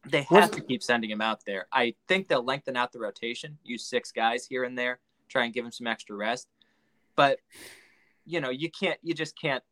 They 0.06 0.22
have 0.22 0.50
to 0.52 0.60
keep 0.60 0.82
sending 0.82 1.10
him 1.10 1.20
out 1.20 1.44
there. 1.44 1.66
I 1.72 1.94
think 2.06 2.28
they'll 2.28 2.44
lengthen 2.44 2.76
out 2.76 2.92
the 2.92 3.00
rotation, 3.00 3.58
use 3.64 3.84
six 3.84 4.12
guys 4.12 4.46
here 4.46 4.64
and 4.64 4.78
there, 4.78 5.00
try 5.28 5.44
and 5.44 5.52
give 5.52 5.64
him 5.64 5.72
some 5.72 5.86
extra 5.86 6.16
rest. 6.16 6.48
But 7.16 7.40
you 8.24 8.40
know, 8.40 8.50
you 8.50 8.70
can't, 8.70 8.98
you 9.02 9.14
just 9.14 9.38
can't 9.40 9.64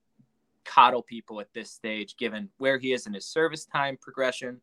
coddle 0.67 1.03
people 1.03 1.41
at 1.41 1.53
this 1.55 1.71
stage, 1.71 2.17
given 2.17 2.49
where 2.59 2.79
he 2.79 2.93
is 2.93 3.07
in 3.07 3.15
his 3.15 3.27
service 3.27 3.65
time 3.65 3.97
progression, 4.01 4.61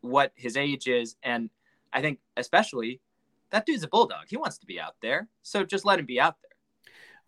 what 0.00 0.32
his 0.34 0.56
age 0.56 0.88
is, 0.88 1.16
and 1.22 1.50
I 1.92 2.00
think 2.00 2.18
especially 2.36 3.00
that 3.50 3.66
dude's 3.66 3.82
a 3.82 3.88
bulldog. 3.88 4.24
He 4.28 4.36
wants 4.36 4.58
to 4.58 4.66
be 4.66 4.80
out 4.80 4.96
there, 5.02 5.28
so 5.42 5.64
just 5.64 5.84
let 5.84 5.98
him 5.98 6.06
be 6.06 6.18
out 6.18 6.36
there. 6.42 6.52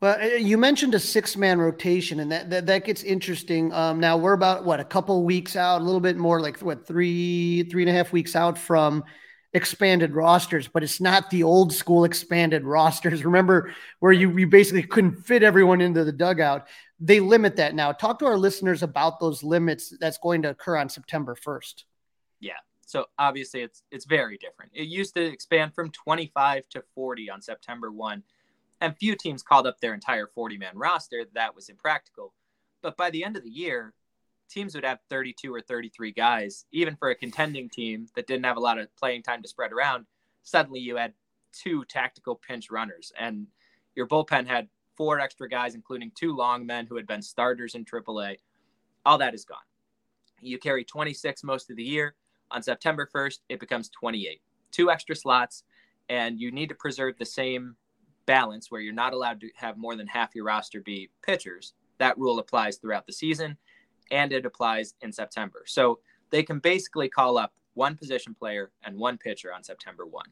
Well, 0.00 0.20
uh, 0.20 0.36
you 0.36 0.58
mentioned 0.58 0.94
a 0.94 1.00
six 1.00 1.36
man 1.36 1.58
rotation, 1.58 2.20
and 2.20 2.32
that, 2.32 2.50
that, 2.50 2.66
that 2.66 2.84
gets 2.84 3.02
interesting. 3.02 3.72
Um, 3.72 4.00
now 4.00 4.16
we're 4.16 4.32
about 4.32 4.64
what 4.64 4.80
a 4.80 4.84
couple 4.84 5.22
weeks 5.24 5.54
out, 5.54 5.80
a 5.80 5.84
little 5.84 6.00
bit 6.00 6.16
more 6.16 6.40
like 6.40 6.60
what 6.60 6.86
three 6.86 7.62
three 7.70 7.82
and 7.82 7.90
a 7.90 7.92
half 7.92 8.12
weeks 8.12 8.34
out 8.34 8.58
from 8.58 9.04
expanded 9.52 10.14
rosters, 10.14 10.66
but 10.66 10.82
it's 10.82 11.00
not 11.00 11.30
the 11.30 11.44
old 11.44 11.72
school 11.72 12.04
expanded 12.04 12.64
rosters. 12.66 13.24
Remember 13.24 13.72
where 14.00 14.12
you 14.12 14.36
you 14.36 14.46
basically 14.46 14.82
couldn't 14.82 15.24
fit 15.24 15.42
everyone 15.42 15.80
into 15.80 16.04
the 16.04 16.12
dugout. 16.12 16.66
They 17.04 17.20
limit 17.20 17.56
that 17.56 17.74
now. 17.74 17.92
Talk 17.92 18.18
to 18.20 18.26
our 18.26 18.38
listeners 18.38 18.82
about 18.82 19.20
those 19.20 19.42
limits 19.42 19.92
that's 20.00 20.16
going 20.16 20.40
to 20.42 20.50
occur 20.50 20.78
on 20.78 20.88
September 20.88 21.34
first. 21.34 21.84
Yeah. 22.40 22.54
So 22.86 23.04
obviously 23.18 23.60
it's 23.60 23.82
it's 23.90 24.06
very 24.06 24.38
different. 24.38 24.72
It 24.74 24.88
used 24.88 25.14
to 25.16 25.22
expand 25.22 25.74
from 25.74 25.90
25 25.90 26.66
to 26.70 26.82
40 26.94 27.28
on 27.28 27.42
September 27.42 27.92
1 27.92 28.22
and 28.80 28.96
few 28.96 29.16
teams 29.16 29.42
called 29.42 29.66
up 29.66 29.80
their 29.80 29.92
entire 29.92 30.26
40 30.34 30.56
man 30.56 30.78
roster. 30.78 31.26
That 31.34 31.54
was 31.54 31.68
impractical. 31.68 32.32
But 32.80 32.96
by 32.96 33.10
the 33.10 33.22
end 33.22 33.36
of 33.36 33.42
the 33.42 33.50
year, 33.50 33.92
teams 34.48 34.74
would 34.74 34.84
have 34.84 35.00
32 35.10 35.54
or 35.54 35.60
33 35.60 36.10
guys, 36.12 36.64
even 36.72 36.96
for 36.96 37.10
a 37.10 37.14
contending 37.14 37.68
team 37.68 38.06
that 38.16 38.26
didn't 38.26 38.46
have 38.46 38.56
a 38.56 38.60
lot 38.60 38.78
of 38.78 38.94
playing 38.96 39.24
time 39.24 39.42
to 39.42 39.48
spread 39.48 39.72
around. 39.72 40.06
Suddenly 40.42 40.80
you 40.80 40.96
had 40.96 41.12
two 41.52 41.84
tactical 41.84 42.34
pinch 42.34 42.70
runners, 42.70 43.12
and 43.18 43.46
your 43.94 44.06
bullpen 44.06 44.46
had 44.46 44.68
four 44.96 45.20
extra 45.20 45.48
guys, 45.48 45.74
including 45.74 46.12
two 46.14 46.34
long 46.34 46.64
men 46.66 46.86
who 46.86 46.96
had 46.96 47.06
been 47.06 47.22
starters 47.22 47.74
in 47.74 47.84
AAA. 47.84 48.36
All 49.04 49.18
that 49.18 49.34
is 49.34 49.44
gone. 49.44 49.58
You 50.40 50.58
carry 50.58 50.84
26 50.84 51.44
most 51.44 51.70
of 51.70 51.76
the 51.76 51.82
year. 51.82 52.14
On 52.50 52.62
September 52.62 53.08
1st, 53.12 53.38
it 53.48 53.60
becomes 53.60 53.88
28. 53.88 54.40
Two 54.70 54.90
extra 54.90 55.16
slots, 55.16 55.64
and 56.08 56.38
you 56.38 56.52
need 56.52 56.68
to 56.68 56.74
preserve 56.74 57.16
the 57.18 57.24
same 57.24 57.76
balance 58.26 58.70
where 58.70 58.80
you're 58.80 58.92
not 58.92 59.12
allowed 59.12 59.40
to 59.40 59.50
have 59.56 59.76
more 59.76 59.96
than 59.96 60.06
half 60.06 60.34
your 60.34 60.44
roster 60.44 60.80
be 60.80 61.10
pitchers. 61.22 61.74
That 61.98 62.18
rule 62.18 62.38
applies 62.38 62.76
throughout 62.76 63.06
the 63.06 63.12
season 63.12 63.56
and 64.10 64.32
it 64.32 64.46
applies 64.46 64.94
in 65.00 65.12
September. 65.12 65.64
So 65.66 66.00
they 66.30 66.42
can 66.42 66.58
basically 66.58 67.08
call 67.08 67.38
up 67.38 67.52
one 67.74 67.96
position 67.96 68.34
player 68.34 68.70
and 68.84 68.96
one 68.96 69.18
pitcher 69.18 69.52
on 69.52 69.62
September 69.62 70.06
1. 70.06 70.24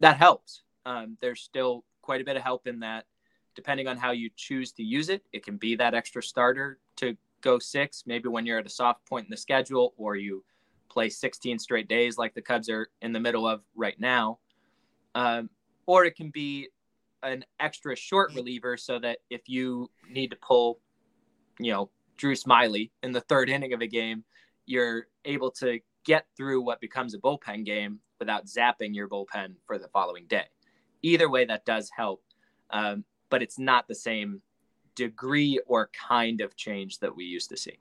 That 0.00 0.16
helps. 0.16 0.62
Um, 0.86 1.16
there's 1.20 1.40
still 1.40 1.84
quite 2.02 2.20
a 2.20 2.24
bit 2.24 2.36
of 2.36 2.42
help 2.42 2.66
in 2.66 2.80
that. 2.80 3.06
Depending 3.54 3.86
on 3.86 3.96
how 3.96 4.10
you 4.10 4.30
choose 4.36 4.72
to 4.72 4.82
use 4.82 5.08
it, 5.08 5.22
it 5.32 5.44
can 5.44 5.56
be 5.56 5.76
that 5.76 5.94
extra 5.94 6.22
starter 6.22 6.78
to 6.96 7.16
go 7.40 7.58
six, 7.58 8.04
maybe 8.06 8.28
when 8.28 8.46
you're 8.46 8.58
at 8.58 8.66
a 8.66 8.70
soft 8.70 9.06
point 9.06 9.26
in 9.26 9.30
the 9.30 9.36
schedule 9.36 9.94
or 9.96 10.16
you 10.16 10.42
play 10.88 11.08
16 11.08 11.58
straight 11.58 11.88
days 11.88 12.16
like 12.16 12.34
the 12.34 12.42
Cubs 12.42 12.68
are 12.68 12.88
in 13.02 13.12
the 13.12 13.20
middle 13.20 13.46
of 13.46 13.60
right 13.74 13.98
now. 13.98 14.38
Um, 15.14 15.50
or 15.86 16.04
it 16.04 16.16
can 16.16 16.30
be 16.30 16.68
an 17.22 17.44
extra 17.60 17.96
short 17.96 18.34
reliever 18.34 18.76
so 18.76 18.98
that 18.98 19.18
if 19.30 19.42
you 19.48 19.90
need 20.08 20.30
to 20.30 20.36
pull, 20.36 20.80
you 21.58 21.72
know, 21.72 21.90
Drew 22.16 22.34
Smyly 22.34 22.90
in 23.02 23.12
the 23.12 23.20
third 23.22 23.50
inning 23.50 23.72
of 23.72 23.82
a 23.82 23.86
game, 23.86 24.24
you're 24.66 25.08
able 25.24 25.50
to 25.52 25.80
get 26.04 26.26
through 26.36 26.62
what 26.62 26.80
becomes 26.80 27.14
a 27.14 27.18
bullpen 27.18 27.64
game 27.64 27.98
without 28.18 28.46
zapping 28.46 28.94
your 28.94 29.08
bullpen 29.08 29.54
for 29.66 29.78
the 29.78 29.88
following 29.88 30.26
day. 30.26 30.44
Either 31.02 31.28
way, 31.28 31.44
that 31.44 31.64
does 31.64 31.90
help, 31.94 32.22
um, 32.70 33.04
but 33.30 33.42
it's 33.42 33.58
not 33.58 33.88
the 33.88 33.94
same 33.94 34.40
degree 34.94 35.60
or 35.66 35.90
kind 36.08 36.40
of 36.40 36.56
change 36.56 36.98
that 37.00 37.14
we 37.14 37.24
used 37.24 37.50
to 37.50 37.56
see. 37.56 37.78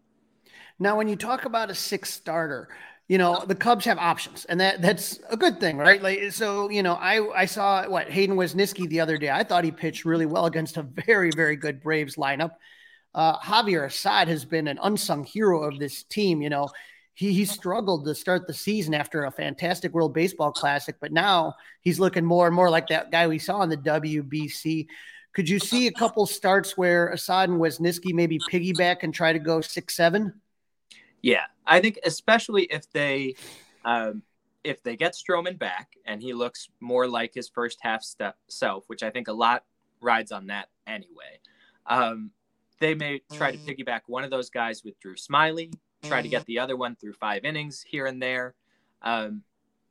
Now, 0.79 0.97
when 0.97 1.07
you 1.07 1.15
talk 1.15 1.45
about 1.45 1.69
a 1.69 1.75
six 1.75 2.11
starter, 2.11 2.69
you 3.07 3.17
know 3.17 3.43
the 3.45 3.55
Cubs 3.55 3.85
have 3.85 3.97
options, 3.97 4.45
and 4.45 4.59
that 4.61 4.81
that's 4.81 5.19
a 5.29 5.35
good 5.35 5.59
thing, 5.59 5.77
right? 5.77 6.01
Like 6.01 6.31
so, 6.31 6.69
you 6.69 6.81
know, 6.81 6.93
I 6.93 7.41
I 7.41 7.45
saw 7.45 7.87
what 7.87 8.09
Hayden 8.09 8.37
Wesneski 8.37 8.87
the 8.87 9.01
other 9.01 9.17
day. 9.17 9.29
I 9.29 9.43
thought 9.43 9.65
he 9.65 9.71
pitched 9.71 10.05
really 10.05 10.25
well 10.25 10.45
against 10.45 10.77
a 10.77 10.83
very 10.83 11.29
very 11.35 11.55
good 11.55 11.81
Braves 11.81 12.15
lineup. 12.15 12.51
Uh, 13.13 13.37
Javier 13.39 13.85
Assad 13.85 14.27
has 14.29 14.45
been 14.45 14.67
an 14.67 14.79
unsung 14.81 15.25
hero 15.25 15.63
of 15.63 15.79
this 15.79 16.03
team. 16.03 16.41
You 16.41 16.49
know, 16.49 16.69
he 17.13 17.33
he 17.33 17.45
struggled 17.45 18.05
to 18.05 18.15
start 18.15 18.47
the 18.47 18.53
season 18.53 18.93
after 18.93 19.25
a 19.25 19.31
fantastic 19.31 19.93
World 19.93 20.13
Baseball 20.13 20.51
Classic, 20.51 20.95
but 21.01 21.11
now 21.11 21.55
he's 21.81 21.99
looking 21.99 22.25
more 22.25 22.47
and 22.47 22.55
more 22.55 22.69
like 22.69 22.87
that 22.87 23.11
guy 23.11 23.27
we 23.27 23.37
saw 23.37 23.61
in 23.61 23.69
the 23.69 23.77
WBC. 23.77 24.87
Could 25.33 25.49
you 25.49 25.59
see 25.59 25.87
a 25.87 25.91
couple 25.91 26.25
starts 26.27 26.77
where 26.77 27.09
Assad 27.09 27.49
and 27.49 27.59
Wesneski 27.59 28.13
maybe 28.13 28.39
piggyback 28.39 28.97
and 29.01 29.13
try 29.13 29.33
to 29.33 29.39
go 29.39 29.61
six 29.61 29.95
seven? 29.95 30.39
Yeah, 31.21 31.45
I 31.65 31.79
think 31.79 31.99
especially 32.05 32.63
if 32.63 32.91
they 32.91 33.35
um, 33.83 34.21
if 34.63 34.83
they 34.83 34.95
get 34.95 35.13
Stroman 35.13 35.57
back 35.57 35.95
and 36.05 36.21
he 36.21 36.33
looks 36.33 36.69
more 36.79 37.07
like 37.07 37.33
his 37.33 37.49
first 37.49 37.79
half 37.81 38.03
step 38.03 38.37
self, 38.47 38.83
which 38.87 39.01
I 39.03 39.09
think 39.09 39.27
a 39.27 39.33
lot 39.33 39.63
rides 40.01 40.31
on 40.31 40.47
that 40.47 40.69
anyway. 40.85 41.39
Um, 41.87 42.31
they 42.79 42.93
may 42.93 43.21
try 43.31 43.51
to 43.51 43.57
piggyback 43.57 44.01
one 44.07 44.23
of 44.23 44.29
those 44.29 44.49
guys 44.49 44.83
with 44.83 44.99
Drew 44.99 45.15
Smyly, 45.15 45.73
try 46.03 46.21
to 46.21 46.27
get 46.27 46.45
the 46.45 46.59
other 46.59 46.75
one 46.75 46.95
through 46.95 47.13
five 47.13 47.45
innings 47.45 47.83
here 47.87 48.05
and 48.05 48.21
there. 48.21 48.55
Um, 49.01 49.43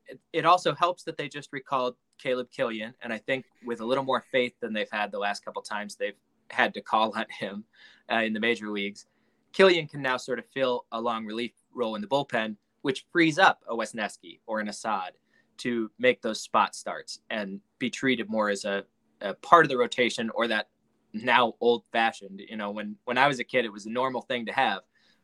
it, 0.07 0.21
it 0.33 0.45
also 0.45 0.75
helps 0.75 1.03
that 1.05 1.17
they 1.17 1.29
just 1.29 1.53
recalled 1.53 1.97
Caleb 2.23 2.49
Killian, 2.51 2.95
and 3.03 3.13
I 3.13 3.19
think 3.19 3.47
with 3.65 3.81
a 3.81 3.85
little 3.85 4.05
more 4.05 4.25
faith 4.31 4.55
than 4.61 4.73
they've 4.73 4.91
had 4.91 5.11
the 5.11 5.19
last 5.19 5.45
couple 5.45 5.63
times 5.63 5.97
they've 5.97 6.19
had 6.51 6.75
to 6.75 6.81
call 6.81 7.13
on 7.17 7.27
him 7.31 7.65
uh, 8.11 8.17
in 8.17 8.33
the 8.33 8.41
major 8.41 8.71
leagues, 8.71 9.07
Killian 9.53 9.87
can 9.87 10.03
now 10.03 10.17
sort 10.17 10.39
of 10.39 10.45
fill 10.55 10.87
a 10.93 11.01
long 11.01 11.27
relief 11.27 11.53
role 11.75 11.95
in 11.95 12.01
the 12.01 12.09
bullpen, 12.09 12.57
which 12.83 13.07
frees 13.13 13.39
up 13.39 13.63
a 13.69 13.75
Wesneski 13.75 14.41
or 14.47 14.61
an 14.61 14.69
Assad 14.69 15.13
to 15.59 15.91
make 15.99 16.23
those 16.23 16.41
spot 16.41 16.75
starts 16.75 17.21
and 17.31 17.61
be 17.79 17.91
treated 17.91 18.29
more 18.29 18.49
as 18.49 18.65
a, 18.65 18.85
a 19.21 19.35
part 19.35 19.65
of 19.65 19.69
the 19.69 19.77
rotation 19.77 20.31
or 20.35 20.49
that 20.49 20.69
now 21.13 21.55
old 21.61 21.85
fashioned. 21.93 22.41
You 22.49 22.57
know, 22.57 22.71
when 22.71 22.97
when 23.05 23.19
I 23.19 23.29
was 23.29 23.39
a 23.39 23.45
kid, 23.45 23.65
it 23.65 23.73
was 23.73 23.87
a 23.87 23.91
normal 23.91 24.23
thing 24.23 24.47
to 24.47 24.53
have, 24.53 24.81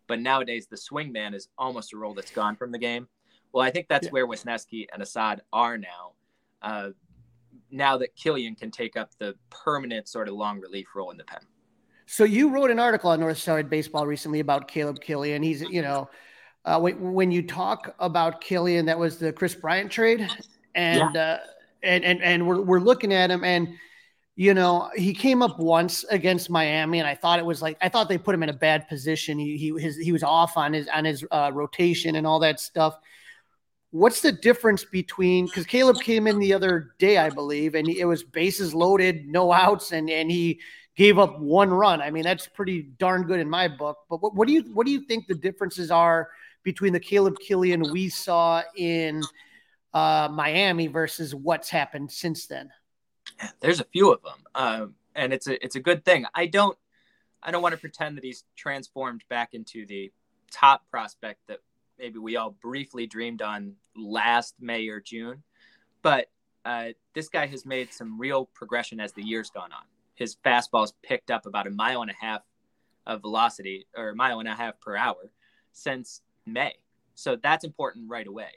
but 0.06 0.20
nowadays 0.20 0.66
the 0.66 0.76
swing 0.76 1.10
man 1.12 1.34
is 1.34 1.48
almost 1.56 1.92
a 1.92 1.96
role 1.96 2.14
that's 2.14 2.30
gone 2.30 2.56
from 2.56 2.72
the 2.72 2.78
game. 2.78 3.08
Well, 3.52 3.64
I 3.64 3.70
think 3.70 3.88
that's 3.88 4.06
yeah. 4.06 4.12
where 4.12 4.26
Wesneski 4.26 4.86
and 4.92 5.02
Assad 5.02 5.40
are 5.52 5.78
now 5.78 6.07
uh, 6.62 6.90
now 7.70 7.96
that 7.98 8.14
Killian 8.16 8.54
can 8.54 8.70
take 8.70 8.96
up 8.96 9.10
the 9.18 9.34
permanent 9.50 10.08
sort 10.08 10.28
of 10.28 10.34
long 10.34 10.60
relief 10.60 10.88
role 10.94 11.10
in 11.10 11.16
the 11.16 11.24
pen. 11.24 11.40
So 12.06 12.24
you 12.24 12.48
wrote 12.48 12.70
an 12.70 12.78
article 12.78 13.10
on 13.10 13.20
North 13.20 13.38
Side 13.38 13.68
Baseball 13.68 14.06
recently 14.06 14.40
about 14.40 14.66
Caleb 14.66 15.00
Killian. 15.00 15.42
He's, 15.42 15.60
you 15.60 15.82
know, 15.82 16.08
uh, 16.64 16.78
when, 16.80 17.12
when 17.12 17.30
you 17.30 17.42
talk 17.42 17.94
about 17.98 18.40
Killian, 18.40 18.86
that 18.86 18.98
was 18.98 19.18
the 19.18 19.32
Kris 19.32 19.54
Bryant 19.54 19.90
trade, 19.90 20.26
and 20.74 21.14
yeah. 21.14 21.20
uh, 21.20 21.38
and 21.82 22.04
and 22.04 22.22
and 22.22 22.46
we're 22.46 22.60
we're 22.60 22.80
looking 22.80 23.12
at 23.12 23.30
him, 23.30 23.44
and 23.44 23.68
you 24.36 24.54
know 24.54 24.90
he 24.96 25.14
came 25.14 25.42
up 25.42 25.58
once 25.58 26.04
against 26.04 26.50
Miami, 26.50 26.98
and 26.98 27.06
I 27.06 27.14
thought 27.14 27.38
it 27.38 27.46
was 27.46 27.62
like 27.62 27.76
I 27.80 27.88
thought 27.88 28.08
they 28.08 28.18
put 28.18 28.34
him 28.34 28.42
in 28.42 28.48
a 28.48 28.54
bad 28.54 28.88
position. 28.88 29.38
He 29.38 29.56
he 29.56 29.80
his, 29.80 29.96
he 29.96 30.12
was 30.12 30.22
off 30.22 30.56
on 30.56 30.72
his 30.72 30.88
on 30.88 31.04
his 31.04 31.24
uh, 31.30 31.50
rotation 31.54 32.16
and 32.16 32.26
all 32.26 32.40
that 32.40 32.60
stuff 32.60 32.98
what's 33.90 34.20
the 34.20 34.32
difference 34.32 34.84
between 34.84 35.46
because 35.46 35.66
Caleb 35.66 36.00
came 36.00 36.26
in 36.26 36.38
the 36.38 36.52
other 36.52 36.94
day, 36.98 37.18
I 37.18 37.30
believe, 37.30 37.74
and 37.74 37.88
it 37.88 38.04
was 38.04 38.22
bases 38.22 38.74
loaded, 38.74 39.26
no 39.26 39.52
outs, 39.52 39.92
and 39.92 40.10
and 40.10 40.30
he 40.30 40.60
gave 40.96 41.18
up 41.18 41.38
one 41.38 41.70
run. 41.70 42.02
I 42.02 42.10
mean, 42.10 42.24
that's 42.24 42.46
pretty 42.46 42.82
darn 42.98 43.22
good 43.22 43.40
in 43.40 43.48
my 43.48 43.68
book. 43.68 43.98
But 44.10 44.22
what, 44.22 44.34
what 44.34 44.48
do 44.48 44.54
you 44.54 44.62
what 44.74 44.86
do 44.86 44.92
you 44.92 45.02
think 45.02 45.26
the 45.26 45.34
differences 45.34 45.90
are 45.90 46.28
between 46.62 46.92
the 46.92 47.00
Caleb 47.00 47.38
Killian 47.38 47.90
we 47.92 48.08
saw 48.08 48.62
in 48.76 49.22
uh, 49.94 50.28
Miami 50.30 50.86
versus 50.86 51.34
what's 51.34 51.70
happened 51.70 52.10
since 52.10 52.46
then? 52.46 52.70
There's 53.60 53.80
a 53.80 53.84
few 53.84 54.12
of 54.12 54.22
them, 54.22 54.38
um, 54.54 54.94
and 55.14 55.32
it's 55.32 55.46
a 55.46 55.62
it's 55.64 55.76
a 55.76 55.80
good 55.80 56.04
thing. 56.04 56.26
I 56.34 56.46
don't 56.46 56.76
I 57.42 57.50
don't 57.50 57.62
want 57.62 57.74
to 57.74 57.80
pretend 57.80 58.16
that 58.16 58.24
he's 58.24 58.44
transformed 58.56 59.22
back 59.28 59.54
into 59.54 59.86
the 59.86 60.12
top 60.50 60.82
prospect 60.90 61.40
that 61.46 61.60
maybe 61.98 62.18
we 62.18 62.36
all 62.36 62.56
briefly 62.62 63.06
dreamed 63.06 63.42
on 63.42 63.74
last 63.96 64.54
May 64.60 64.88
or 64.88 65.00
June. 65.00 65.42
But 66.02 66.26
uh, 66.64 66.88
this 67.14 67.28
guy 67.28 67.46
has 67.46 67.64
made 67.64 67.92
some 67.92 68.18
real 68.18 68.46
progression 68.54 69.00
as 69.00 69.12
the 69.12 69.22
year's 69.22 69.50
gone 69.50 69.72
on. 69.72 69.84
His 70.14 70.36
fastball's 70.44 70.94
picked 71.02 71.30
up 71.30 71.46
about 71.46 71.66
a 71.66 71.70
mile 71.70 72.02
and 72.02 72.10
a 72.10 72.14
half 72.14 72.42
of 73.06 73.22
velocity 73.22 73.86
or 73.96 74.10
a 74.10 74.14
mile 74.14 74.40
and 74.40 74.48
a 74.48 74.54
half 74.54 74.80
per 74.80 74.96
hour 74.96 75.30
since 75.72 76.22
May. 76.46 76.74
So 77.14 77.36
that's 77.36 77.64
important 77.64 78.08
right 78.08 78.26
away. 78.26 78.50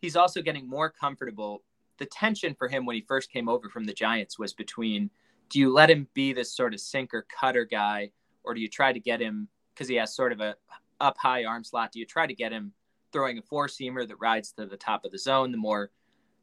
He's 0.00 0.16
also 0.16 0.42
getting 0.42 0.68
more 0.68 0.90
comfortable. 0.90 1.62
The 1.98 2.06
tension 2.06 2.54
for 2.54 2.68
him 2.68 2.86
when 2.86 2.94
he 2.94 3.04
first 3.06 3.30
came 3.30 3.48
over 3.48 3.68
from 3.68 3.84
the 3.84 3.92
Giants 3.92 4.38
was 4.38 4.52
between 4.54 5.10
do 5.50 5.58
you 5.58 5.72
let 5.72 5.90
him 5.90 6.06
be 6.14 6.32
this 6.32 6.54
sort 6.54 6.74
of 6.74 6.80
sinker 6.80 7.26
cutter 7.28 7.64
guy 7.64 8.10
or 8.44 8.54
do 8.54 8.60
you 8.60 8.68
try 8.68 8.92
to 8.92 9.00
get 9.00 9.20
him 9.20 9.48
because 9.74 9.88
he 9.88 9.96
has 9.96 10.14
sort 10.14 10.32
of 10.32 10.40
a 10.40 10.54
up 11.00 11.16
high 11.16 11.44
arm 11.44 11.64
slot 11.64 11.92
do 11.92 11.98
you 11.98 12.06
try 12.06 12.26
to 12.26 12.34
get 12.34 12.52
him 12.52 12.72
throwing 13.12 13.38
a 13.38 13.42
four 13.42 13.68
seamer 13.68 14.06
that 14.06 14.16
rides 14.20 14.52
to 14.52 14.66
the 14.66 14.76
top 14.76 15.04
of 15.04 15.12
the 15.12 15.18
zone, 15.18 15.52
the 15.52 15.58
more 15.58 15.90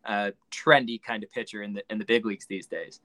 uh, 0.05 0.31
trendy 0.51 1.01
kind 1.01 1.23
of 1.23 1.31
pitcher 1.31 1.63
in 1.63 1.73
the 1.73 1.83
in 1.89 1.97
the 1.97 2.05
big 2.05 2.25
leagues 2.25 2.45
these 2.45 2.67
days. 2.67 2.99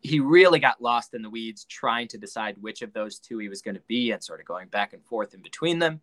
He 0.00 0.20
really 0.20 0.60
got 0.60 0.80
lost 0.80 1.14
in 1.14 1.22
the 1.22 1.30
weeds 1.30 1.64
trying 1.64 2.06
to 2.08 2.18
decide 2.18 2.56
which 2.60 2.82
of 2.82 2.92
those 2.92 3.18
two 3.18 3.38
he 3.38 3.48
was 3.48 3.62
going 3.62 3.74
to 3.74 3.82
be 3.88 4.12
and 4.12 4.22
sort 4.22 4.40
of 4.40 4.46
going 4.46 4.68
back 4.68 4.92
and 4.92 5.04
forth 5.04 5.34
in 5.34 5.42
between 5.42 5.78
them. 5.78 6.00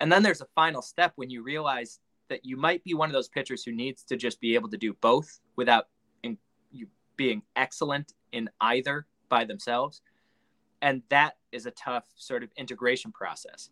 And 0.00 0.12
then 0.12 0.22
there's 0.22 0.42
a 0.42 0.48
final 0.54 0.82
step 0.82 1.12
when 1.16 1.30
you 1.30 1.42
realize 1.42 1.98
that 2.28 2.44
you 2.44 2.56
might 2.56 2.84
be 2.84 2.94
one 2.94 3.08
of 3.08 3.12
those 3.12 3.28
pitchers 3.28 3.64
who 3.64 3.72
needs 3.72 4.02
to 4.04 4.16
just 4.16 4.40
be 4.40 4.54
able 4.54 4.68
to 4.68 4.76
do 4.76 4.92
both 5.00 5.40
without 5.56 5.88
in, 6.22 6.38
you 6.70 6.86
being 7.16 7.42
excellent 7.56 8.12
in 8.32 8.48
either 8.60 9.06
by 9.28 9.44
themselves. 9.44 10.02
And 10.82 11.02
that 11.08 11.36
is 11.52 11.66
a 11.66 11.70
tough 11.72 12.04
sort 12.16 12.42
of 12.42 12.50
integration 12.56 13.10
process. 13.10 13.70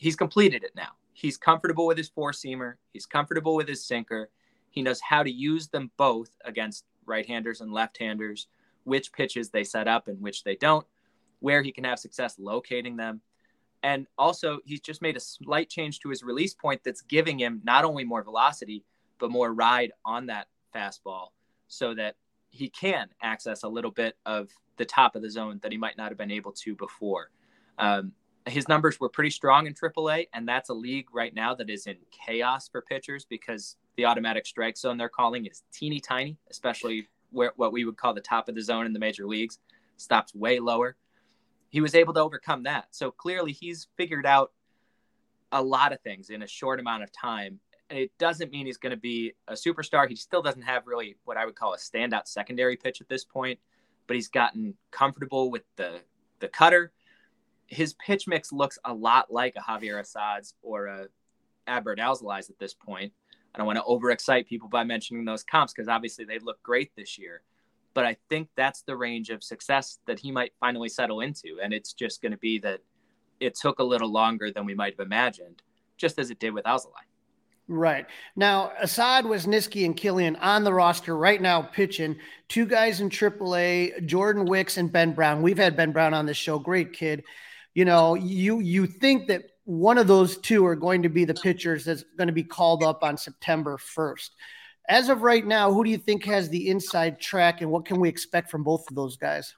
He's 0.00 0.16
completed 0.16 0.64
it 0.64 0.72
now 0.74 0.90
he's 1.20 1.36
comfortable 1.36 1.86
with 1.86 1.98
his 1.98 2.08
four 2.08 2.32
seamer. 2.32 2.74
He's 2.92 3.04
comfortable 3.04 3.54
with 3.54 3.68
his 3.68 3.84
sinker. 3.84 4.30
He 4.70 4.82
knows 4.82 5.00
how 5.00 5.22
to 5.22 5.30
use 5.30 5.68
them 5.68 5.90
both 5.98 6.30
against 6.44 6.86
right 7.04 7.26
handers 7.26 7.60
and 7.60 7.72
left 7.72 7.98
handers, 7.98 8.46
which 8.84 9.12
pitches 9.12 9.50
they 9.50 9.64
set 9.64 9.86
up 9.86 10.08
and 10.08 10.20
which 10.20 10.44
they 10.44 10.56
don't, 10.56 10.86
where 11.40 11.62
he 11.62 11.72
can 11.72 11.84
have 11.84 11.98
success 11.98 12.36
locating 12.38 12.96
them. 12.96 13.20
And 13.82 14.06
also, 14.16 14.60
he's 14.64 14.80
just 14.80 15.02
made 15.02 15.16
a 15.16 15.20
slight 15.20 15.68
change 15.68 16.00
to 16.00 16.08
his 16.08 16.22
release 16.22 16.54
point 16.54 16.82
that's 16.84 17.02
giving 17.02 17.38
him 17.38 17.60
not 17.64 17.84
only 17.84 18.04
more 18.04 18.22
velocity, 18.22 18.84
but 19.18 19.30
more 19.30 19.52
ride 19.52 19.92
on 20.04 20.26
that 20.26 20.48
fastball 20.74 21.28
so 21.68 21.94
that 21.94 22.16
he 22.50 22.68
can 22.70 23.08
access 23.22 23.62
a 23.62 23.68
little 23.68 23.90
bit 23.90 24.16
of 24.24 24.48
the 24.76 24.84
top 24.84 25.16
of 25.16 25.22
the 25.22 25.30
zone 25.30 25.60
that 25.62 25.72
he 25.72 25.78
might 25.78 25.98
not 25.98 26.08
have 26.08 26.18
been 26.18 26.30
able 26.30 26.52
to 26.52 26.74
before. 26.74 27.30
Um, 27.78 28.12
his 28.50 28.68
numbers 28.68 29.00
were 29.00 29.08
pretty 29.08 29.30
strong 29.30 29.66
in 29.66 29.74
AAA, 29.74 30.28
and 30.32 30.46
that's 30.46 30.68
a 30.68 30.74
league 30.74 31.06
right 31.12 31.34
now 31.34 31.54
that 31.54 31.70
is 31.70 31.86
in 31.86 31.96
chaos 32.10 32.68
for 32.68 32.82
pitchers 32.82 33.24
because 33.24 33.76
the 33.96 34.04
automatic 34.04 34.46
strike 34.46 34.76
zone 34.76 34.96
they're 34.96 35.08
calling 35.08 35.46
is 35.46 35.62
teeny 35.72 36.00
tiny, 36.00 36.36
especially 36.50 37.08
where 37.30 37.52
what 37.56 37.72
we 37.72 37.84
would 37.84 37.96
call 37.96 38.14
the 38.14 38.20
top 38.20 38.48
of 38.48 38.54
the 38.54 38.62
zone 38.62 38.86
in 38.86 38.92
the 38.92 38.98
major 38.98 39.26
leagues 39.26 39.58
stops 39.96 40.34
way 40.34 40.58
lower. 40.58 40.96
He 41.68 41.80
was 41.80 41.94
able 41.94 42.12
to 42.14 42.20
overcome 42.20 42.64
that. 42.64 42.86
So 42.90 43.10
clearly, 43.10 43.52
he's 43.52 43.88
figured 43.96 44.26
out 44.26 44.52
a 45.52 45.62
lot 45.62 45.92
of 45.92 46.00
things 46.00 46.30
in 46.30 46.42
a 46.42 46.46
short 46.46 46.80
amount 46.80 47.02
of 47.02 47.12
time. 47.12 47.60
And 47.90 47.98
it 47.98 48.12
doesn't 48.18 48.52
mean 48.52 48.66
he's 48.66 48.76
going 48.76 48.90
to 48.90 49.00
be 49.00 49.32
a 49.48 49.54
superstar. 49.54 50.08
He 50.08 50.16
still 50.16 50.42
doesn't 50.42 50.62
have 50.62 50.86
really 50.86 51.16
what 51.24 51.36
I 51.36 51.44
would 51.44 51.56
call 51.56 51.74
a 51.74 51.78
standout 51.78 52.28
secondary 52.28 52.76
pitch 52.76 53.00
at 53.00 53.08
this 53.08 53.24
point, 53.24 53.58
but 54.06 54.14
he's 54.14 54.28
gotten 54.28 54.74
comfortable 54.90 55.50
with 55.50 55.62
the 55.76 56.00
the 56.40 56.48
cutter 56.48 56.92
his 57.70 57.94
pitch 57.94 58.26
mix 58.26 58.52
looks 58.52 58.78
a 58.84 58.92
lot 58.92 59.32
like 59.32 59.54
a 59.56 59.60
Javier 59.60 60.00
Assad's 60.00 60.54
or 60.60 60.86
a 60.86 61.06
Adbert 61.68 61.98
Alzolay's 61.98 62.50
at 62.50 62.58
this 62.58 62.74
point. 62.74 63.12
I 63.54 63.58
don't 63.58 63.66
want 63.66 63.78
to 63.78 63.84
overexcite 63.84 64.46
people 64.46 64.68
by 64.68 64.84
mentioning 64.84 65.24
those 65.24 65.44
comps 65.44 65.72
because 65.72 65.88
obviously 65.88 66.24
they 66.24 66.38
look 66.40 66.62
great 66.62 66.90
this 66.96 67.18
year. 67.18 67.42
But 67.94 68.04
I 68.04 68.16
think 68.28 68.48
that's 68.56 68.82
the 68.82 68.96
range 68.96 69.30
of 69.30 69.42
success 69.42 69.98
that 70.06 70.18
he 70.18 70.30
might 70.30 70.52
finally 70.60 70.88
settle 70.88 71.20
into. 71.20 71.58
And 71.62 71.72
it's 71.72 71.92
just 71.92 72.22
going 72.22 72.32
to 72.32 72.38
be 72.38 72.58
that 72.60 72.80
it 73.40 73.54
took 73.54 73.78
a 73.78 73.84
little 73.84 74.10
longer 74.10 74.52
than 74.52 74.64
we 74.64 74.74
might 74.74 74.94
have 74.94 75.06
imagined, 75.06 75.62
just 75.96 76.18
as 76.18 76.30
it 76.30 76.38
did 76.38 76.52
with 76.52 76.64
Alzolay. 76.64 77.06
Right. 77.66 78.06
Now, 78.36 78.72
Assad 78.80 79.24
Wesneski 79.24 79.84
and 79.84 79.96
Killian 79.96 80.36
on 80.36 80.64
the 80.64 80.72
roster 80.72 81.16
right 81.16 81.40
now 81.40 81.62
pitching. 81.62 82.16
Two 82.48 82.66
guys 82.66 83.00
in 83.00 83.10
AAA, 83.10 84.06
Jordan 84.06 84.44
Wicks 84.44 84.76
and 84.76 84.90
Ben 84.90 85.12
Brown. 85.12 85.42
We've 85.42 85.58
had 85.58 85.76
Ben 85.76 85.92
Brown 85.92 86.14
on 86.14 86.26
this 86.26 86.36
show. 86.36 86.58
Great 86.58 86.92
kid 86.92 87.22
you 87.74 87.84
know, 87.84 88.14
you 88.14 88.60
you 88.60 88.86
think 88.86 89.28
that 89.28 89.42
one 89.64 89.98
of 89.98 90.06
those 90.06 90.36
two 90.38 90.66
are 90.66 90.74
going 90.74 91.02
to 91.02 91.08
be 91.08 91.24
the 91.24 91.34
pitchers 91.34 91.84
that's 91.84 92.04
going 92.16 92.26
to 92.26 92.32
be 92.32 92.42
called 92.42 92.82
up 92.82 93.04
on 93.04 93.16
September 93.16 93.76
1st. 93.76 94.30
As 94.88 95.08
of 95.08 95.22
right 95.22 95.46
now, 95.46 95.72
who 95.72 95.84
do 95.84 95.90
you 95.90 95.98
think 95.98 96.24
has 96.24 96.48
the 96.48 96.68
inside 96.68 97.20
track 97.20 97.60
and 97.60 97.70
what 97.70 97.84
can 97.84 98.00
we 98.00 98.08
expect 98.08 98.50
from 98.50 98.64
both 98.64 98.88
of 98.90 98.96
those 98.96 99.16
guys? 99.16 99.54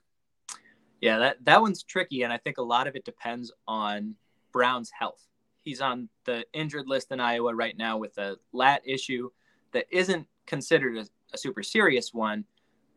Yeah, 1.00 1.18
that, 1.18 1.44
that 1.46 1.62
one's 1.62 1.82
tricky. 1.82 2.22
And 2.22 2.32
I 2.32 2.36
think 2.36 2.58
a 2.58 2.62
lot 2.62 2.86
of 2.86 2.94
it 2.94 3.04
depends 3.06 3.52
on 3.66 4.14
Brown's 4.52 4.90
health. 4.90 5.26
He's 5.64 5.80
on 5.80 6.10
the 6.24 6.44
injured 6.52 6.86
list 6.86 7.10
in 7.10 7.18
Iowa 7.18 7.54
right 7.54 7.76
now 7.76 7.96
with 7.96 8.18
a 8.18 8.36
lat 8.52 8.82
issue 8.84 9.30
that 9.72 9.86
isn't 9.90 10.26
considered 10.46 10.98
a, 10.98 11.06
a 11.32 11.38
super 11.38 11.62
serious 11.62 12.12
one, 12.12 12.44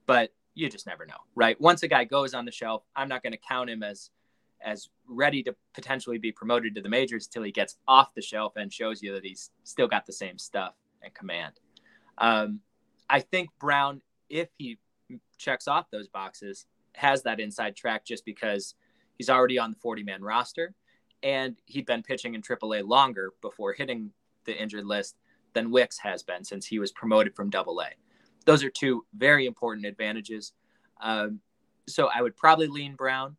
but 0.05 0.31
you 0.53 0.69
just 0.69 0.87
never 0.87 1.05
know, 1.05 1.15
right? 1.35 1.59
Once 1.61 1.83
a 1.83 1.87
guy 1.87 2.03
goes 2.03 2.33
on 2.33 2.43
the 2.43 2.51
shelf, 2.51 2.83
I'm 2.95 3.07
not 3.07 3.23
going 3.23 3.33
to 3.33 3.39
count 3.39 3.69
him 3.69 3.83
as 3.83 4.09
as 4.65 4.89
ready 5.07 5.43
to 5.43 5.55
potentially 5.73 6.17
be 6.17 6.31
promoted 6.31 6.75
to 6.75 6.81
the 6.81 6.89
majors 6.89 7.27
till 7.27 7.43
he 7.43 7.51
gets 7.51 7.77
off 7.87 8.13
the 8.15 8.21
shelf 8.21 8.53
and 8.57 8.73
shows 8.73 9.01
you 9.01 9.13
that 9.13 9.23
he's 9.23 9.51
still 9.63 9.87
got 9.87 10.05
the 10.05 10.11
same 10.11 10.37
stuff 10.37 10.73
and 11.01 11.13
command. 11.13 11.53
Um, 12.17 12.59
I 13.09 13.19
think 13.19 13.49
Brown, 13.59 14.01
if 14.27 14.49
he 14.57 14.79
checks 15.37 15.67
off 15.67 15.91
those 15.91 16.07
boxes, 16.07 16.65
has 16.95 17.21
that 17.23 17.39
inside 17.39 17.75
track 17.75 18.05
just 18.05 18.25
because 18.25 18.73
he's 19.17 19.29
already 19.29 19.59
on 19.59 19.71
the 19.71 19.77
40 19.77 20.03
man 20.03 20.23
roster 20.23 20.73
and 21.21 21.55
he'd 21.65 21.85
been 21.85 22.03
pitching 22.03 22.33
in 22.33 22.41
AAA 22.41 22.87
longer 22.87 23.33
before 23.41 23.73
hitting 23.73 24.11
the 24.45 24.59
injured 24.59 24.85
list 24.85 25.15
than 25.53 25.71
Wicks 25.71 25.99
has 25.99 26.23
been 26.23 26.43
since 26.43 26.65
he 26.65 26.79
was 26.79 26.91
promoted 26.91 27.35
from 27.35 27.51
AA. 27.53 27.89
Those 28.45 28.63
are 28.63 28.69
two 28.69 29.05
very 29.15 29.45
important 29.45 29.85
advantages. 29.85 30.53
Um, 31.01 31.39
so 31.87 32.09
I 32.13 32.21
would 32.21 32.35
probably 32.35 32.67
lean 32.67 32.95
Brown. 32.95 33.37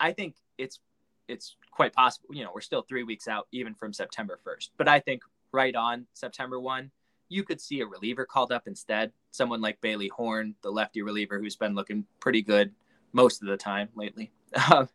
I 0.00 0.12
think 0.12 0.36
it's 0.58 0.80
it's 1.28 1.56
quite 1.70 1.92
possible. 1.92 2.28
You 2.32 2.44
know, 2.44 2.50
we're 2.54 2.60
still 2.60 2.82
three 2.82 3.02
weeks 3.02 3.28
out 3.28 3.46
even 3.52 3.74
from 3.74 3.92
September 3.92 4.38
1st, 4.46 4.70
but 4.76 4.88
I 4.88 5.00
think 5.00 5.22
right 5.52 5.74
on 5.74 6.06
September 6.14 6.58
1, 6.58 6.90
you 7.28 7.42
could 7.42 7.60
see 7.60 7.80
a 7.80 7.86
reliever 7.86 8.24
called 8.24 8.52
up 8.52 8.66
instead. 8.66 9.12
Someone 9.30 9.60
like 9.60 9.80
Bailey 9.80 10.08
Horn, 10.08 10.54
the 10.62 10.70
lefty 10.70 11.02
reliever 11.02 11.38
who's 11.38 11.56
been 11.56 11.74
looking 11.74 12.04
pretty 12.20 12.42
good 12.42 12.72
most 13.12 13.42
of 13.42 13.48
the 13.48 13.56
time 13.56 13.88
lately, 13.94 14.32
um, 14.72 14.88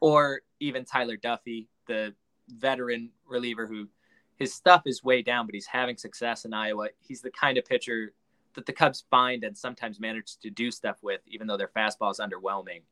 or 0.00 0.40
even 0.60 0.84
Tyler 0.84 1.16
Duffey, 1.16 1.66
the 1.86 2.14
veteran 2.48 3.10
reliever 3.26 3.66
who 3.66 3.88
his 4.36 4.54
stuff 4.54 4.82
is 4.86 5.04
way 5.04 5.22
down, 5.22 5.46
but 5.46 5.54
he's 5.54 5.66
having 5.66 5.96
success 5.96 6.44
in 6.44 6.52
Iowa. 6.52 6.88
He's 7.00 7.20
the 7.20 7.30
kind 7.30 7.56
of 7.56 7.64
pitcher 7.64 8.12
that 8.54 8.66
the 8.66 8.72
Cubs 8.72 9.04
find 9.10 9.44
and 9.44 9.56
sometimes 9.56 10.00
manage 10.00 10.36
to 10.38 10.50
do 10.50 10.70
stuff 10.70 10.98
with, 11.02 11.20
even 11.26 11.46
though 11.46 11.56
their 11.56 11.70
fastball 11.76 12.10
is 12.10 12.20
underwhelming. 12.20 12.82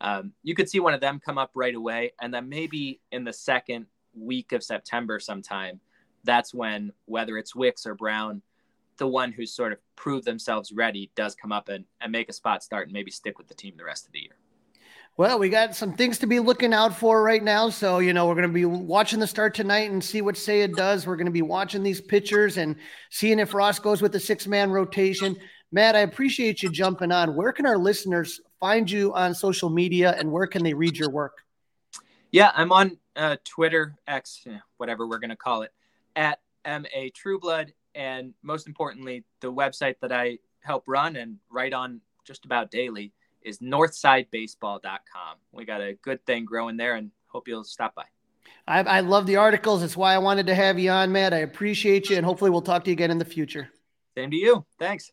Um, 0.00 0.32
you 0.42 0.54
could 0.54 0.68
see 0.68 0.80
one 0.80 0.94
of 0.94 1.00
them 1.00 1.20
come 1.24 1.38
up 1.38 1.50
right 1.54 1.74
away, 1.74 2.12
and 2.20 2.32
then 2.32 2.48
maybe 2.48 3.00
in 3.10 3.24
the 3.24 3.32
second 3.32 3.86
week 4.14 4.52
of 4.52 4.62
September, 4.62 5.18
sometime, 5.18 5.80
that's 6.24 6.52
when 6.54 6.92
whether 7.06 7.36
it's 7.38 7.54
Wicks 7.54 7.86
or 7.86 7.94
Brown, 7.94 8.42
the 8.98 9.06
one 9.06 9.32
who's 9.32 9.52
sort 9.52 9.72
of 9.72 9.78
proved 9.96 10.24
themselves 10.24 10.72
ready 10.72 11.10
does 11.14 11.34
come 11.34 11.52
up 11.52 11.68
and, 11.68 11.84
and 12.00 12.12
make 12.12 12.28
a 12.28 12.32
spot 12.32 12.62
start 12.62 12.88
and 12.88 12.92
maybe 12.92 13.10
stick 13.10 13.38
with 13.38 13.48
the 13.48 13.54
team 13.54 13.74
the 13.76 13.84
rest 13.84 14.06
of 14.06 14.12
the 14.12 14.20
year. 14.20 14.36
Well, 15.16 15.40
we 15.40 15.48
got 15.48 15.74
some 15.74 15.94
things 15.94 16.18
to 16.18 16.28
be 16.28 16.38
looking 16.38 16.72
out 16.72 16.96
for 16.96 17.24
right 17.24 17.42
now. 17.42 17.70
So, 17.70 17.98
you 17.98 18.12
know, 18.12 18.28
we're 18.28 18.36
going 18.36 18.46
to 18.46 18.54
be 18.54 18.64
watching 18.64 19.18
the 19.18 19.26
start 19.26 19.52
tonight 19.52 19.90
and 19.90 20.02
see 20.02 20.22
what 20.22 20.36
Seiya 20.36 20.72
does. 20.72 21.08
We're 21.08 21.16
going 21.16 21.26
to 21.26 21.32
be 21.32 21.42
watching 21.42 21.82
these 21.82 22.00
pitchers 22.00 22.56
and 22.56 22.76
seeing 23.10 23.40
if 23.40 23.52
Ross 23.52 23.80
goes 23.80 24.00
with 24.00 24.12
the 24.12 24.20
six 24.20 24.46
man 24.46 24.70
rotation. 24.70 25.36
Matt, 25.72 25.96
I 25.96 26.00
appreciate 26.00 26.62
you 26.62 26.70
jumping 26.70 27.10
on. 27.10 27.34
Where 27.34 27.52
can 27.52 27.66
our 27.66 27.76
listeners 27.76 28.40
find 28.60 28.90
you 28.90 29.14
on 29.14 29.34
social 29.34 29.70
media 29.70 30.14
and 30.18 30.30
where 30.30 30.46
can 30.46 30.62
they 30.62 30.74
read 30.74 30.96
your 30.96 31.10
work? 31.10 31.44
Yeah, 32.30 32.52
I'm 32.54 32.72
on 32.72 32.98
uh, 33.16 33.36
Twitter, 33.44 33.96
X, 34.06 34.46
whatever 34.76 35.06
we're 35.06 35.18
going 35.18 35.30
to 35.30 35.36
call 35.36 35.62
it, 35.62 35.72
at 36.14 36.40
MA 36.66 37.08
Trueblood. 37.14 37.72
And 37.94 38.34
most 38.42 38.66
importantly, 38.66 39.24
the 39.40 39.52
website 39.52 39.96
that 40.02 40.12
I 40.12 40.38
help 40.60 40.84
run 40.86 41.16
and 41.16 41.38
write 41.50 41.72
on 41.72 42.00
just 42.24 42.44
about 42.44 42.70
daily 42.70 43.12
is 43.42 43.58
northsidebaseball.com. 43.60 45.36
We 45.52 45.64
got 45.64 45.80
a 45.80 45.94
good 46.02 46.24
thing 46.26 46.44
growing 46.44 46.76
there 46.76 46.96
and 46.96 47.10
hope 47.28 47.48
you'll 47.48 47.64
stop 47.64 47.94
by. 47.94 48.04
I, 48.66 48.80
I 48.80 49.00
love 49.00 49.26
the 49.26 49.36
articles. 49.36 49.82
It's 49.82 49.96
why 49.96 50.14
I 50.14 50.18
wanted 50.18 50.46
to 50.48 50.54
have 50.54 50.78
you 50.78 50.90
on, 50.90 51.12
Matt. 51.12 51.32
I 51.32 51.38
appreciate 51.38 52.10
you, 52.10 52.16
and 52.16 52.24
hopefully 52.24 52.50
we'll 52.50 52.62
talk 52.62 52.84
to 52.84 52.90
you 52.90 52.94
again 52.94 53.10
in 53.10 53.18
the 53.18 53.24
future. 53.24 53.70
Same 54.14 54.30
to 54.30 54.36
you. 54.36 54.64
Thanks. 54.78 55.12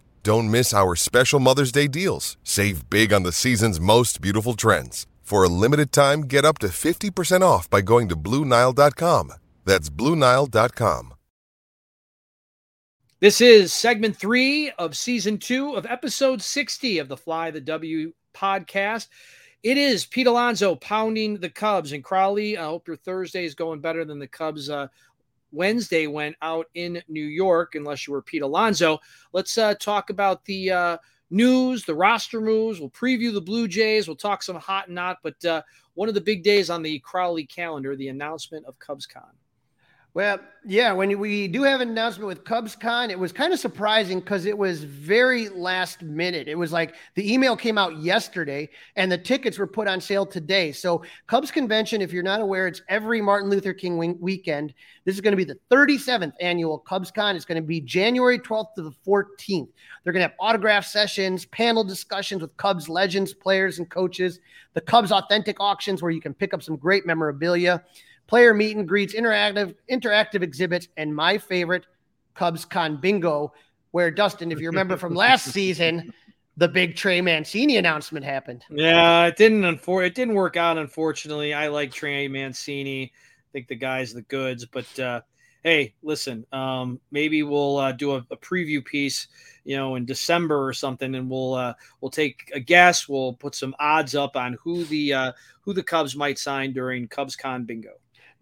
Don't 0.23 0.51
miss 0.51 0.73
our 0.73 0.95
special 0.95 1.39
Mother's 1.39 1.71
Day 1.71 1.87
deals. 1.87 2.37
Save 2.43 2.89
big 2.89 3.11
on 3.11 3.23
the 3.23 3.31
season's 3.31 3.79
most 3.79 4.21
beautiful 4.21 4.53
trends. 4.53 5.07
For 5.23 5.43
a 5.43 5.49
limited 5.49 5.91
time, 5.91 6.21
get 6.21 6.45
up 6.45 6.59
to 6.59 6.67
50% 6.67 7.41
off 7.41 7.69
by 7.69 7.81
going 7.81 8.07
to 8.09 8.15
Bluenile.com. 8.15 9.33
That's 9.65 9.89
Bluenile.com. 9.89 11.13
This 13.19 13.39
is 13.39 13.71
segment 13.71 14.17
three 14.17 14.71
of 14.77 14.97
season 14.97 15.37
two 15.37 15.75
of 15.75 15.85
episode 15.85 16.41
60 16.41 16.97
of 16.99 17.07
the 17.07 17.17
Fly 17.17 17.51
the 17.51 17.61
W 17.61 18.13
podcast. 18.33 19.07
It 19.63 19.77
is 19.77 20.07
Pete 20.07 20.25
Alonso 20.25 20.75
pounding 20.75 21.37
the 21.37 21.49
Cubs 21.49 21.93
and 21.93 22.03
Crawly. 22.03 22.57
I 22.57 22.63
hope 22.63 22.87
your 22.87 22.97
Thursday 22.97 23.45
is 23.45 23.53
going 23.53 23.79
better 23.79 24.03
than 24.03 24.17
the 24.17 24.27
Cubs. 24.27 24.71
Uh, 24.71 24.87
Wednesday 25.51 26.07
went 26.07 26.35
out 26.41 26.67
in 26.73 27.01
New 27.07 27.25
York, 27.25 27.75
unless 27.75 28.07
you 28.07 28.13
were 28.13 28.21
Pete 28.21 28.41
Alonso. 28.41 28.99
Let's 29.33 29.57
uh, 29.57 29.75
talk 29.75 30.09
about 30.09 30.43
the 30.45 30.71
uh, 30.71 30.97
news, 31.29 31.85
the 31.85 31.95
roster 31.95 32.41
moves. 32.41 32.79
We'll 32.79 32.89
preview 32.89 33.33
the 33.33 33.41
Blue 33.41 33.67
Jays. 33.67 34.07
We'll 34.07 34.15
talk 34.15 34.43
some 34.43 34.57
hot 34.57 34.87
and 34.87 34.95
not. 34.95 35.17
But 35.23 35.43
uh, 35.45 35.61
one 35.93 36.09
of 36.09 36.15
the 36.15 36.21
big 36.21 36.43
days 36.43 36.69
on 36.69 36.81
the 36.81 36.99
Crowley 36.99 37.45
calendar, 37.45 37.95
the 37.95 38.09
announcement 38.09 38.65
of 38.65 38.77
CubsCon. 38.79 39.31
Well, 40.13 40.39
yeah, 40.65 40.91
when 40.91 41.17
we 41.19 41.47
do 41.47 41.63
have 41.63 41.79
an 41.79 41.87
announcement 41.87 42.27
with 42.27 42.43
CubsCon, 42.43 43.09
it 43.11 43.17
was 43.17 43.31
kind 43.31 43.53
of 43.53 43.59
surprising 43.59 44.19
because 44.19 44.45
it 44.45 44.57
was 44.57 44.83
very 44.83 45.47
last 45.47 46.01
minute. 46.01 46.49
It 46.49 46.55
was 46.57 46.73
like 46.73 46.95
the 47.15 47.33
email 47.33 47.55
came 47.55 47.77
out 47.77 47.97
yesterday 47.97 48.69
and 48.97 49.09
the 49.09 49.17
tickets 49.17 49.57
were 49.57 49.65
put 49.65 49.87
on 49.87 50.01
sale 50.01 50.25
today. 50.25 50.73
So, 50.73 51.03
Cubs 51.27 51.49
Convention, 51.49 52.01
if 52.01 52.11
you're 52.11 52.23
not 52.23 52.41
aware, 52.41 52.67
it's 52.67 52.81
every 52.89 53.21
Martin 53.21 53.49
Luther 53.49 53.73
King 53.73 54.17
weekend. 54.19 54.73
This 55.05 55.15
is 55.15 55.21
going 55.21 55.31
to 55.31 55.37
be 55.37 55.45
the 55.45 55.57
37th 55.71 56.33
annual 56.41 56.83
CubsCon. 56.85 57.35
It's 57.35 57.45
going 57.45 57.61
to 57.61 57.65
be 57.65 57.79
January 57.79 58.37
12th 58.37 58.75
to 58.75 58.81
the 58.81 58.93
14th. 59.07 59.69
They're 60.03 60.13
going 60.13 60.23
to 60.23 60.27
have 60.27 60.35
autograph 60.41 60.85
sessions, 60.85 61.45
panel 61.45 61.85
discussions 61.85 62.41
with 62.41 62.55
Cubs 62.57 62.89
legends, 62.89 63.33
players, 63.33 63.79
and 63.79 63.89
coaches, 63.89 64.39
the 64.73 64.81
Cubs 64.81 65.13
authentic 65.13 65.55
auctions 65.61 66.01
where 66.01 66.11
you 66.11 66.21
can 66.21 66.33
pick 66.33 66.53
up 66.53 66.61
some 66.61 66.75
great 66.75 67.05
memorabilia 67.05 67.81
player 68.31 68.53
meet 68.53 68.77
and 68.77 68.87
greets, 68.87 69.13
interactive 69.13 69.75
interactive 69.91 70.41
exhibits, 70.41 70.87
and 70.95 71.13
my 71.13 71.37
favorite, 71.37 71.85
Cubs 72.33 72.63
Con 72.63 72.95
Bingo, 72.95 73.51
where 73.91 74.09
Dustin, 74.09 74.53
if 74.53 74.61
you 74.61 74.67
remember 74.67 74.95
from 74.95 75.13
last 75.13 75.51
season, 75.51 76.13
the 76.55 76.69
big 76.69 76.95
Trey 76.95 77.19
Mancini 77.19 77.75
announcement 77.75 78.23
happened. 78.23 78.63
Yeah, 78.69 79.25
it 79.25 79.35
didn't 79.35 79.63
unfor- 79.63 80.07
it 80.07 80.15
didn't 80.15 80.35
work 80.35 80.55
out, 80.55 80.77
unfortunately. 80.77 81.53
I 81.53 81.67
like 81.67 81.91
Trey 81.91 82.29
Mancini. 82.29 83.11
I 83.13 83.49
think 83.51 83.67
the 83.67 83.75
guy's 83.75 84.13
the 84.13 84.21
goods, 84.21 84.65
but 84.65 84.97
uh, 84.97 85.19
hey, 85.65 85.93
listen, 86.01 86.45
um, 86.53 87.01
maybe 87.11 87.43
we'll 87.43 87.79
uh, 87.79 87.91
do 87.91 88.13
a, 88.13 88.25
a, 88.31 88.37
preview 88.37 88.83
piece, 88.83 89.27
you 89.65 89.75
know, 89.75 89.95
in 89.95 90.05
December 90.05 90.65
or 90.65 90.71
something, 90.71 91.15
and 91.15 91.29
we'll 91.29 91.55
uh, 91.55 91.73
we'll 91.99 92.11
take 92.11 92.49
a 92.55 92.61
guess. 92.61 93.09
We'll 93.09 93.33
put 93.33 93.55
some 93.55 93.75
odds 93.77 94.15
up 94.15 94.37
on 94.37 94.57
who 94.63 94.85
the 94.85 95.13
uh, 95.13 95.31
who 95.59 95.73
the 95.73 95.83
Cubs 95.83 96.15
might 96.15 96.39
sign 96.39 96.71
during 96.71 97.09
Cubs 97.09 97.35
Con 97.35 97.65
Bingo. 97.65 97.91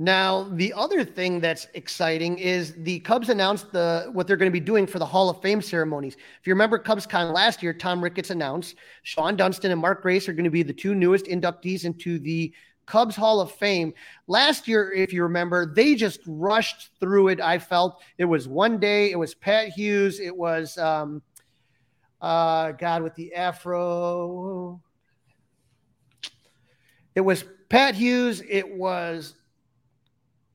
Now, 0.01 0.43
the 0.51 0.71
other 0.71 1.03
thing 1.03 1.41
that's 1.41 1.67
exciting 1.73 2.37
is 2.37 2.73
the 2.73 3.01
Cubs 3.01 3.27
announced 3.27 3.73
the 3.73 4.09
what 4.13 4.27
they're 4.27 4.37
going 4.37 4.49
to 4.49 4.57
be 4.57 4.61
doing 4.61 4.87
for 4.87 4.97
the 4.97 5.05
Hall 5.05 5.29
of 5.29 5.41
Fame 5.41 5.61
ceremonies. 5.61 6.15
If 6.15 6.47
you 6.47 6.53
remember 6.53 6.79
CubsCon 6.79 7.33
last 7.33 7.61
year, 7.61 7.73
Tom 7.73 8.01
Ricketts 8.01 8.29
announced 8.29 8.75
Shawon 9.05 9.35
Dunston 9.35 9.71
and 9.71 9.81
Mark 9.81 10.01
Grace 10.01 10.29
are 10.29 10.33
going 10.33 10.45
to 10.45 10.49
be 10.49 10.63
the 10.63 10.71
two 10.71 10.95
newest 10.95 11.25
inductees 11.25 11.83
into 11.83 12.17
the 12.17 12.53
Cubs 12.85 13.17
Hall 13.17 13.41
of 13.41 13.51
Fame. 13.51 13.93
Last 14.27 14.69
year, 14.69 14.93
if 14.93 15.11
you 15.11 15.21
remember, 15.23 15.65
they 15.65 15.95
just 15.95 16.21
rushed 16.25 16.91
through 17.01 17.27
it. 17.27 17.41
I 17.41 17.59
felt 17.59 18.01
it 18.17 18.25
was 18.25 18.47
one 18.47 18.79
day. 18.79 19.11
It 19.11 19.19
was 19.19 19.35
Pat 19.35 19.67
Hughes. 19.67 20.21
It 20.21 20.35
was 20.35 20.77
um, 20.77 21.21
uh, 22.21 22.71
God 22.71 23.03
with 23.03 23.15
the 23.15 23.35
afro. 23.35 24.81
It 27.15 27.21
was 27.21 27.43
Pat 27.67 27.95
Hughes. 27.95 28.41
It 28.49 28.77
was 28.77 29.35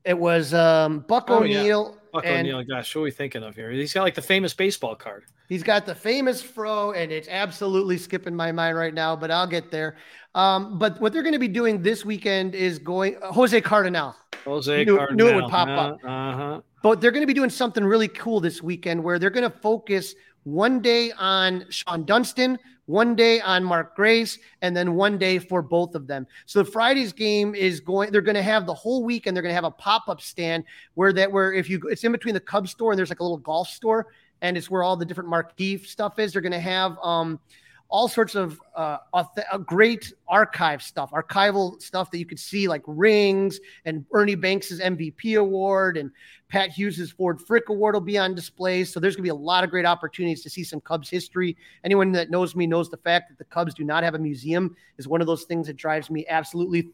it 0.05 0.19
was 0.19 0.55
um, 0.55 1.01
Buck 1.01 1.27
oh, 1.29 1.39
O'Neil. 1.39 1.93
Yeah. 1.95 2.01
Buck 2.13 2.27
O'Neil. 2.27 2.63
Gosh, 2.65 2.95
what 2.95 3.01
are 3.01 3.05
we 3.05 3.11
thinking 3.11 3.43
of 3.43 3.55
here? 3.55 3.71
He's 3.71 3.93
got 3.93 4.03
like 4.03 4.15
the 4.15 4.23
famous 4.23 4.55
baseball 4.55 4.95
card. 4.95 5.25
He's 5.49 5.63
got 5.63 5.85
the 5.85 5.95
famous 5.95 6.41
fro, 6.41 6.93
and 6.93 7.13
it's 7.13 7.29
absolutely 7.29 7.99
skipping 7.99 8.35
my 8.35 8.53
mind 8.53 8.77
right 8.77 8.95
now, 8.95 9.15
but 9.15 9.31
I'll 9.31 9.47
get 9.47 9.71
there. 9.71 9.97
Um, 10.35 10.79
but 10.79 11.01
what 11.01 11.13
they're 11.13 11.23
going 11.23 11.35
to 11.35 11.39
be 11.39 11.49
doing 11.49 11.83
this 11.83 12.05
weekend 12.05 12.55
is 12.55 12.79
going 12.79 13.17
uh, 13.23 13.33
Jose 13.33 13.61
Cardenal. 13.61 14.15
Jose 14.45 14.85
knew, 14.85 14.97
Cardenal. 14.97 15.17
Knew 15.17 15.33
it 15.33 15.43
would 15.43 15.51
pop 15.51 15.69
uh, 15.69 15.73
up. 15.73 15.99
Uh-huh. 16.05 16.61
But 16.83 17.01
they're 17.01 17.11
going 17.11 17.23
to 17.23 17.27
be 17.27 17.35
doing 17.35 17.51
something 17.51 17.85
really 17.85 18.09
cool 18.09 18.41
this 18.41 18.63
weekend 18.63 19.03
where 19.03 19.19
they're 19.19 19.31
going 19.31 19.51
to 19.51 19.59
focus 19.59 20.15
one 20.45 20.81
day 20.81 21.13
on 21.13 21.63
Shawon 21.71 22.05
Dunston, 22.05 22.59
one 22.87 23.15
day 23.15 23.41
on 23.41 23.65
Mark 23.65 23.97
Grace, 23.97 24.39
and 24.63 24.77
then 24.77 24.95
one 24.95 25.19
day 25.19 25.39
for 25.39 25.63
both 25.63 25.95
of 25.95 26.07
them. 26.07 26.27
So 26.47 26.63
the 26.63 26.71
Friday's 26.71 27.13
game 27.13 27.55
is 27.55 27.81
going, 27.81 28.13
they're 28.13 28.21
going 28.21 28.35
to 28.35 28.43
have 28.43 28.67
the 28.67 28.75
whole 28.75 29.05
week 29.05 29.27
and 29.27 29.37
they're 29.37 29.43
going 29.43 29.51
to 29.51 29.55
have 29.55 29.65
a 29.65 29.71
pop-up 29.71 30.21
stand 30.21 30.65
where 30.95 31.13
that 31.13 31.31
where 31.31 31.53
if 31.53 31.71
you 31.71 31.81
it's 31.91 32.05
in 32.05 32.13
between 32.13 32.35
the 32.35 32.41
Cubs 32.41 32.71
store 32.71 32.93
and 32.93 32.99
there's 32.99 33.11
like 33.11 33.21
a 33.21 33.23
little 33.23 33.39
golf 33.39 33.69
store 33.69 34.09
and 34.43 34.57
it's 34.57 34.71
where 34.71 34.83
all 34.83 34.97
the 34.97 35.05
different 35.05 35.31
marquee 35.31 35.79
stuff 35.79 36.19
is. 36.19 36.33
They're 36.33 36.43
going 36.43 36.53
to 36.53 36.61
have 36.61 36.99
um 37.03 37.41
all 37.89 38.09
sorts 38.09 38.35
of 38.35 38.61
uh, 38.75 38.99
uh, 39.13 39.59
great 39.59 40.13
archive 40.27 40.83
stuff, 40.83 41.13
archival 41.13 41.81
stuff 41.81 42.11
that 42.11 42.19
you 42.19 42.27
could 42.27 42.39
see, 42.39 42.67
like 42.67 42.83
rings 42.87 43.61
and 43.85 44.05
Ernie 44.13 44.35
Banks's 44.35 44.81
MVP 44.81 45.39
award 45.39 45.97
and 45.97 46.11
Pat 46.49 46.71
Hughes's 46.71 47.13
Ford 47.13 47.41
Frick 47.41 47.69
Award 47.69 47.95
will 47.95 48.01
be 48.01 48.19
on 48.19 48.35
display. 48.35 48.85
So 48.85 49.01
there's 49.01 49.17
going 49.17 49.23
to 49.23 49.27
be 49.27 49.29
a 49.31 49.35
lot 49.35 49.65
of 49.65 49.71
great 49.71 49.87
opportunities 49.87 50.43
to 50.43 50.51
see 50.51 50.65
some 50.65 50.81
Cubs 50.81 51.09
history. 51.09 51.57
Anyone 51.85 52.13
that 52.13 52.31
knows 52.31 52.57
me 52.57 52.67
knows 52.67 52.91
the 52.91 52.97
fact 52.97 53.29
that 53.29 53.39
the 53.39 53.45
Cubs 53.45 53.75
do 53.75 53.85
not 53.85 54.03
have 54.03 54.15
a 54.15 54.19
museum 54.19 54.75
is 54.99 55.07
one 55.07 55.21
of 55.21 55.27
those 55.27 55.45
things 55.45 55.67
that 55.67 55.77
drives 55.77 56.11
me 56.11 56.27
absolutely 56.29 56.91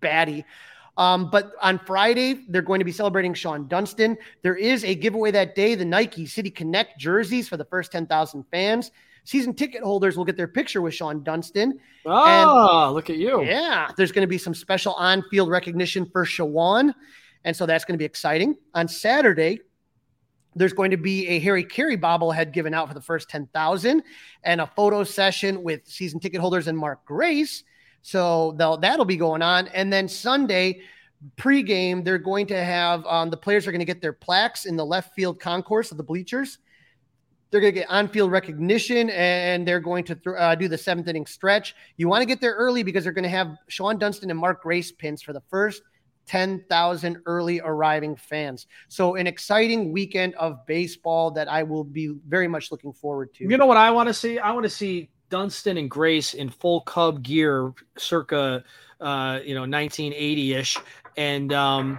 batty. 0.00 0.44
Um, 0.96 1.30
but 1.30 1.52
on 1.62 1.78
Friday, 1.78 2.44
they're 2.48 2.62
going 2.62 2.80
to 2.80 2.84
be 2.84 2.92
celebrating 2.92 3.32
Shawon 3.32 3.68
Dunston. 3.68 4.16
There 4.42 4.56
is 4.56 4.84
a 4.84 4.94
giveaway 4.94 5.30
that 5.30 5.54
day, 5.54 5.74
the 5.74 5.84
Nike 5.84 6.26
City 6.26 6.50
Connect 6.50 6.98
jerseys 6.98 7.48
for 7.48 7.56
the 7.56 7.64
first 7.64 7.92
10,000 7.92 8.44
fans. 8.50 8.90
Season 9.24 9.54
ticket 9.54 9.82
holders 9.82 10.16
will 10.16 10.24
get 10.24 10.36
their 10.36 10.48
picture 10.48 10.82
with 10.82 10.94
Shawon 10.94 11.22
Dunston. 11.22 11.78
Oh, 12.04 12.86
and, 12.86 12.94
look 12.94 13.08
at 13.08 13.16
you. 13.16 13.42
Yeah. 13.42 13.88
There's 13.96 14.10
going 14.10 14.22
to 14.22 14.28
be 14.28 14.38
some 14.38 14.54
special 14.54 14.94
on 14.94 15.22
field 15.30 15.48
recognition 15.48 16.06
for 16.06 16.24
Shawon. 16.24 16.92
And 17.44 17.54
so 17.54 17.66
that's 17.66 17.84
going 17.84 17.94
to 17.94 17.98
be 17.98 18.04
exciting. 18.04 18.56
On 18.74 18.88
Saturday, 18.88 19.60
there's 20.54 20.72
going 20.72 20.90
to 20.90 20.96
be 20.96 21.28
a 21.28 21.38
Harry 21.38 21.64
Caray 21.64 21.96
bobblehead 21.96 22.52
given 22.52 22.74
out 22.74 22.88
for 22.88 22.94
the 22.94 23.00
first 23.00 23.30
10,000 23.30 24.02
and 24.42 24.60
a 24.60 24.66
photo 24.66 25.04
session 25.04 25.62
with 25.62 25.86
season 25.86 26.20
ticket 26.20 26.40
holders 26.40 26.66
and 26.68 26.76
Mark 26.76 27.04
Grace. 27.04 27.64
So 28.02 28.56
that'll 28.58 29.04
be 29.04 29.16
going 29.16 29.42
on. 29.42 29.68
And 29.68 29.92
then 29.92 30.08
Sunday, 30.08 30.82
pregame, 31.36 32.04
they're 32.04 32.18
going 32.18 32.46
to 32.48 32.62
have 32.62 33.06
um, 33.06 33.30
the 33.30 33.36
players 33.36 33.66
are 33.66 33.70
going 33.70 33.80
to 33.80 33.86
get 33.86 34.02
their 34.02 34.12
plaques 34.12 34.66
in 34.66 34.76
the 34.76 34.84
left 34.84 35.14
field 35.14 35.38
concourse 35.40 35.92
of 35.92 35.96
the 35.96 36.02
bleachers. 36.02 36.58
They're 37.52 37.60
going 37.60 37.74
to 37.74 37.80
get 37.80 37.90
on 37.90 38.08
field 38.08 38.32
recognition 38.32 39.10
and 39.10 39.68
they're 39.68 39.78
going 39.78 40.04
to 40.04 40.14
th- 40.14 40.36
uh, 40.38 40.54
do 40.54 40.68
the 40.68 40.78
seventh 40.78 41.06
inning 41.06 41.26
stretch. 41.26 41.76
You 41.98 42.08
want 42.08 42.22
to 42.22 42.26
get 42.26 42.40
there 42.40 42.54
early 42.54 42.82
because 42.82 43.04
they're 43.04 43.12
going 43.12 43.24
to 43.24 43.28
have 43.28 43.56
Shawon 43.70 43.98
Dunston 43.98 44.30
and 44.30 44.38
Mark 44.38 44.62
Grace 44.62 44.90
pins 44.90 45.22
for 45.22 45.34
the 45.34 45.42
first 45.50 45.82
10,000 46.26 47.18
early 47.26 47.60
arriving 47.62 48.16
fans. 48.16 48.66
So, 48.88 49.16
an 49.16 49.26
exciting 49.26 49.92
weekend 49.92 50.34
of 50.36 50.64
baseball 50.66 51.30
that 51.32 51.46
I 51.48 51.62
will 51.62 51.84
be 51.84 52.14
very 52.26 52.48
much 52.48 52.70
looking 52.70 52.92
forward 52.92 53.34
to. 53.34 53.44
You 53.44 53.56
know 53.58 53.66
what 53.66 53.76
I 53.76 53.90
want 53.90 54.08
to 54.08 54.14
see? 54.14 54.38
I 54.38 54.52
want 54.52 54.64
to 54.64 54.70
see 54.70 55.10
Dunston 55.28 55.76
and 55.76 55.90
Grace 55.90 56.34
in 56.34 56.48
full 56.48 56.82
Cub 56.82 57.22
gear 57.22 57.72
circa, 57.98 58.64
uh, 59.00 59.40
you 59.44 59.54
know, 59.54 59.62
1980 59.62 60.54
ish. 60.54 60.78
And, 61.16 61.52
um, 61.52 61.98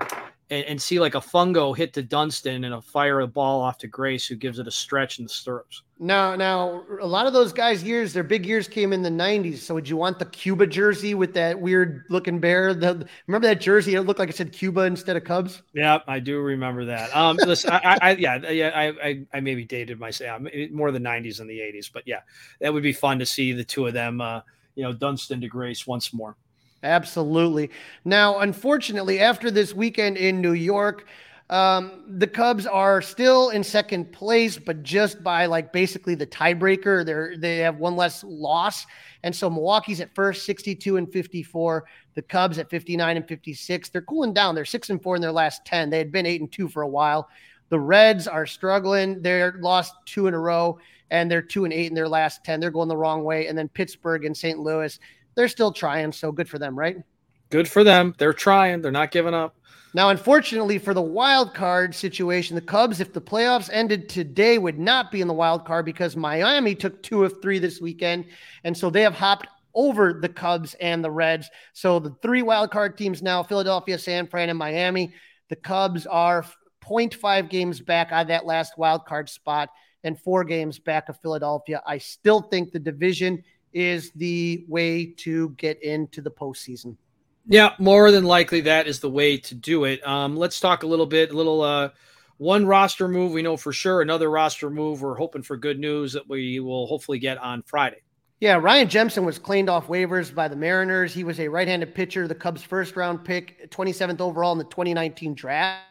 and, 0.50 0.66
and 0.66 0.82
see 0.82 1.00
like 1.00 1.16
a 1.16 1.20
fungo 1.20 1.76
hit 1.76 1.94
to 1.94 2.04
Dunston 2.04 2.64
and 2.64 2.74
a 2.74 2.82
fire 2.82 3.22
a 3.22 3.28
ball 3.28 3.62
off 3.62 3.78
to 3.80 3.88
Grace, 3.88 4.26
who 4.28 4.36
gives 4.36 4.60
it 4.60 4.68
a 4.68 4.72
stretch 4.72 5.20
in 5.20 5.26
the 5.26 5.30
stirrups. 5.30 5.84
Now, 6.00 6.36
now 6.36 6.84
a 7.02 7.08
lot 7.08 7.28
of 7.28 7.34
those 7.34 7.54
guys' 7.54 7.84
years, 7.84 8.14
their 8.14 8.24
big 8.24 8.46
years 8.46 8.68
came 8.68 8.94
in 8.94 9.02
the 9.02 9.10
'90s. 9.10 9.60
So, 9.60 9.74
would 9.74 9.88
you 9.88 9.98
want 9.98 10.20
the 10.20 10.26
Cuba 10.26 10.68
jersey 10.68 11.14
with 11.14 11.34
that 11.34 11.60
weird 11.60 12.04
looking 12.10 12.40
bear? 12.40 12.74
The 12.74 13.08
remember 13.28 13.48
that 13.48 13.62
jersey? 13.62 13.96
It 13.96 14.02
looked 14.02 14.20
like 14.20 14.30
it 14.30 14.36
said 14.36 14.52
Cuba 14.52 14.82
instead 14.82 15.16
of 15.16 15.24
Cubs. 15.24 15.62
Yeah, 15.74 16.00
I 16.08 16.20
do 16.20 16.40
remember 16.40 16.86
that. 16.86 17.16
Um, 17.16 17.38
listen, 17.38 17.72
I, 17.72 17.98
I, 18.02 18.12
yeah, 18.16 18.50
yeah, 18.50 18.72
I, 18.76 19.08
I, 19.08 19.26
I 19.34 19.40
maybe 19.40 19.64
dated 19.64 20.00
myself 20.00 20.42
more 20.72 20.92
the 20.92 21.00
'90s 21.00 21.38
than 21.38 21.48
the 21.48 21.60
'80s, 21.60 21.90
but 21.92 22.04
yeah, 22.06 22.22
that 22.60 22.74
would 22.74 22.84
be 22.84 22.94
fun 22.94 23.20
to 23.20 23.26
see 23.26 23.54
the 23.54 23.64
two 23.64 23.88
of 23.88 23.94
them. 23.94 24.20
Uh, 24.20 24.42
you 24.76 24.84
know, 24.84 24.92
Dunston 24.92 25.40
to 25.42 25.48
Grace 25.48 25.86
once 25.86 26.14
more. 26.14 26.36
Absolutely. 26.84 27.72
Now, 28.04 28.40
unfortunately, 28.40 29.20
after 29.20 29.50
this 29.50 29.74
weekend 29.74 30.18
in 30.18 30.42
New 30.42 30.54
York, 30.54 31.08
um, 31.50 32.04
the 32.18 32.28
Cubs 32.28 32.66
are 32.66 33.02
still 33.02 33.50
in 33.50 33.64
second 33.64 34.12
place, 34.12 34.58
but 34.58 34.84
just 34.84 35.24
by 35.24 35.46
like 35.46 35.72
basically 35.72 36.16
the 36.16 36.28
tiebreaker. 36.28 37.06
They're 37.06 37.38
they 37.38 37.58
have 37.60 37.78
one 37.78 37.96
less 37.96 38.24
loss, 38.24 38.86
and 39.24 39.36
so 39.36 39.50
Milwaukee's 39.50 40.02
at 40.02 40.14
first, 40.16 40.46
62 40.46 40.98
and 40.98 41.12
54. 41.12 41.86
The 42.16 42.22
Cubs 42.22 42.60
at 42.60 42.70
59 42.70 43.18
and 43.18 43.28
56. 43.28 43.90
They're 43.90 44.02
cooling 44.02 44.34
down. 44.34 44.56
They're 44.56 44.66
six 44.66 44.90
and 44.90 45.02
four 45.02 45.16
in 45.16 45.22
their 45.22 45.32
last 45.32 45.66
10. 45.66 45.90
They 45.90 45.98
had 45.98 46.12
been 46.12 46.26
eight 46.26 46.42
and 46.42 46.52
two 46.52 46.68
for 46.68 46.82
a 46.82 46.88
while. 46.88 47.30
The 47.70 47.80
Reds 47.80 48.28
are 48.28 48.46
struggling. 48.46 49.22
They're 49.22 49.56
lost 49.60 49.96
two 50.06 50.28
in 50.28 50.34
a 50.34 50.40
row, 50.40 50.80
and 51.12 51.30
they're 51.30 51.42
two 51.42 51.66
and 51.66 51.74
eight 51.74 51.88
in 51.88 51.96
their 51.96 52.10
last 52.10 52.44
10. 52.44 52.60
They're 52.60 52.72
going 52.72 52.90
the 52.90 52.98
wrong 52.98 53.24
way. 53.24 53.48
And 53.48 53.58
then 53.58 53.68
Pittsburgh 53.70 54.26
and 54.26 54.36
St. 54.36 54.60
Louis 54.60 55.00
they're 55.36 55.48
still 55.48 55.72
trying. 55.72 56.12
So 56.12 56.32
good 56.32 56.50
for 56.50 56.60
them, 56.60 56.78
right? 56.78 56.98
Good 57.50 57.68
for 57.68 57.84
them. 57.84 58.16
They're 58.18 58.34
trying. 58.34 58.82
They're 58.82 58.92
not 58.92 59.12
giving 59.12 59.34
up. 59.34 59.56
Now, 59.96 60.10
unfortunately 60.10 60.80
for 60.80 60.96
the 60.96 61.04
wild 61.04 61.54
card 61.54 61.94
situation, 61.94 62.56
the 62.56 62.62
Cubs, 62.62 63.00
if 63.00 63.14
the 63.14 63.22
playoffs 63.22 63.70
ended 63.72 64.10
today, 64.10 64.58
would 64.58 64.80
not 64.80 65.12
be 65.12 65.22
in 65.22 65.28
the 65.28 65.34
wild 65.36 65.66
card 65.66 65.86
because 65.86 66.16
Miami 66.16 66.74
took 66.74 67.04
two 67.04 67.24
of 67.24 67.42
three 67.42 67.60
this 67.60 67.80
weekend. 67.80 68.26
And 68.64 68.76
so 68.76 68.90
they 68.90 69.02
have 69.02 69.14
hopped 69.14 69.48
over 69.76 70.14
the 70.14 70.30
Cubs 70.30 70.74
and 70.76 71.04
the 71.04 71.12
Reds. 71.12 71.50
So 71.74 72.00
the 72.00 72.16
three 72.24 72.42
wild 72.42 72.72
card 72.72 72.98
teams 72.98 73.22
now 73.22 73.44
Philadelphia, 73.44 74.00
San 74.00 74.28
Fran, 74.28 74.50
and 74.50 74.58
Miami. 74.58 75.14
The 75.50 75.56
Cubs 75.56 76.08
are 76.08 76.44
0.5 76.84 77.50
games 77.50 77.80
back 77.80 78.12
on 78.12 78.28
that 78.28 78.46
last 78.46 78.78
wild 78.78 79.06
card 79.06 79.30
spot 79.30 79.70
and 80.04 80.20
four 80.20 80.44
games 80.44 80.80
back 80.80 81.08
of 81.08 81.20
Philadelphia. 81.22 81.82
I 81.86 82.00
still 82.00 82.42
think 82.42 82.72
the 82.72 82.80
division 82.80 83.44
is 83.74 84.12
the 84.12 84.66
way 84.68 85.06
to 85.18 85.50
get 85.52 85.82
into 85.82 86.22
the 86.22 86.32
postseason. 86.32 86.96
Yeah, 87.48 87.74
more 87.78 88.12
than 88.12 88.24
likely 88.24 88.62
that 88.62 88.88
is 88.88 89.00
the 89.00 89.10
way 89.10 89.38
to 89.38 89.56
do 89.56 89.84
it. 89.84 90.06
Um, 90.08 90.38
let's 90.38 90.60
talk 90.60 90.84
a 90.84 90.88
little 90.88 91.06
bit, 91.06 91.32
a 91.32 91.38
little 91.38 91.62
uh, 91.62 91.90
one 92.38 92.66
roster 92.66 93.08
move 93.08 93.34
we 93.34 93.42
know 93.42 93.58
for 93.58 93.74
sure. 93.74 94.02
Another 94.02 94.30
roster 94.30 94.70
move 94.70 95.02
we're 95.02 95.16
hoping 95.16 95.44
for 95.44 95.58
good 95.58 95.80
news 95.80 96.14
that 96.14 96.28
we 96.28 96.60
will 96.60 96.88
hopefully 96.88 97.20
get 97.20 97.38
on 97.38 97.62
Friday. 97.64 98.02
Yeah, 98.40 98.56
Ryan 98.56 98.90
Jensen 98.90 99.26
was 99.26 99.40
claimed 99.40 99.70
off 99.70 99.88
waivers 99.88 100.34
by 100.34 100.48
the 100.48 100.56
Mariners. 100.56 101.14
He 101.14 101.24
was 101.24 101.40
a 101.40 101.48
right-handed 101.48 101.96
pitcher, 101.96 102.28
the 102.28 102.36
Cubs' 102.36 102.62
first 102.62 102.96
round 102.96 103.24
pick, 103.24 103.72
27th 103.72 104.20
overall 104.20 104.52
in 104.52 104.58
the 104.58 104.66
2019 104.66 105.34
draft. 105.34 105.86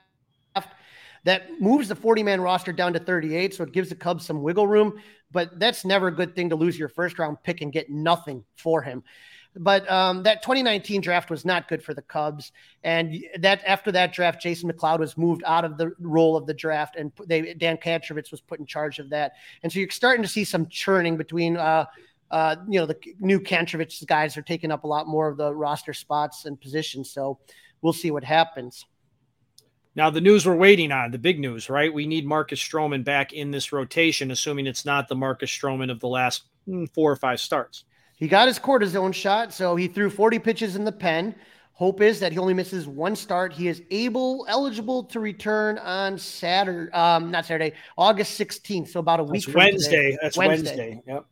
That 1.24 1.60
moves 1.60 1.88
the 1.88 1.94
40 1.94 2.24
man 2.24 2.40
roster 2.40 2.72
down 2.72 2.92
to 2.94 2.98
38, 2.98 3.54
so 3.54 3.62
it 3.62 3.72
gives 3.72 3.90
the 3.90 3.94
Cubs 3.94 4.26
some 4.26 4.42
wiggle 4.42 4.66
room 4.66 5.00
but 5.32 5.58
that's 5.58 5.84
never 5.84 6.08
a 6.08 6.14
good 6.14 6.36
thing 6.36 6.50
to 6.50 6.56
lose 6.56 6.78
your 6.78 6.88
first 6.88 7.18
round 7.18 7.42
pick 7.42 7.60
and 7.60 7.72
get 7.72 7.90
nothing 7.90 8.44
for 8.56 8.82
him. 8.82 9.02
But 9.54 9.90
um, 9.90 10.22
that 10.22 10.42
2019 10.42 11.02
draft 11.02 11.28
was 11.28 11.44
not 11.44 11.68
good 11.68 11.82
for 11.82 11.92
the 11.92 12.00
Cubs, 12.00 12.52
and 12.84 13.22
that 13.38 13.62
after 13.66 13.92
that 13.92 14.14
draft, 14.14 14.40
Jason 14.40 14.70
McLeod 14.72 14.98
was 14.98 15.18
moved 15.18 15.42
out 15.46 15.64
of 15.64 15.76
the 15.76 15.92
role 16.00 16.36
of 16.36 16.46
the 16.46 16.54
draft, 16.54 16.96
and 16.96 17.12
they 17.26 17.52
Dan 17.54 17.76
Kantrovitz 17.76 18.30
was 18.30 18.40
put 18.40 18.60
in 18.60 18.66
charge 18.66 18.98
of 18.98 19.10
that. 19.10 19.32
And 19.62 19.70
so 19.70 19.78
you're 19.78 19.90
starting 19.90 20.22
to 20.22 20.28
see 20.28 20.44
some 20.44 20.66
churning 20.68 21.16
between. 21.16 21.56
Uh, 21.56 21.86
uh, 22.30 22.56
you 22.66 22.80
know, 22.80 22.86
the 22.86 22.96
new 23.20 23.38
Kantrovitz 23.38 24.06
guys 24.06 24.38
are 24.38 24.42
taking 24.42 24.70
up 24.70 24.84
a 24.84 24.86
lot 24.86 25.06
more 25.06 25.28
of 25.28 25.36
the 25.36 25.54
roster 25.54 25.92
spots 25.92 26.46
and 26.46 26.58
positions. 26.58 27.10
So 27.10 27.38
we'll 27.82 27.92
see 27.92 28.10
what 28.10 28.24
happens. 28.24 28.86
Now, 29.94 30.08
the 30.08 30.20
news 30.20 30.46
we're 30.46 30.56
waiting 30.56 30.90
on, 30.90 31.10
the 31.10 31.18
big 31.18 31.38
news, 31.38 31.68
right? 31.68 31.92
We 31.92 32.06
need 32.06 32.26
Marcus 32.26 32.60
Stroman 32.60 33.04
back 33.04 33.32
in 33.32 33.50
this 33.50 33.72
rotation, 33.72 34.30
assuming 34.30 34.66
it's 34.66 34.86
not 34.86 35.08
the 35.08 35.14
Marcus 35.14 35.50
Stroman 35.50 35.90
of 35.90 36.00
the 36.00 36.08
last 36.08 36.44
hmm, 36.66 36.86
four 36.86 37.12
or 37.12 37.16
five 37.16 37.40
starts. 37.40 37.84
He 38.16 38.28
got 38.28 38.48
his 38.48 38.58
cortisone 38.58 39.12
shot, 39.12 39.52
so 39.52 39.76
he 39.76 39.88
threw 39.88 40.08
40 40.08 40.38
pitches 40.38 40.76
in 40.76 40.84
the 40.84 40.92
pen. 40.92 41.34
Hope 41.74 42.00
is 42.00 42.20
that 42.20 42.32
he 42.32 42.38
only 42.38 42.54
misses 42.54 42.86
one 42.86 43.16
start. 43.16 43.52
He 43.52 43.68
is 43.68 43.82
able, 43.90 44.46
eligible 44.48 45.04
to 45.04 45.20
return 45.20 45.78
on 45.78 46.16
Saturday, 46.16 46.92
um, 46.92 47.30
not 47.30 47.44
Saturday, 47.44 47.74
August 47.98 48.40
16th. 48.40 48.88
So 48.88 49.00
about 49.00 49.20
a 49.20 49.24
week. 49.24 49.44
That's 49.44 49.56
Wednesday. 49.56 50.12
Today. 50.12 50.18
That's 50.22 50.36
Wednesday. 50.36 50.76
Wednesday. 50.76 51.02
Yep. 51.06 51.26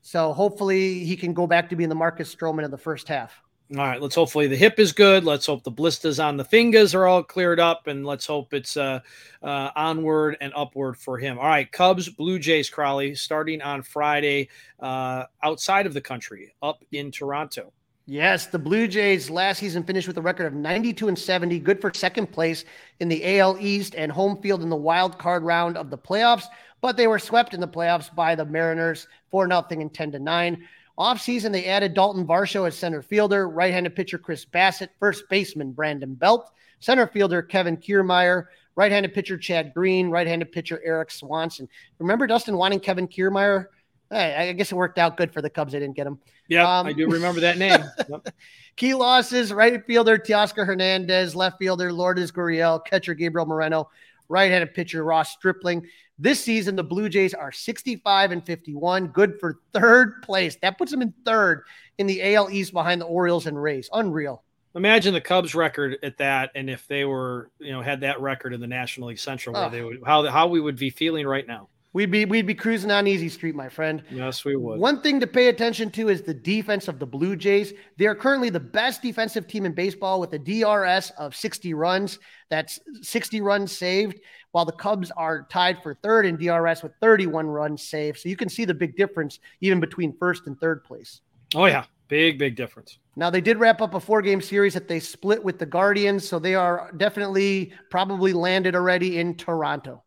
So 0.00 0.32
hopefully 0.32 1.04
he 1.04 1.16
can 1.16 1.34
go 1.34 1.46
back 1.46 1.68
to 1.68 1.76
being 1.76 1.90
the 1.90 1.94
Marcus 1.94 2.34
Stroman 2.34 2.64
of 2.64 2.70
the 2.70 2.78
first 2.78 3.08
half. 3.08 3.42
All 3.76 3.84
right, 3.84 4.00
let's 4.00 4.14
hopefully 4.14 4.46
the 4.46 4.56
hip 4.56 4.78
is 4.78 4.92
good. 4.92 5.24
Let's 5.24 5.44
hope 5.44 5.62
the 5.62 5.70
blisters 5.70 6.18
on 6.18 6.38
the 6.38 6.44
fingers 6.44 6.94
are 6.94 7.06
all 7.06 7.22
cleared 7.22 7.60
up, 7.60 7.86
and 7.86 8.06
let's 8.06 8.24
hope 8.24 8.54
it's 8.54 8.78
uh, 8.78 9.00
uh, 9.42 9.70
onward 9.76 10.38
and 10.40 10.54
upward 10.56 10.96
for 10.96 11.18
him. 11.18 11.38
All 11.38 11.44
right, 11.44 11.70
Cubs, 11.70 12.08
Blue 12.08 12.38
Jays, 12.38 12.70
Crawly, 12.70 13.14
starting 13.14 13.60
on 13.60 13.82
Friday 13.82 14.48
uh, 14.80 15.24
outside 15.42 15.84
of 15.84 15.92
the 15.92 16.00
country, 16.00 16.54
up 16.62 16.82
in 16.92 17.10
Toronto. 17.10 17.70
Yes, 18.06 18.46
the 18.46 18.58
Blue 18.58 18.88
Jays 18.88 19.28
last 19.28 19.58
season 19.58 19.84
finished 19.84 20.08
with 20.08 20.16
a 20.16 20.22
record 20.22 20.46
of 20.46 20.54
92 20.54 21.08
and 21.08 21.18
70, 21.18 21.58
good 21.58 21.78
for 21.78 21.92
second 21.92 22.32
place 22.32 22.64
in 23.00 23.08
the 23.08 23.38
AL 23.38 23.58
East 23.60 23.94
and 23.94 24.10
home 24.10 24.40
field 24.40 24.62
in 24.62 24.70
the 24.70 24.76
wild 24.76 25.18
card 25.18 25.42
round 25.42 25.76
of 25.76 25.90
the 25.90 25.98
playoffs, 25.98 26.46
but 26.80 26.96
they 26.96 27.06
were 27.06 27.18
swept 27.18 27.52
in 27.52 27.60
the 27.60 27.68
playoffs 27.68 28.14
by 28.14 28.34
the 28.34 28.46
Mariners 28.46 29.08
4 29.30 29.46
0 29.46 29.66
and 29.72 29.92
10 29.92 30.12
to 30.12 30.18
9. 30.18 30.68
Offseason, 30.98 31.52
they 31.52 31.66
added 31.66 31.94
Dalton 31.94 32.26
Varsho 32.26 32.66
as 32.66 32.76
center 32.76 33.02
fielder, 33.02 33.48
right 33.48 33.72
handed 33.72 33.94
pitcher 33.94 34.18
Chris 34.18 34.44
Bassitt, 34.44 34.88
first 34.98 35.28
baseman 35.28 35.72
Brandon 35.72 36.14
Belt, 36.14 36.50
center 36.80 37.06
fielder 37.06 37.40
Kevin 37.40 37.76
Kiermaier, 37.76 38.46
right-handed 38.78 39.12
pitcher 39.12 39.36
Chad 39.36 39.74
Green, 39.74 40.08
right-handed 40.08 40.52
pitcher 40.52 40.80
Erik 40.84 41.10
Swanson. 41.10 41.68
Remember 41.98 42.28
Dustin 42.28 42.56
wanting 42.56 42.78
Kevin 42.78 43.08
Kiermaier? 43.08 43.66
Hey, 44.08 44.36
I 44.36 44.52
guess 44.52 44.70
it 44.70 44.76
worked 44.76 44.98
out 44.98 45.16
good 45.16 45.32
for 45.32 45.42
the 45.42 45.50
Cubs. 45.50 45.72
They 45.72 45.80
didn't 45.80 45.96
get 45.96 46.06
him. 46.06 46.20
Yeah, 46.46 46.78
um, 46.78 46.86
I 46.86 46.92
do 46.92 47.08
remember 47.08 47.40
that 47.40 47.58
name. 47.58 47.84
Yep. 48.08 48.28
Key 48.76 48.94
losses: 48.94 49.52
right 49.52 49.84
fielder 49.84 50.16
Teoscar 50.16 50.64
Hernandez, 50.64 51.34
left 51.34 51.58
fielder 51.58 51.92
Lourdes 51.92 52.30
Gurriel, 52.30 52.82
catcher 52.86 53.14
Gabriel 53.14 53.46
Moreno, 53.46 53.90
right-handed 54.28 54.72
pitcher 54.72 55.02
Ross 55.04 55.32
Stripling. 55.32 55.84
This 56.18 56.42
season, 56.42 56.74
the 56.74 56.82
Blue 56.82 57.08
Jays 57.08 57.32
are 57.32 57.52
65 57.52 58.32
and 58.32 58.44
51, 58.44 59.08
good 59.08 59.38
for 59.38 59.60
third 59.72 60.22
place. 60.22 60.56
That 60.62 60.76
puts 60.76 60.90
them 60.90 61.00
in 61.00 61.14
third 61.24 61.62
in 61.98 62.08
the 62.08 62.34
AL 62.34 62.50
East 62.50 62.72
behind 62.72 63.00
the 63.00 63.06
Orioles 63.06 63.46
and 63.46 63.60
Rays. 63.60 63.88
Unreal. 63.92 64.42
Imagine 64.74 65.14
the 65.14 65.20
Cubs 65.20 65.54
record 65.54 65.96
at 66.02 66.18
that, 66.18 66.50
and 66.54 66.68
if 66.68 66.86
they 66.88 67.04
were, 67.04 67.50
you 67.58 67.72
know, 67.72 67.82
had 67.82 68.00
that 68.00 68.20
record 68.20 68.52
in 68.52 68.60
the 68.60 68.66
National 68.66 69.08
League 69.08 69.18
Central, 69.18 69.54
where 69.54 69.66
oh. 69.66 69.70
they 69.70 69.82
would, 69.82 70.00
how 70.04 70.26
how 70.26 70.48
we 70.48 70.60
would 70.60 70.76
be 70.76 70.90
feeling 70.90 71.26
right 71.26 71.46
now. 71.46 71.68
We'd 71.94 72.10
be 72.10 72.26
we'd 72.26 72.46
be 72.46 72.54
cruising 72.54 72.90
on 72.90 73.06
easy 73.06 73.30
street, 73.30 73.54
my 73.54 73.68
friend. 73.68 74.02
Yes, 74.10 74.44
we 74.44 74.56
would. 74.56 74.78
One 74.78 75.00
thing 75.00 75.20
to 75.20 75.26
pay 75.26 75.48
attention 75.48 75.90
to 75.92 76.10
is 76.10 76.20
the 76.20 76.34
defense 76.34 76.86
of 76.86 76.98
the 76.98 77.06
Blue 77.06 77.34
Jays. 77.34 77.72
They 77.96 78.06
are 78.06 78.14
currently 78.14 78.50
the 78.50 78.60
best 78.60 79.00
defensive 79.00 79.48
team 79.48 79.64
in 79.64 79.72
baseball 79.72 80.20
with 80.20 80.32
a 80.34 80.38
DRS 80.38 81.10
of 81.16 81.34
60 81.34 81.72
runs. 81.72 82.18
That's 82.50 82.78
60 83.00 83.40
runs 83.40 83.72
saved, 83.72 84.20
while 84.58 84.64
the 84.64 84.72
Cubs 84.72 85.12
are 85.12 85.46
tied 85.48 85.80
for 85.84 85.94
third 85.94 86.26
in 86.26 86.34
DRS 86.34 86.82
with 86.82 86.90
31 87.00 87.46
runs 87.46 87.80
saved. 87.80 88.18
So 88.18 88.28
you 88.28 88.34
can 88.34 88.48
see 88.48 88.64
the 88.64 88.74
big 88.74 88.96
difference 88.96 89.38
even 89.60 89.78
between 89.78 90.12
first 90.18 90.48
and 90.48 90.58
third 90.58 90.82
place. 90.82 91.20
Oh 91.54 91.66
yeah, 91.66 91.84
big 92.08 92.40
big 92.40 92.56
difference. 92.56 92.98
Now 93.14 93.30
they 93.30 93.40
did 93.40 93.60
wrap 93.60 93.80
up 93.80 93.94
a 93.94 94.00
four 94.00 94.20
game 94.20 94.40
series 94.40 94.74
that 94.74 94.88
they 94.88 94.98
split 94.98 95.44
with 95.44 95.60
the 95.60 95.66
Guardians, 95.66 96.28
so 96.28 96.40
they 96.40 96.56
are 96.56 96.90
definitely 96.96 97.72
probably 97.88 98.32
landed 98.32 98.74
already 98.74 99.20
in 99.20 99.36
Toronto. 99.36 100.02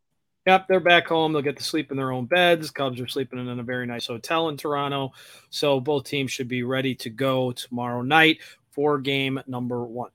Yep, 0.45 0.65
they're 0.67 0.81
back 0.81 1.07
home. 1.07 1.31
They'll 1.31 1.41
get 1.41 1.55
to 1.55 1.63
sleep 1.63 1.89
in 1.89 1.95
their 1.95 2.11
own 2.11 2.25
beds. 2.25 2.71
Cubs 2.71 2.99
are 2.99 3.07
sleeping 3.07 3.39
in 3.39 3.57
a 3.57 3.63
very 3.63 3.87
nice 3.87 4.07
hotel 4.07 4.49
in 4.49 4.57
Toronto. 4.57 5.13
So 5.49 5.79
both 5.79 6.03
teams 6.03 6.29
should 6.29 6.49
be 6.49 6.63
ready 6.63 6.93
to 6.95 7.09
go 7.09 7.53
tomorrow 7.53 8.01
night 8.01 8.39
for 8.71 8.99
game 8.99 9.39
number 9.47 9.85
one. 9.85 10.09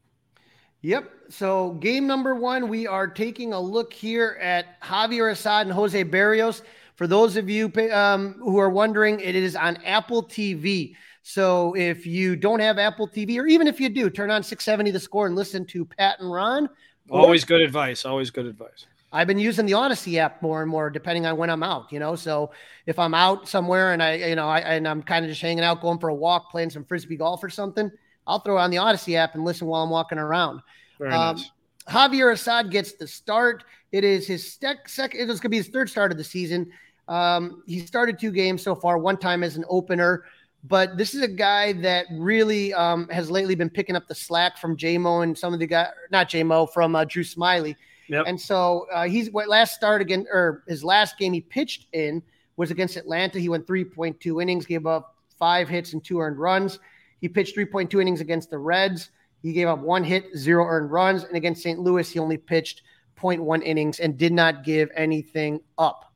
Yep. 0.82 1.10
So 1.28 1.72
game 1.72 2.06
number 2.06 2.34
one, 2.34 2.68
we 2.68 2.86
are 2.86 3.08
taking 3.08 3.52
a 3.52 3.60
look 3.60 3.92
here 3.92 4.38
at 4.40 4.80
Javier 4.80 5.32
Assad 5.32 5.66
and 5.66 5.74
Jose 5.74 6.04
Berrios. 6.04 6.62
For 6.94 7.06
those 7.06 7.36
of 7.36 7.50
you 7.50 7.72
um, 7.92 8.34
who 8.34 8.58
are 8.58 8.70
wondering, 8.70 9.20
it 9.20 9.34
is 9.34 9.56
on 9.56 9.76
Apple 9.84 10.22
TV. 10.22 10.94
So 11.22 11.74
if 11.76 12.06
you 12.06 12.36
don't 12.36 12.60
have 12.60 12.78
Apple 12.78 13.08
TV, 13.08 13.38
or 13.38 13.46
even 13.46 13.66
if 13.66 13.80
you 13.80 13.88
do, 13.88 14.08
turn 14.08 14.30
on 14.30 14.42
670 14.42 14.92
the 14.92 15.00
score 15.00 15.26
and 15.26 15.34
listen 15.34 15.64
to 15.66 15.84
Pat 15.84 16.20
and 16.20 16.30
Ron. 16.30 16.68
Always 17.10 17.44
good 17.44 17.60
advice. 17.60 18.04
Always 18.04 18.30
good 18.30 18.46
advice. 18.46 18.86
I've 19.12 19.26
been 19.26 19.38
using 19.38 19.66
the 19.66 19.72
Audacy 19.72 20.18
app 20.18 20.42
more 20.42 20.62
and 20.62 20.70
more, 20.70 20.90
depending 20.90 21.26
on 21.26 21.36
when 21.36 21.50
I'm 21.50 21.62
out. 21.62 21.90
You 21.92 21.98
know, 21.98 22.16
so 22.16 22.50
if 22.86 22.98
I'm 22.98 23.14
out 23.14 23.48
somewhere 23.48 23.92
and 23.92 24.02
I, 24.02 24.14
you 24.14 24.36
know, 24.36 24.48
I 24.48 24.60
and 24.60 24.86
I'm 24.86 25.02
kind 25.02 25.24
of 25.24 25.30
just 25.30 25.40
hanging 25.40 25.64
out, 25.64 25.80
going 25.80 25.98
for 25.98 26.08
a 26.08 26.14
walk, 26.14 26.50
playing 26.50 26.70
some 26.70 26.84
frisbee 26.84 27.16
golf 27.16 27.42
or 27.42 27.50
something, 27.50 27.90
I'll 28.26 28.40
throw 28.40 28.58
on 28.58 28.70
the 28.70 28.78
Audacy 28.78 29.14
app 29.14 29.34
and 29.34 29.44
listen 29.44 29.66
while 29.66 29.82
I'm 29.82 29.90
walking 29.90 30.18
around. 30.18 30.60
Very 30.98 31.12
um, 31.12 31.36
nice. 31.36 31.50
Javier 31.88 32.32
Assad 32.32 32.70
gets 32.70 32.92
the 32.92 33.06
start. 33.06 33.64
It 33.92 34.04
is 34.04 34.26
his 34.26 34.54
sec- 34.54 34.88
second. 34.88 35.20
It 35.20 35.28
was 35.28 35.40
going 35.40 35.42
to 35.42 35.48
be 35.50 35.56
his 35.58 35.68
third 35.68 35.88
start 35.88 36.10
of 36.10 36.18
the 36.18 36.24
season. 36.24 36.70
Um, 37.08 37.62
he 37.66 37.80
started 37.80 38.18
two 38.18 38.32
games 38.32 38.62
so 38.62 38.74
far. 38.74 38.98
One 38.98 39.16
time 39.16 39.44
as 39.44 39.56
an 39.56 39.64
opener, 39.68 40.24
but 40.64 40.96
this 40.96 41.14
is 41.14 41.22
a 41.22 41.28
guy 41.28 41.72
that 41.74 42.06
really 42.12 42.74
um, 42.74 43.08
has 43.08 43.30
lately 43.30 43.54
been 43.54 43.70
picking 43.70 43.94
up 43.94 44.08
the 44.08 44.14
slack 44.14 44.58
from 44.58 44.76
JMO 44.76 45.22
and 45.22 45.38
some 45.38 45.54
of 45.54 45.60
the 45.60 45.66
guys, 45.66 45.88
not 46.10 46.28
JMO, 46.28 46.72
from 46.72 46.96
uh, 46.96 47.04
Drew 47.04 47.22
Smyly. 47.22 47.76
Yep. 48.08 48.24
And 48.26 48.40
so 48.40 48.86
uh, 48.92 49.04
he's 49.04 49.30
what 49.30 49.48
last 49.48 49.74
start 49.74 50.00
again, 50.00 50.26
or 50.32 50.64
his 50.66 50.82
last 50.82 51.18
game 51.18 51.32
he 51.32 51.40
pitched 51.40 51.86
in 51.92 52.22
was 52.56 52.70
against 52.70 52.96
Atlanta. 52.96 53.38
He 53.38 53.48
went 53.48 53.66
3.2 53.66 54.42
innings, 54.42 54.66
gave 54.66 54.86
up 54.86 55.14
five 55.38 55.68
hits 55.68 55.92
and 55.92 56.02
two 56.02 56.20
earned 56.20 56.38
runs. 56.38 56.78
He 57.20 57.28
pitched 57.28 57.56
3.2 57.56 58.00
innings 58.00 58.20
against 58.20 58.50
the 58.50 58.58
Reds. 58.58 59.10
He 59.42 59.52
gave 59.52 59.68
up 59.68 59.78
one 59.78 60.04
hit, 60.04 60.36
zero 60.36 60.66
earned 60.66 60.90
runs. 60.90 61.24
And 61.24 61.36
against 61.36 61.62
St. 61.62 61.78
Louis, 61.78 62.10
he 62.10 62.18
only 62.18 62.36
pitched 62.36 62.82
0.1 63.18 63.62
innings 63.62 64.00
and 64.00 64.18
did 64.18 64.32
not 64.32 64.64
give 64.64 64.90
anything 64.94 65.60
up. 65.78 66.12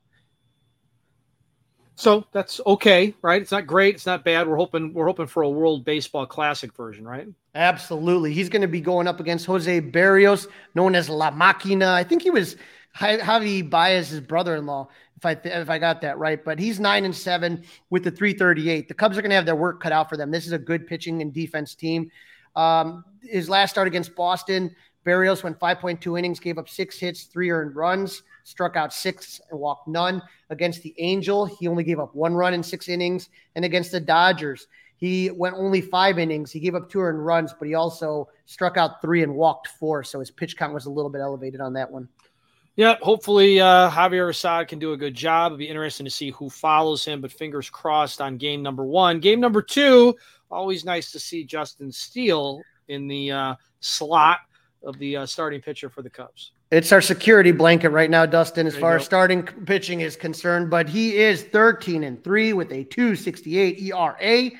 So 1.95 2.25
that's 2.31 2.59
okay, 2.65 3.13
right? 3.21 3.41
It's 3.41 3.51
not 3.51 3.67
great. 3.67 3.95
It's 3.95 4.07
not 4.07 4.25
bad. 4.25 4.47
We're 4.47 4.57
hoping 4.57 4.91
we're 4.91 5.05
hoping 5.05 5.27
for 5.27 5.43
a 5.43 5.49
World 5.49 5.85
Baseball 5.85 6.25
Classic 6.25 6.73
version, 6.75 7.07
right? 7.07 7.27
Absolutely. 7.53 8.33
He's 8.33 8.49
going 8.49 8.63
to 8.63 8.67
be 8.67 8.81
going 8.81 9.07
up 9.07 9.19
against 9.19 9.45
Jose 9.45 9.81
Berrios, 9.81 10.47
known 10.73 10.95
as 10.95 11.09
La 11.09 11.31
Máquina. 11.31 11.89
I 11.89 12.03
think 12.03 12.23
he 12.23 12.31
was 12.31 12.55
Javi 12.97 13.69
Baez's 13.69 14.19
brother-in-law, 14.19 14.87
if 15.23 15.25
I 15.25 15.49
if 15.49 15.69
I 15.69 15.77
got 15.77 16.01
that 16.01 16.17
right. 16.17 16.43
But 16.43 16.59
he's 16.59 16.79
nine 16.79 17.05
and 17.05 17.15
seven 17.15 17.63
with 17.89 18.03
the 18.03 18.11
338. 18.11 18.87
The 18.87 18.93
Cubs 18.93 19.17
are 19.17 19.21
going 19.21 19.29
to 19.29 19.35
have 19.35 19.45
their 19.45 19.55
work 19.55 19.81
cut 19.81 19.91
out 19.91 20.09
for 20.09 20.17
them. 20.17 20.31
This 20.31 20.45
is 20.45 20.51
a 20.51 20.59
good 20.59 20.87
pitching 20.87 21.21
and 21.21 21.33
defense 21.33 21.75
team. 21.75 22.11
Um, 22.55 23.05
his 23.21 23.49
last 23.49 23.71
start 23.71 23.87
against 23.87 24.15
Boston, 24.15 24.75
Berrios 25.05 25.43
went 25.43 25.59
5.2 25.59 26.19
innings, 26.19 26.39
gave 26.39 26.57
up 26.57 26.67
six 26.67 26.97
hits, 26.97 27.23
three 27.23 27.49
earned 27.49 27.75
runs 27.75 28.23
struck 28.43 28.75
out 28.75 28.93
six 28.93 29.41
and 29.49 29.59
walked 29.59 29.87
none. 29.87 30.21
Against 30.49 30.83
the 30.83 30.93
Angel, 30.97 31.45
he 31.45 31.67
only 31.67 31.83
gave 31.83 31.99
up 31.99 32.15
one 32.15 32.33
run 32.33 32.53
in 32.53 32.63
six 32.63 32.89
innings. 32.89 33.29
And 33.55 33.65
against 33.65 33.91
the 33.91 33.99
Dodgers, 33.99 34.67
he 34.97 35.31
went 35.31 35.55
only 35.55 35.81
five 35.81 36.19
innings. 36.19 36.51
He 36.51 36.59
gave 36.59 36.75
up 36.75 36.89
two 36.89 36.99
earned 36.99 37.25
runs, 37.25 37.53
but 37.57 37.67
he 37.67 37.73
also 37.73 38.29
struck 38.45 38.77
out 38.77 39.01
three 39.01 39.23
and 39.23 39.33
walked 39.35 39.67
four. 39.67 40.03
So 40.03 40.19
his 40.19 40.31
pitch 40.31 40.57
count 40.57 40.73
was 40.73 40.85
a 40.85 40.91
little 40.91 41.09
bit 41.09 41.21
elevated 41.21 41.61
on 41.61 41.73
that 41.73 41.89
one. 41.89 42.07
Yeah, 42.77 42.95
hopefully 43.01 43.59
uh, 43.59 43.89
Javier 43.89 44.29
Assad 44.29 44.69
can 44.69 44.79
do 44.79 44.93
a 44.93 44.97
good 44.97 45.13
job. 45.13 45.47
It'll 45.47 45.57
be 45.57 45.67
interesting 45.67 46.05
to 46.05 46.09
see 46.09 46.31
who 46.31 46.49
follows 46.49 47.03
him, 47.03 47.19
but 47.19 47.31
fingers 47.31 47.69
crossed 47.69 48.21
on 48.21 48.37
game 48.37 48.63
number 48.63 48.85
one. 48.85 49.19
Game 49.19 49.39
number 49.41 49.61
two, 49.61 50.15
always 50.49 50.85
nice 50.85 51.11
to 51.11 51.19
see 51.19 51.43
Justin 51.43 51.91
Steele 51.91 52.61
in 52.87 53.07
the 53.07 53.31
uh, 53.31 53.55
slot 53.81 54.39
of 54.83 54.97
the 54.99 55.17
uh, 55.17 55.25
starting 55.25 55.61
pitcher 55.61 55.89
for 55.89 56.01
the 56.01 56.09
Cubs. 56.09 56.53
It's 56.71 56.93
our 56.93 57.01
security 57.01 57.51
blanket 57.51 57.89
right 57.89 58.09
now, 58.09 58.25
Dustin, 58.25 58.65
as 58.65 58.77
far 58.77 58.95
as 58.95 59.03
starting 59.03 59.43
pitching 59.43 59.99
is 59.99 60.15
concerned. 60.15 60.69
But 60.69 60.87
he 60.87 61.17
is 61.17 61.43
13 61.43 62.05
and 62.05 62.23
3 62.23 62.53
with 62.53 62.71
a 62.71 62.85
268 62.85 63.81
ERA. 63.81 64.51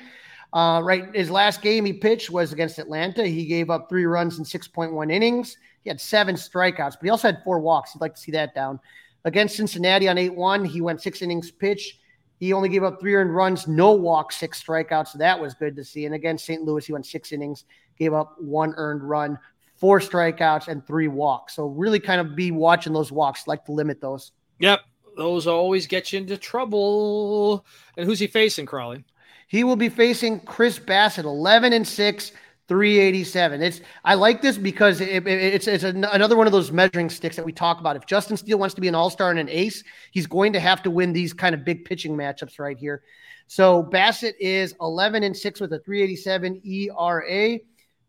Uh, 0.52 0.82
right, 0.82 1.14
his 1.16 1.30
last 1.30 1.62
game 1.62 1.86
he 1.86 1.94
pitched 1.94 2.28
was 2.28 2.52
against 2.52 2.78
Atlanta. 2.78 3.26
He 3.26 3.46
gave 3.46 3.70
up 3.70 3.88
three 3.88 4.04
runs 4.04 4.38
in 4.38 4.44
6.1 4.44 5.10
innings. 5.10 5.56
He 5.82 5.90
had 5.90 6.00
seven 6.00 6.36
strikeouts, 6.36 6.92
but 6.92 7.02
he 7.02 7.10
also 7.10 7.28
had 7.28 7.42
four 7.44 7.60
walks. 7.60 7.94
You'd 7.94 8.00
like 8.00 8.14
to 8.14 8.20
see 8.20 8.32
that 8.32 8.54
down. 8.54 8.78
Against 9.24 9.56
Cincinnati 9.56 10.08
on 10.08 10.18
8 10.18 10.34
1, 10.34 10.64
he 10.64 10.80
went 10.80 11.00
six 11.00 11.22
innings 11.22 11.50
pitch. 11.50 11.98
He 12.38 12.52
only 12.52 12.68
gave 12.68 12.82
up 12.82 13.00
three 13.00 13.14
earned 13.14 13.34
runs, 13.34 13.68
no 13.68 13.92
walks, 13.92 14.36
six 14.36 14.62
strikeouts. 14.62 15.08
So 15.08 15.18
that 15.18 15.40
was 15.40 15.54
good 15.54 15.76
to 15.76 15.84
see. 15.84 16.06
And 16.06 16.14
against 16.14 16.44
St. 16.44 16.62
Louis, 16.62 16.84
he 16.84 16.92
went 16.92 17.06
six 17.06 17.30
innings, 17.30 17.64
gave 17.98 18.12
up 18.12 18.34
one 18.40 18.74
earned 18.76 19.08
run, 19.08 19.38
four 19.76 20.00
strikeouts, 20.00 20.66
and 20.66 20.84
three 20.84 21.06
walks. 21.06 21.54
So 21.54 21.66
really 21.66 22.00
kind 22.00 22.20
of 22.20 22.34
be 22.34 22.50
watching 22.50 22.92
those 22.92 23.12
walks, 23.12 23.46
like 23.46 23.64
to 23.66 23.72
limit 23.72 24.00
those. 24.00 24.32
Yep. 24.58 24.80
Those 25.16 25.46
always 25.46 25.86
get 25.86 26.12
you 26.12 26.18
into 26.18 26.36
trouble. 26.36 27.64
And 27.96 28.06
who's 28.06 28.18
he 28.18 28.26
facing, 28.26 28.66
Crawley? 28.66 29.04
He 29.46 29.62
will 29.62 29.76
be 29.76 29.88
facing 29.88 30.40
Chris 30.40 30.78
Bassitt, 30.78 31.24
11 31.24 31.72
and 31.72 31.86
6, 31.86 32.32
387. 32.68 33.62
It's 33.62 33.80
I 34.04 34.14
like 34.14 34.40
this 34.40 34.56
because 34.56 35.00
it, 35.00 35.26
it, 35.26 35.26
it's 35.26 35.66
it's 35.66 35.84
an, 35.84 36.04
another 36.04 36.36
one 36.36 36.46
of 36.46 36.52
those 36.52 36.72
measuring 36.72 37.10
sticks 37.10 37.36
that 37.36 37.44
we 37.44 37.52
talk 37.52 37.80
about. 37.80 37.96
If 37.96 38.06
Justin 38.06 38.36
Steele 38.36 38.58
wants 38.58 38.74
to 38.76 38.80
be 38.80 38.88
an 38.88 38.94
all-star 38.94 39.30
and 39.30 39.38
an 39.38 39.48
ace, 39.48 39.84
he's 40.10 40.26
going 40.26 40.52
to 40.52 40.60
have 40.60 40.82
to 40.84 40.90
win 40.90 41.12
these 41.12 41.32
kind 41.32 41.54
of 41.54 41.64
big 41.64 41.84
pitching 41.84 42.16
matchups 42.16 42.58
right 42.58 42.78
here. 42.78 43.02
So 43.46 43.82
Bassitt 43.82 44.34
is 44.40 44.74
11 44.80 45.24
and 45.24 45.36
6 45.36 45.60
with 45.60 45.72
a 45.72 45.78
387 45.80 46.62
ERA 46.64 47.58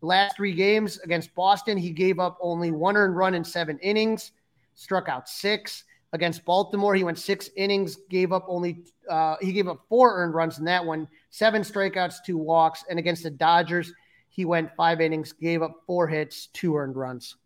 last 0.04 0.36
three 0.36 0.52
games 0.52 0.98
against 0.98 1.34
Boston, 1.34 1.76
he 1.76 1.90
gave 1.90 2.18
up 2.18 2.38
only 2.40 2.70
one 2.70 2.96
earned 2.96 3.16
run 3.16 3.34
in 3.34 3.42
seven 3.42 3.78
innings, 3.78 4.32
struck 4.74 5.08
out 5.08 5.28
six. 5.28 5.84
Against 6.12 6.44
Baltimore, 6.44 6.94
he 6.94 7.02
went 7.02 7.18
six 7.18 7.50
innings, 7.56 7.96
gave 8.08 8.32
up 8.32 8.44
only 8.46 8.84
uh, 9.10 9.34
he 9.40 9.52
gave 9.52 9.66
up 9.66 9.80
four 9.88 10.16
earned 10.16 10.32
runs 10.32 10.60
in 10.60 10.64
that 10.66 10.84
one, 10.84 11.08
seven 11.30 11.62
strikeouts, 11.62 12.16
two 12.24 12.38
walks. 12.38 12.84
And 12.88 13.00
against 13.00 13.24
the 13.24 13.30
Dodgers, 13.30 13.92
he 14.34 14.44
went 14.44 14.74
five 14.76 15.00
innings, 15.00 15.32
gave 15.32 15.62
up 15.62 15.82
four 15.86 16.08
hits, 16.08 16.48
two 16.48 16.76
earned 16.76 16.96
runs. 16.96 17.36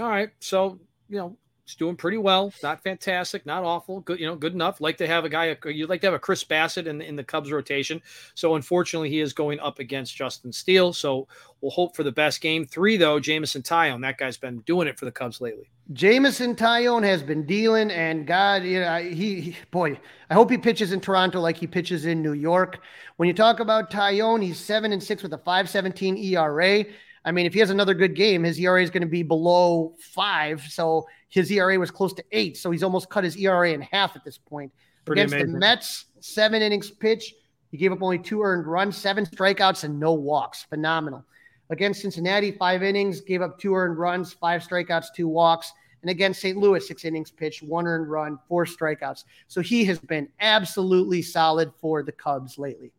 All 0.00 0.08
right, 0.08 0.30
so 0.40 0.80
you 1.08 1.18
know 1.18 1.36
He's 1.66 1.74
doing 1.74 1.96
pretty 1.96 2.16
well. 2.16 2.52
Not 2.62 2.80
fantastic, 2.84 3.44
not 3.44 3.64
awful. 3.64 3.98
Good, 4.00 4.20
you 4.20 4.26
know, 4.26 4.36
good 4.36 4.52
enough. 4.52 4.80
Like 4.80 4.98
to 4.98 5.06
have 5.08 5.24
a 5.24 5.28
guy. 5.28 5.56
You'd 5.64 5.90
like 5.90 6.00
to 6.02 6.06
have 6.06 6.14
a 6.14 6.18
Chris 6.18 6.44
Bassitt 6.44 6.86
in, 6.86 7.02
in 7.02 7.16
the 7.16 7.24
Cubs 7.24 7.50
rotation. 7.50 8.00
So 8.36 8.54
unfortunately, 8.54 9.10
he 9.10 9.18
is 9.18 9.32
going 9.32 9.58
up 9.58 9.80
against 9.80 10.14
Justin 10.14 10.52
Steele. 10.52 10.92
So 10.92 11.26
we'll 11.60 11.72
hope 11.72 11.96
for 11.96 12.04
the 12.04 12.12
best. 12.12 12.40
Game 12.40 12.64
three, 12.64 12.96
though, 12.96 13.18
Jameson 13.18 13.62
Taillon. 13.62 14.02
That 14.02 14.16
guy's 14.16 14.36
been 14.36 14.60
doing 14.60 14.86
it 14.86 14.96
for 14.96 15.06
the 15.06 15.10
Cubs 15.10 15.40
lately. 15.40 15.68
Jameson 15.92 16.56
Taillon 16.56 17.04
has 17.04 17.22
been 17.22 17.46
dealing, 17.46 17.92
and 17.92 18.26
God, 18.26 18.64
you 18.64 18.80
know, 18.80 18.98
he, 18.98 19.40
he, 19.40 19.56
boy, 19.70 19.98
I 20.28 20.34
hope 20.34 20.50
he 20.50 20.58
pitches 20.58 20.90
in 20.92 21.00
Toronto 21.00 21.40
like 21.40 21.56
he 21.56 21.68
pitches 21.68 22.06
in 22.06 22.22
New 22.22 22.32
York. 22.32 22.80
When 23.16 23.28
you 23.28 23.32
talk 23.32 23.60
about 23.60 23.90
Taillon, 23.90 24.42
he's 24.42 24.58
seven 24.58 24.92
and 24.92 25.02
six 25.02 25.22
with 25.22 25.32
a 25.32 25.38
five 25.38 25.70
seventeen 25.70 26.16
ERA. 26.16 26.84
I 27.24 27.32
mean, 27.32 27.46
if 27.46 27.54
he 27.54 27.60
has 27.60 27.70
another 27.70 27.94
good 27.94 28.14
game, 28.14 28.42
his 28.44 28.58
ERA 28.58 28.82
is 28.82 28.90
going 28.90 29.02
to 29.02 29.08
be 29.08 29.22
below 29.22 29.94
five. 29.98 30.62
So 30.68 31.06
his 31.28 31.50
ERA 31.50 31.78
was 31.78 31.90
close 31.90 32.12
to 32.14 32.24
eight. 32.30 32.56
So 32.56 32.70
he's 32.70 32.84
almost 32.84 33.08
cut 33.08 33.24
his 33.24 33.36
ERA 33.36 33.72
in 33.72 33.80
half 33.82 34.14
at 34.16 34.24
this 34.24 34.38
point. 34.38 34.72
Pretty 35.04 35.22
Against 35.22 35.34
amazing. 35.34 35.52
the 35.52 35.58
Mets, 35.58 36.06
seven 36.20 36.62
innings 36.62 36.90
pitch. 36.90 37.34
He 37.70 37.78
gave 37.78 37.92
up 37.92 38.00
only 38.00 38.18
two 38.18 38.42
earned 38.42 38.66
runs, 38.66 38.96
seven 38.96 39.26
strikeouts, 39.26 39.84
and 39.84 39.98
no 39.98 40.12
walks. 40.14 40.64
Phenomenal. 40.64 41.24
Against 41.70 42.00
Cincinnati, 42.00 42.52
five 42.52 42.82
innings, 42.82 43.20
gave 43.20 43.42
up 43.42 43.58
two 43.58 43.74
earned 43.74 43.98
runs, 43.98 44.32
five 44.32 44.62
strikeouts, 44.62 45.06
two 45.14 45.28
walks. 45.28 45.72
And 46.02 46.10
against 46.10 46.40
St. 46.40 46.56
Louis, 46.56 46.86
six 46.86 47.04
innings 47.04 47.32
pitched, 47.32 47.62
one 47.62 47.86
earned 47.86 48.08
run, 48.08 48.38
four 48.48 48.64
strikeouts. 48.64 49.24
So 49.48 49.60
he 49.60 49.84
has 49.86 49.98
been 49.98 50.28
absolutely 50.40 51.22
solid 51.22 51.72
for 51.80 52.02
the 52.04 52.12
Cubs 52.12 52.58
lately. 52.58 52.92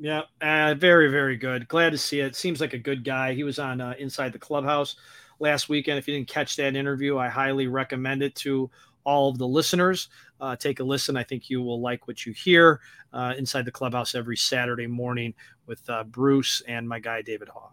Yeah, 0.00 0.22
uh, 0.40 0.74
very, 0.74 1.08
very 1.08 1.36
good. 1.36 1.68
Glad 1.68 1.90
to 1.90 1.98
see 1.98 2.20
it. 2.20 2.34
Seems 2.34 2.60
like 2.60 2.72
a 2.72 2.78
good 2.78 3.04
guy. 3.04 3.34
He 3.34 3.44
was 3.44 3.58
on 3.58 3.80
uh, 3.80 3.94
Inside 3.98 4.32
the 4.32 4.38
Clubhouse 4.38 4.96
last 5.40 5.68
weekend. 5.68 5.98
If 5.98 6.08
you 6.08 6.14
didn't 6.14 6.28
catch 6.28 6.56
that 6.56 6.76
interview, 6.76 7.18
I 7.18 7.28
highly 7.28 7.66
recommend 7.66 8.22
it 8.22 8.34
to 8.36 8.70
all 9.04 9.30
of 9.30 9.38
the 9.38 9.46
listeners. 9.46 10.08
Uh, 10.40 10.54
take 10.54 10.80
a 10.80 10.84
listen. 10.84 11.16
I 11.16 11.24
think 11.24 11.50
you 11.50 11.62
will 11.62 11.80
like 11.80 12.06
what 12.06 12.26
you 12.26 12.32
hear 12.32 12.80
uh, 13.12 13.34
inside 13.38 13.64
the 13.64 13.72
clubhouse 13.72 14.14
every 14.14 14.36
Saturday 14.36 14.86
morning 14.86 15.34
with 15.66 15.88
uh, 15.88 16.04
Bruce 16.04 16.62
and 16.68 16.88
my 16.88 16.98
guy 17.00 17.22
David 17.22 17.48
Haugh. 17.48 17.70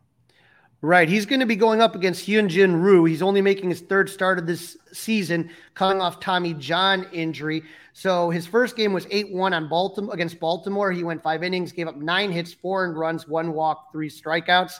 Right. 0.86 1.10
He's 1.10 1.26
going 1.26 1.40
to 1.40 1.48
be 1.48 1.56
going 1.56 1.82
up 1.82 1.96
against 1.96 2.28
Hyunjin 2.28 2.80
Ryu. 2.80 3.06
He's 3.06 3.24
only 3.24 3.42
making 3.42 3.72
his 3.72 3.82
third 3.82 4.08
start 4.08 4.38
of 4.38 4.46
this 4.46 4.78
season, 4.94 5.50
coming 5.74 6.00
off 6.00 6.20
Tommy 6.20 6.54
John 6.54 7.08
injury. 7.12 7.64
So 7.94 8.30
his 8.30 8.46
first 8.46 8.76
game 8.76 8.94
was 8.94 9.08
8-1 9.08 9.54
on 9.54 9.68
Baltimore 9.68 10.14
against 10.14 10.40
Baltimore. 10.40 10.92
He 10.92 11.04
went 11.04 11.24
five 11.24 11.42
innings, 11.42 11.72
gave 11.72 11.88
up 11.88 11.96
nine 11.96 12.32
hits, 12.32 12.54
four 12.54 12.86
earned 12.86 13.00
runs, 13.00 13.28
one 13.28 13.54
walk, 13.54 13.92
three 13.92 14.12
strikeouts. 14.12 14.74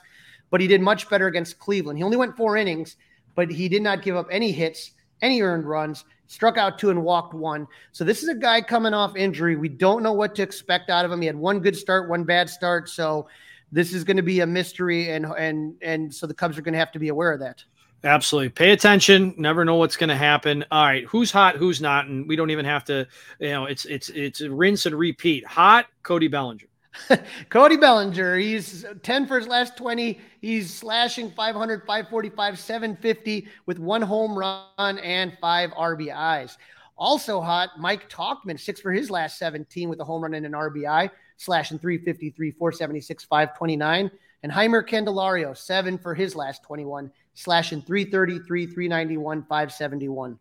But 0.52 0.62
he 0.62 0.68
did 0.68 0.80
much 0.80 1.10
better 1.10 1.26
against 1.26 1.58
Cleveland. 1.58 1.98
He 1.98 2.04
only 2.04 2.18
went 2.18 2.38
four 2.38 2.56
innings, 2.56 2.98
but 3.34 3.50
he 3.50 3.68
did 3.68 3.82
not 3.82 4.04
give 4.04 4.16
up 4.16 4.28
any 4.30 4.52
hits, 4.52 4.92
any 5.24 5.42
earned 5.42 5.66
runs, 5.66 6.06
struck 6.28 6.56
out 6.56 6.78
two 6.78 6.92
and 6.92 7.04
walked 7.04 7.34
one. 7.34 7.68
So 7.94 8.04
this 8.04 8.22
is 8.22 8.30
a 8.30 8.36
guy 8.36 8.62
coming 8.62 8.94
off 8.94 9.16
injury. 9.16 9.56
We 9.56 9.70
don't 9.70 10.04
know 10.04 10.14
what 10.14 10.36
to 10.36 10.44
expect 10.44 10.92
out 10.92 11.04
of 11.04 11.12
him. 11.12 11.22
He 11.22 11.26
had 11.26 11.36
one 11.36 11.62
good 11.62 11.76
start, 11.76 12.08
one 12.08 12.26
bad 12.26 12.48
start. 12.48 12.90
So 12.90 13.28
this 13.72 13.94
is 13.94 14.04
going 14.04 14.18
to 14.18 14.24
be 14.24 14.40
a 14.40 14.46
mystery, 14.46 15.10
and 15.12 15.26
and 15.38 15.76
and 15.82 16.14
so 16.14 16.28
the 16.28 16.34
Cubs 16.34 16.58
are 16.58 16.62
going 16.62 16.74
to 16.74 16.80
have 16.80 16.92
to 16.94 17.00
be 17.00 17.10
aware 17.10 17.32
of 17.32 17.40
that. 17.40 17.64
Absolutely. 18.04 18.50
Pay 18.50 18.72
attention. 18.72 19.34
Never 19.36 19.66
know 19.66 19.76
what's 19.76 19.98
going 19.98 20.10
to 20.10 20.16
happen. 20.16 20.64
All 20.72 20.86
right, 20.86 21.06
who's 21.06 21.32
hot, 21.32 21.56
who's 21.56 21.82
not, 21.82 22.06
and 22.06 22.28
we 22.28 22.36
don't 22.36 22.52
even 22.52 22.66
have 22.66 22.84
to. 22.86 23.08
You 23.40 23.50
know, 23.50 23.66
it's 23.66 23.86
it's 23.86 24.10
it's 24.10 24.42
rinse 24.42 24.86
and 24.86 24.96
repeat. 24.96 25.46
Hot, 25.46 25.88
Cody 26.04 26.28
Bellinger. 26.28 26.68
Cody 27.50 27.78
Bellinger, 27.78 28.38
he's 28.38 28.86
10 29.04 29.28
for 29.28 29.38
his 29.38 29.48
last 29.48 29.76
20. 29.76 30.20
He's 30.42 30.74
slashing 30.74 31.32
500, 31.32 31.82
545, 31.82 32.60
750 32.60 33.48
with 33.66 33.80
one 33.80 34.02
home 34.02 34.38
run 34.38 35.00
and 35.00 35.38
five 35.42 35.72
RBIs. 35.72 36.58
Also 36.98 37.42
hot, 37.42 37.72
Mike 37.78 38.10
Tauchman, 38.10 38.60
six 38.60 38.80
for 38.80 38.92
his 38.92 39.12
last 39.12 39.38
17 39.38 39.90
with 39.90 40.00
a 40.00 40.04
home 40.04 40.24
run 40.24 40.34
and 40.34 40.46
an 40.46 40.54
RBI, 40.54 41.10
slashing 41.38 41.80
353, 41.80 42.52
476, 42.52 43.24
529. 43.26 44.12
And 44.44 44.52
Jeimer 44.52 44.88
Candelario, 44.88 45.58
seven 45.58 45.98
for 45.98 46.14
his 46.14 46.36
last 46.36 46.64
21, 46.64 47.12
slashing 47.34 47.82
333, 47.82 48.68
391, 48.68 49.42
571. 49.44 50.40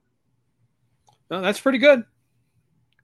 Oh, 1.31 1.41
that's 1.41 1.61
pretty 1.61 1.79
good. 1.79 2.05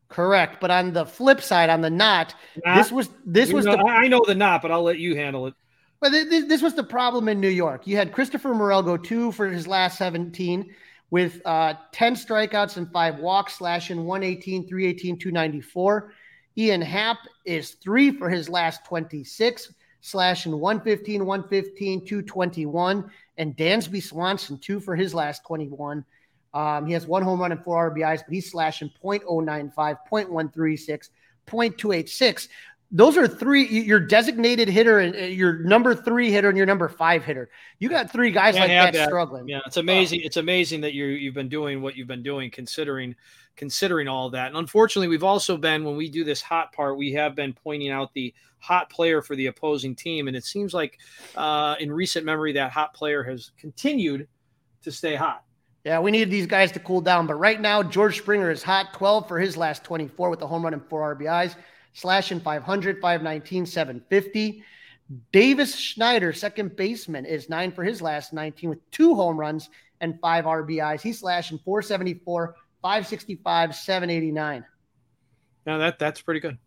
Correct. 0.09 0.61
But 0.61 0.71
on 0.71 0.93
the 0.93 1.07
flip 1.07 1.41
side, 1.41 1.71
on 1.71 1.81
the 1.81 1.91
not, 1.91 2.35
Not- 2.65 2.77
this 2.77 2.93
was 2.93 3.09
this 3.25 3.53
was 3.53 3.65
know, 3.65 3.77
the 3.77 3.85
I 3.85 4.09
know 4.09 4.23
the 4.27 4.35
not, 4.35 4.61
but 4.61 4.71
I'll 4.71 4.83
let 4.83 4.99
you 4.99 5.17
handle 5.17 5.47
it. 5.47 5.55
But 6.01 6.11
th- 6.11 6.29
th- 6.29 6.49
this 6.49 6.63
was 6.63 6.75
the 6.75 6.83
problem 6.83 7.29
in 7.29 7.41
New 7.41 7.49
York. 7.49 7.87
You 7.87 7.97
had 7.97 8.13
Christopher 8.13 8.55
Morel 8.55 8.83
go 8.83 8.97
two 8.97 9.33
for 9.33 9.47
his 9.47 9.67
last 9.67 9.99
17 9.99 10.75
with 11.11 11.41
uh, 11.45 11.75
10 11.93 12.15
strikeouts 12.15 12.77
and 12.77 12.91
five 12.91 13.19
walks, 13.19 13.55
slashing 13.55 14.05
118, 14.05 14.67
318, 14.67 15.19
294. 15.19 16.13
Ian 16.59 16.83
Happ 16.83 17.19
is 17.45 17.73
three 17.73 18.11
for 18.11 18.29
his 18.29 18.49
last 18.49 18.85
26, 18.85 19.73
slashing 20.01 20.59
115, 20.59 21.25
115, 21.25 22.07
221. 22.07 23.11
And 23.39 23.57
Dansby 23.57 24.03
Swanson, 24.03 24.59
two 24.59 24.81
for 24.81 24.95
his 24.95 25.15
last 25.15 25.45
21. 25.47 26.05
Um, 26.53 26.87
he 26.87 26.93
has 26.93 27.07
one 27.07 27.23
home 27.23 27.41
run 27.41 27.53
and 27.53 27.63
four 27.63 27.91
RBIs, 27.91 28.23
but 28.27 28.35
he's 28.35 28.51
slashing 28.51 28.91
0.095, 29.03 29.73
0.136, 29.75 31.09
0.286 31.47 32.49
those 32.93 33.17
are 33.17 33.29
three 33.29 33.67
your 33.67 34.01
designated 34.01 34.69
hitter 34.69 34.99
and 34.99 35.15
uh, 35.15 35.19
your 35.19 35.59
number 35.61 35.95
three 35.95 36.31
hitter 36.31 36.49
and 36.49 36.57
your 36.57 36.67
number 36.67 36.89
five 36.89 37.25
hitter 37.25 37.49
you 37.79 37.89
got 37.89 38.11
three 38.11 38.31
guys 38.31 38.55
Can't 38.55 38.69
like 38.69 38.71
have 38.73 38.95
that, 38.95 39.09
struggling 39.09 39.49
Yeah, 39.49 39.61
it's 39.65 39.77
amazing. 39.77 40.23
It's 40.23 40.37
amazing 40.37 40.81
that 40.83 40.93
you 40.93 41.07
you've 41.07 41.35
been 41.35 41.49
doing 41.49 41.83
what 41.83 41.97
you've 41.97 42.09
been 42.09 42.23
doing, 42.23 42.51
considering 42.51 43.15
considering 43.57 44.09
all 44.09 44.31
that. 44.31 44.49
And 44.49 44.57
unfortunately, 44.57 45.09
we've 45.09 45.25
also 45.25 45.57
been 45.57 45.85
when 45.85 45.97
we 45.97 46.09
do 46.09 46.25
this 46.25 46.41
hot 46.41 46.73
part, 46.73 46.97
we 46.97 47.13
have 47.13 47.35
been 47.35 47.53
pointing 47.53 47.91
out 47.91 48.13
the 48.15 48.33
hot 48.59 48.91
player 48.91 49.23
for 49.23 49.37
the 49.37 49.47
opposing 49.47 49.95
team, 49.95 50.29
and 50.29 50.37
it 50.37 50.45
seems 50.45 50.73
like 50.75 50.99
uh, 51.37 51.77
in 51.81 51.93
recent 51.93 52.25
memory 52.25 52.53
that 52.53 52.71
hot 52.71 52.95
player 52.95 53.23
has 53.23 53.53
continued 53.59 54.29
to 54.83 54.91
stay 54.91 55.15
hot. 55.15 55.45
yeah 55.85 55.99
we 55.99 56.11
needed 56.11 56.31
these 56.31 56.47
guys 56.47 56.73
to 56.73 56.79
cool 56.81 57.01
down 57.01 57.27
but 57.27 57.35
right 57.35 57.61
now 57.61 57.83
george 57.83 58.17
springer 58.19 58.51
is 58.51 58.63
hot 58.63 58.93
12 58.95 59.29
for 59.29 59.39
his 59.39 59.57
last 59.57 59.85
24 59.85 60.31
with 60.31 60.41
a 60.43 60.47
home 60.47 60.63
run 60.63 60.73
and 60.73 60.85
four 60.89 61.15
rbis 61.15 61.55
slashing 61.93 62.41
500 62.41 63.01
519 63.01 63.67
750 63.67 64.65
davis 65.33 65.75
schneider 65.77 66.33
second 66.33 66.77
baseman 66.77 67.27
is 67.27 67.49
nine 67.49 67.73
for 67.73 67.85
his 67.85 68.01
last 68.01 68.33
19 68.33 68.71
with 68.71 68.91
two 68.91 69.15
home 69.15 69.39
runs 69.39 69.69
and 70.01 70.19
five 70.21 70.45
rbis 70.45 71.01
he's 71.01 71.19
slashing 71.19 71.59
474 71.59 72.55
565 72.83 73.75
789 73.75 74.65
Now 75.67 75.79
that 75.79 75.99
that's 75.99 76.21
pretty 76.21 76.41
good. 76.41 76.59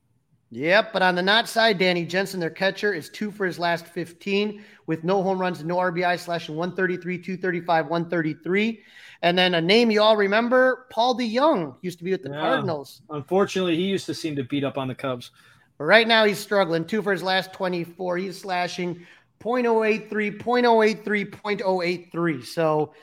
Yep, 0.52 0.94
but 0.94 1.02
on 1.02 1.16
the 1.16 1.22
not 1.24 1.50
side, 1.50 1.80
Danny 1.80 2.06
Jansen, 2.06 2.40
their 2.40 2.52
catcher, 2.52 2.94
is 2.94 3.10
two 3.10 3.32
for 3.32 3.44
his 3.44 3.58
last 3.58 3.88
15 3.88 4.64
with 4.86 5.04
no 5.04 5.24
home 5.24 5.40
runs 5.40 5.64
no 5.64 5.78
RBI, 5.78 6.20
slashing 6.20 6.56
133, 6.56 7.18
235, 7.18 7.88
133. 7.88 8.84
And 9.24 9.36
then 9.36 9.56
a 9.56 9.62
name 9.62 9.90
you 9.90 10.04
all 10.04 10.16
remember, 10.16 10.86
Paul 10.92 11.18
DeJong, 11.18 11.78
used 11.82 11.98
to 11.98 12.04
be 12.04 12.12
with 12.12 12.22
the 12.22 12.30
Yeah. 12.30 12.40
Cardinals. 12.40 13.02
Unfortunately, 13.10 13.76
he 13.76 13.84
used 13.86 14.06
to 14.06 14.14
seem 14.14 14.36
to 14.36 14.44
beat 14.44 14.64
up 14.64 14.78
on 14.78 14.88
the 14.88 14.94
Cubs. 14.94 15.32
But 15.80 15.86
right 15.86 16.08
now 16.08 16.24
he's 16.24 16.38
struggling. 16.38 16.86
Two 16.86 17.02
for 17.02 17.12
his 17.12 17.24
last 17.24 17.52
24. 17.54 18.18
He's 18.18 18.40
slashing 18.40 19.08
0.083, 19.42 20.38
0.083, 20.38 21.32
0.083. 21.32 22.46
So 22.46 22.94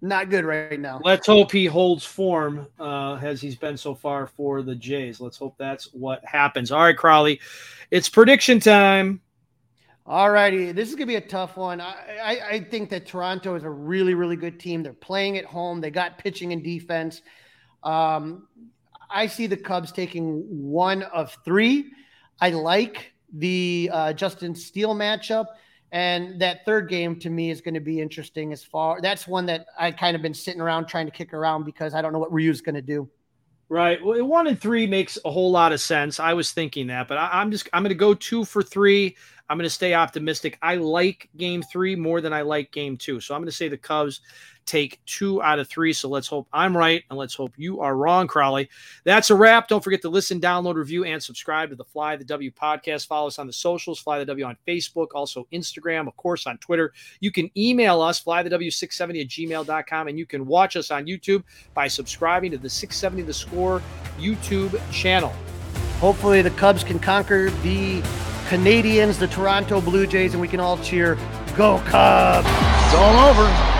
not 0.00 0.30
good 0.30 0.44
right 0.44 0.80
now. 0.80 1.00
Let's 1.04 1.26
hope 1.26 1.52
he 1.52 1.66
holds 1.66 2.04
form 2.04 2.66
uh, 2.78 3.14
as 3.22 3.40
he's 3.40 3.56
been 3.56 3.76
so 3.76 3.94
far 3.94 4.26
for 4.26 4.62
the 4.62 4.74
Jays. 4.74 5.20
Let's 5.20 5.36
hope 5.36 5.56
that's 5.58 5.92
what 5.92 6.24
happens. 6.24 6.72
All 6.72 6.82
right, 6.82 6.96
Crowley, 6.96 7.40
it's 7.90 8.08
prediction 8.08 8.60
time. 8.60 9.20
All 10.06 10.30
righty. 10.30 10.72
This 10.72 10.88
is 10.88 10.94
going 10.94 11.06
to 11.06 11.12
be 11.12 11.16
a 11.16 11.20
tough 11.20 11.56
one. 11.56 11.80
I, 11.80 11.94
I, 12.20 12.40
I 12.48 12.60
think 12.64 12.90
that 12.90 13.06
Toronto 13.06 13.54
is 13.54 13.62
a 13.62 13.70
really, 13.70 14.14
really 14.14 14.36
good 14.36 14.58
team. 14.58 14.82
They're 14.82 14.92
playing 14.92 15.36
at 15.36 15.44
home, 15.44 15.80
they 15.80 15.90
got 15.90 16.18
pitching 16.18 16.52
and 16.52 16.64
defense. 16.64 17.22
Um, 17.82 18.48
I 19.08 19.26
see 19.26 19.46
the 19.46 19.56
Cubs 19.56 19.92
taking 19.92 20.42
one 20.48 21.02
of 21.02 21.36
three. 21.44 21.92
I 22.40 22.50
like 22.50 23.12
the 23.32 23.90
uh, 23.92 24.12
Justin 24.12 24.54
Steele 24.54 24.94
matchup. 24.94 25.46
And 25.92 26.40
that 26.40 26.64
third 26.64 26.88
game 26.88 27.18
to 27.20 27.30
me 27.30 27.50
is 27.50 27.60
going 27.60 27.74
to 27.74 27.80
be 27.80 28.00
interesting 28.00 28.52
as 28.52 28.62
far. 28.62 29.00
That's 29.00 29.26
one 29.26 29.46
that 29.46 29.66
I 29.78 29.90
kind 29.90 30.14
of 30.14 30.22
been 30.22 30.34
sitting 30.34 30.60
around 30.60 30.86
trying 30.86 31.06
to 31.06 31.12
kick 31.12 31.34
around 31.34 31.64
because 31.64 31.94
I 31.94 32.02
don't 32.02 32.12
know 32.12 32.20
what 32.20 32.32
Ryu's 32.32 32.60
going 32.60 32.76
to 32.76 32.82
do. 32.82 33.08
Right. 33.68 34.04
Well, 34.04 34.24
one 34.24 34.48
and 34.48 34.60
three 34.60 34.86
makes 34.86 35.16
a 35.24 35.30
whole 35.30 35.50
lot 35.50 35.72
of 35.72 35.80
sense. 35.80 36.18
I 36.18 36.34
was 36.34 36.50
thinking 36.50 36.88
that, 36.88 37.06
but 37.06 37.18
I, 37.18 37.30
I'm 37.32 37.52
just 37.52 37.68
I'm 37.72 37.82
going 37.82 37.90
to 37.90 37.94
go 37.94 38.14
two 38.14 38.44
for 38.44 38.64
three. 38.64 39.16
I'm 39.48 39.56
going 39.58 39.66
to 39.66 39.70
stay 39.70 39.94
optimistic. 39.94 40.58
I 40.60 40.76
like 40.76 41.28
game 41.36 41.62
three 41.62 41.94
more 41.94 42.20
than 42.20 42.32
I 42.32 42.42
like 42.42 42.72
game 42.72 42.96
two, 42.96 43.20
so 43.20 43.34
I'm 43.34 43.40
going 43.40 43.46
to 43.46 43.56
say 43.56 43.68
the 43.68 43.76
Cubs 43.76 44.22
take 44.66 45.00
two 45.06 45.42
out 45.42 45.58
of 45.58 45.68
three. 45.68 45.92
So 45.92 46.08
let's 46.08 46.26
hope 46.26 46.48
I'm 46.52 46.76
right 46.76 47.02
and 47.10 47.18
let's 47.18 47.34
hope 47.34 47.52
you 47.56 47.80
are 47.80 47.96
wrong, 47.96 48.26
Crowley. 48.26 48.68
That's 49.04 49.30
a 49.30 49.34
wrap. 49.34 49.68
Don't 49.68 49.82
forget 49.82 50.02
to 50.02 50.08
listen, 50.08 50.40
download, 50.40 50.74
review, 50.74 51.04
and 51.04 51.22
subscribe 51.22 51.70
to 51.70 51.76
the 51.76 51.84
Fly 51.84 52.16
the 52.16 52.24
W 52.24 52.50
podcast. 52.50 53.06
Follow 53.06 53.26
us 53.26 53.38
on 53.38 53.46
the 53.46 53.52
socials, 53.52 53.98
Fly 53.98 54.18
the 54.18 54.24
W 54.24 54.44
on 54.44 54.56
Facebook, 54.66 55.08
also 55.14 55.46
Instagram, 55.52 56.06
of 56.06 56.16
course, 56.16 56.46
on 56.46 56.58
Twitter. 56.58 56.92
You 57.20 57.32
can 57.32 57.50
email 57.56 58.00
us, 58.00 58.22
flythew670 58.22 59.20
at 59.20 59.28
gmail.com, 59.28 60.08
and 60.08 60.18
you 60.18 60.26
can 60.26 60.46
watch 60.46 60.76
us 60.76 60.90
on 60.90 61.06
YouTube 61.06 61.42
by 61.74 61.88
subscribing 61.88 62.50
to 62.52 62.58
the 62.58 62.70
670 62.70 63.22
The 63.22 63.34
Score 63.34 63.82
YouTube 64.18 64.80
channel. 64.92 65.32
Hopefully, 65.98 66.42
the 66.42 66.50
Cubs 66.50 66.82
can 66.84 66.98
conquer 66.98 67.50
the 67.62 68.02
Canadians, 68.48 69.18
the 69.18 69.28
Toronto 69.28 69.80
Blue 69.80 70.06
Jays, 70.06 70.32
and 70.32 70.40
we 70.40 70.48
can 70.48 70.60
all 70.60 70.78
cheer, 70.78 71.16
Go 71.56 71.78
Cubs! 71.86 72.48
It's 72.48 72.94
all 72.94 73.30
over. 73.30 73.79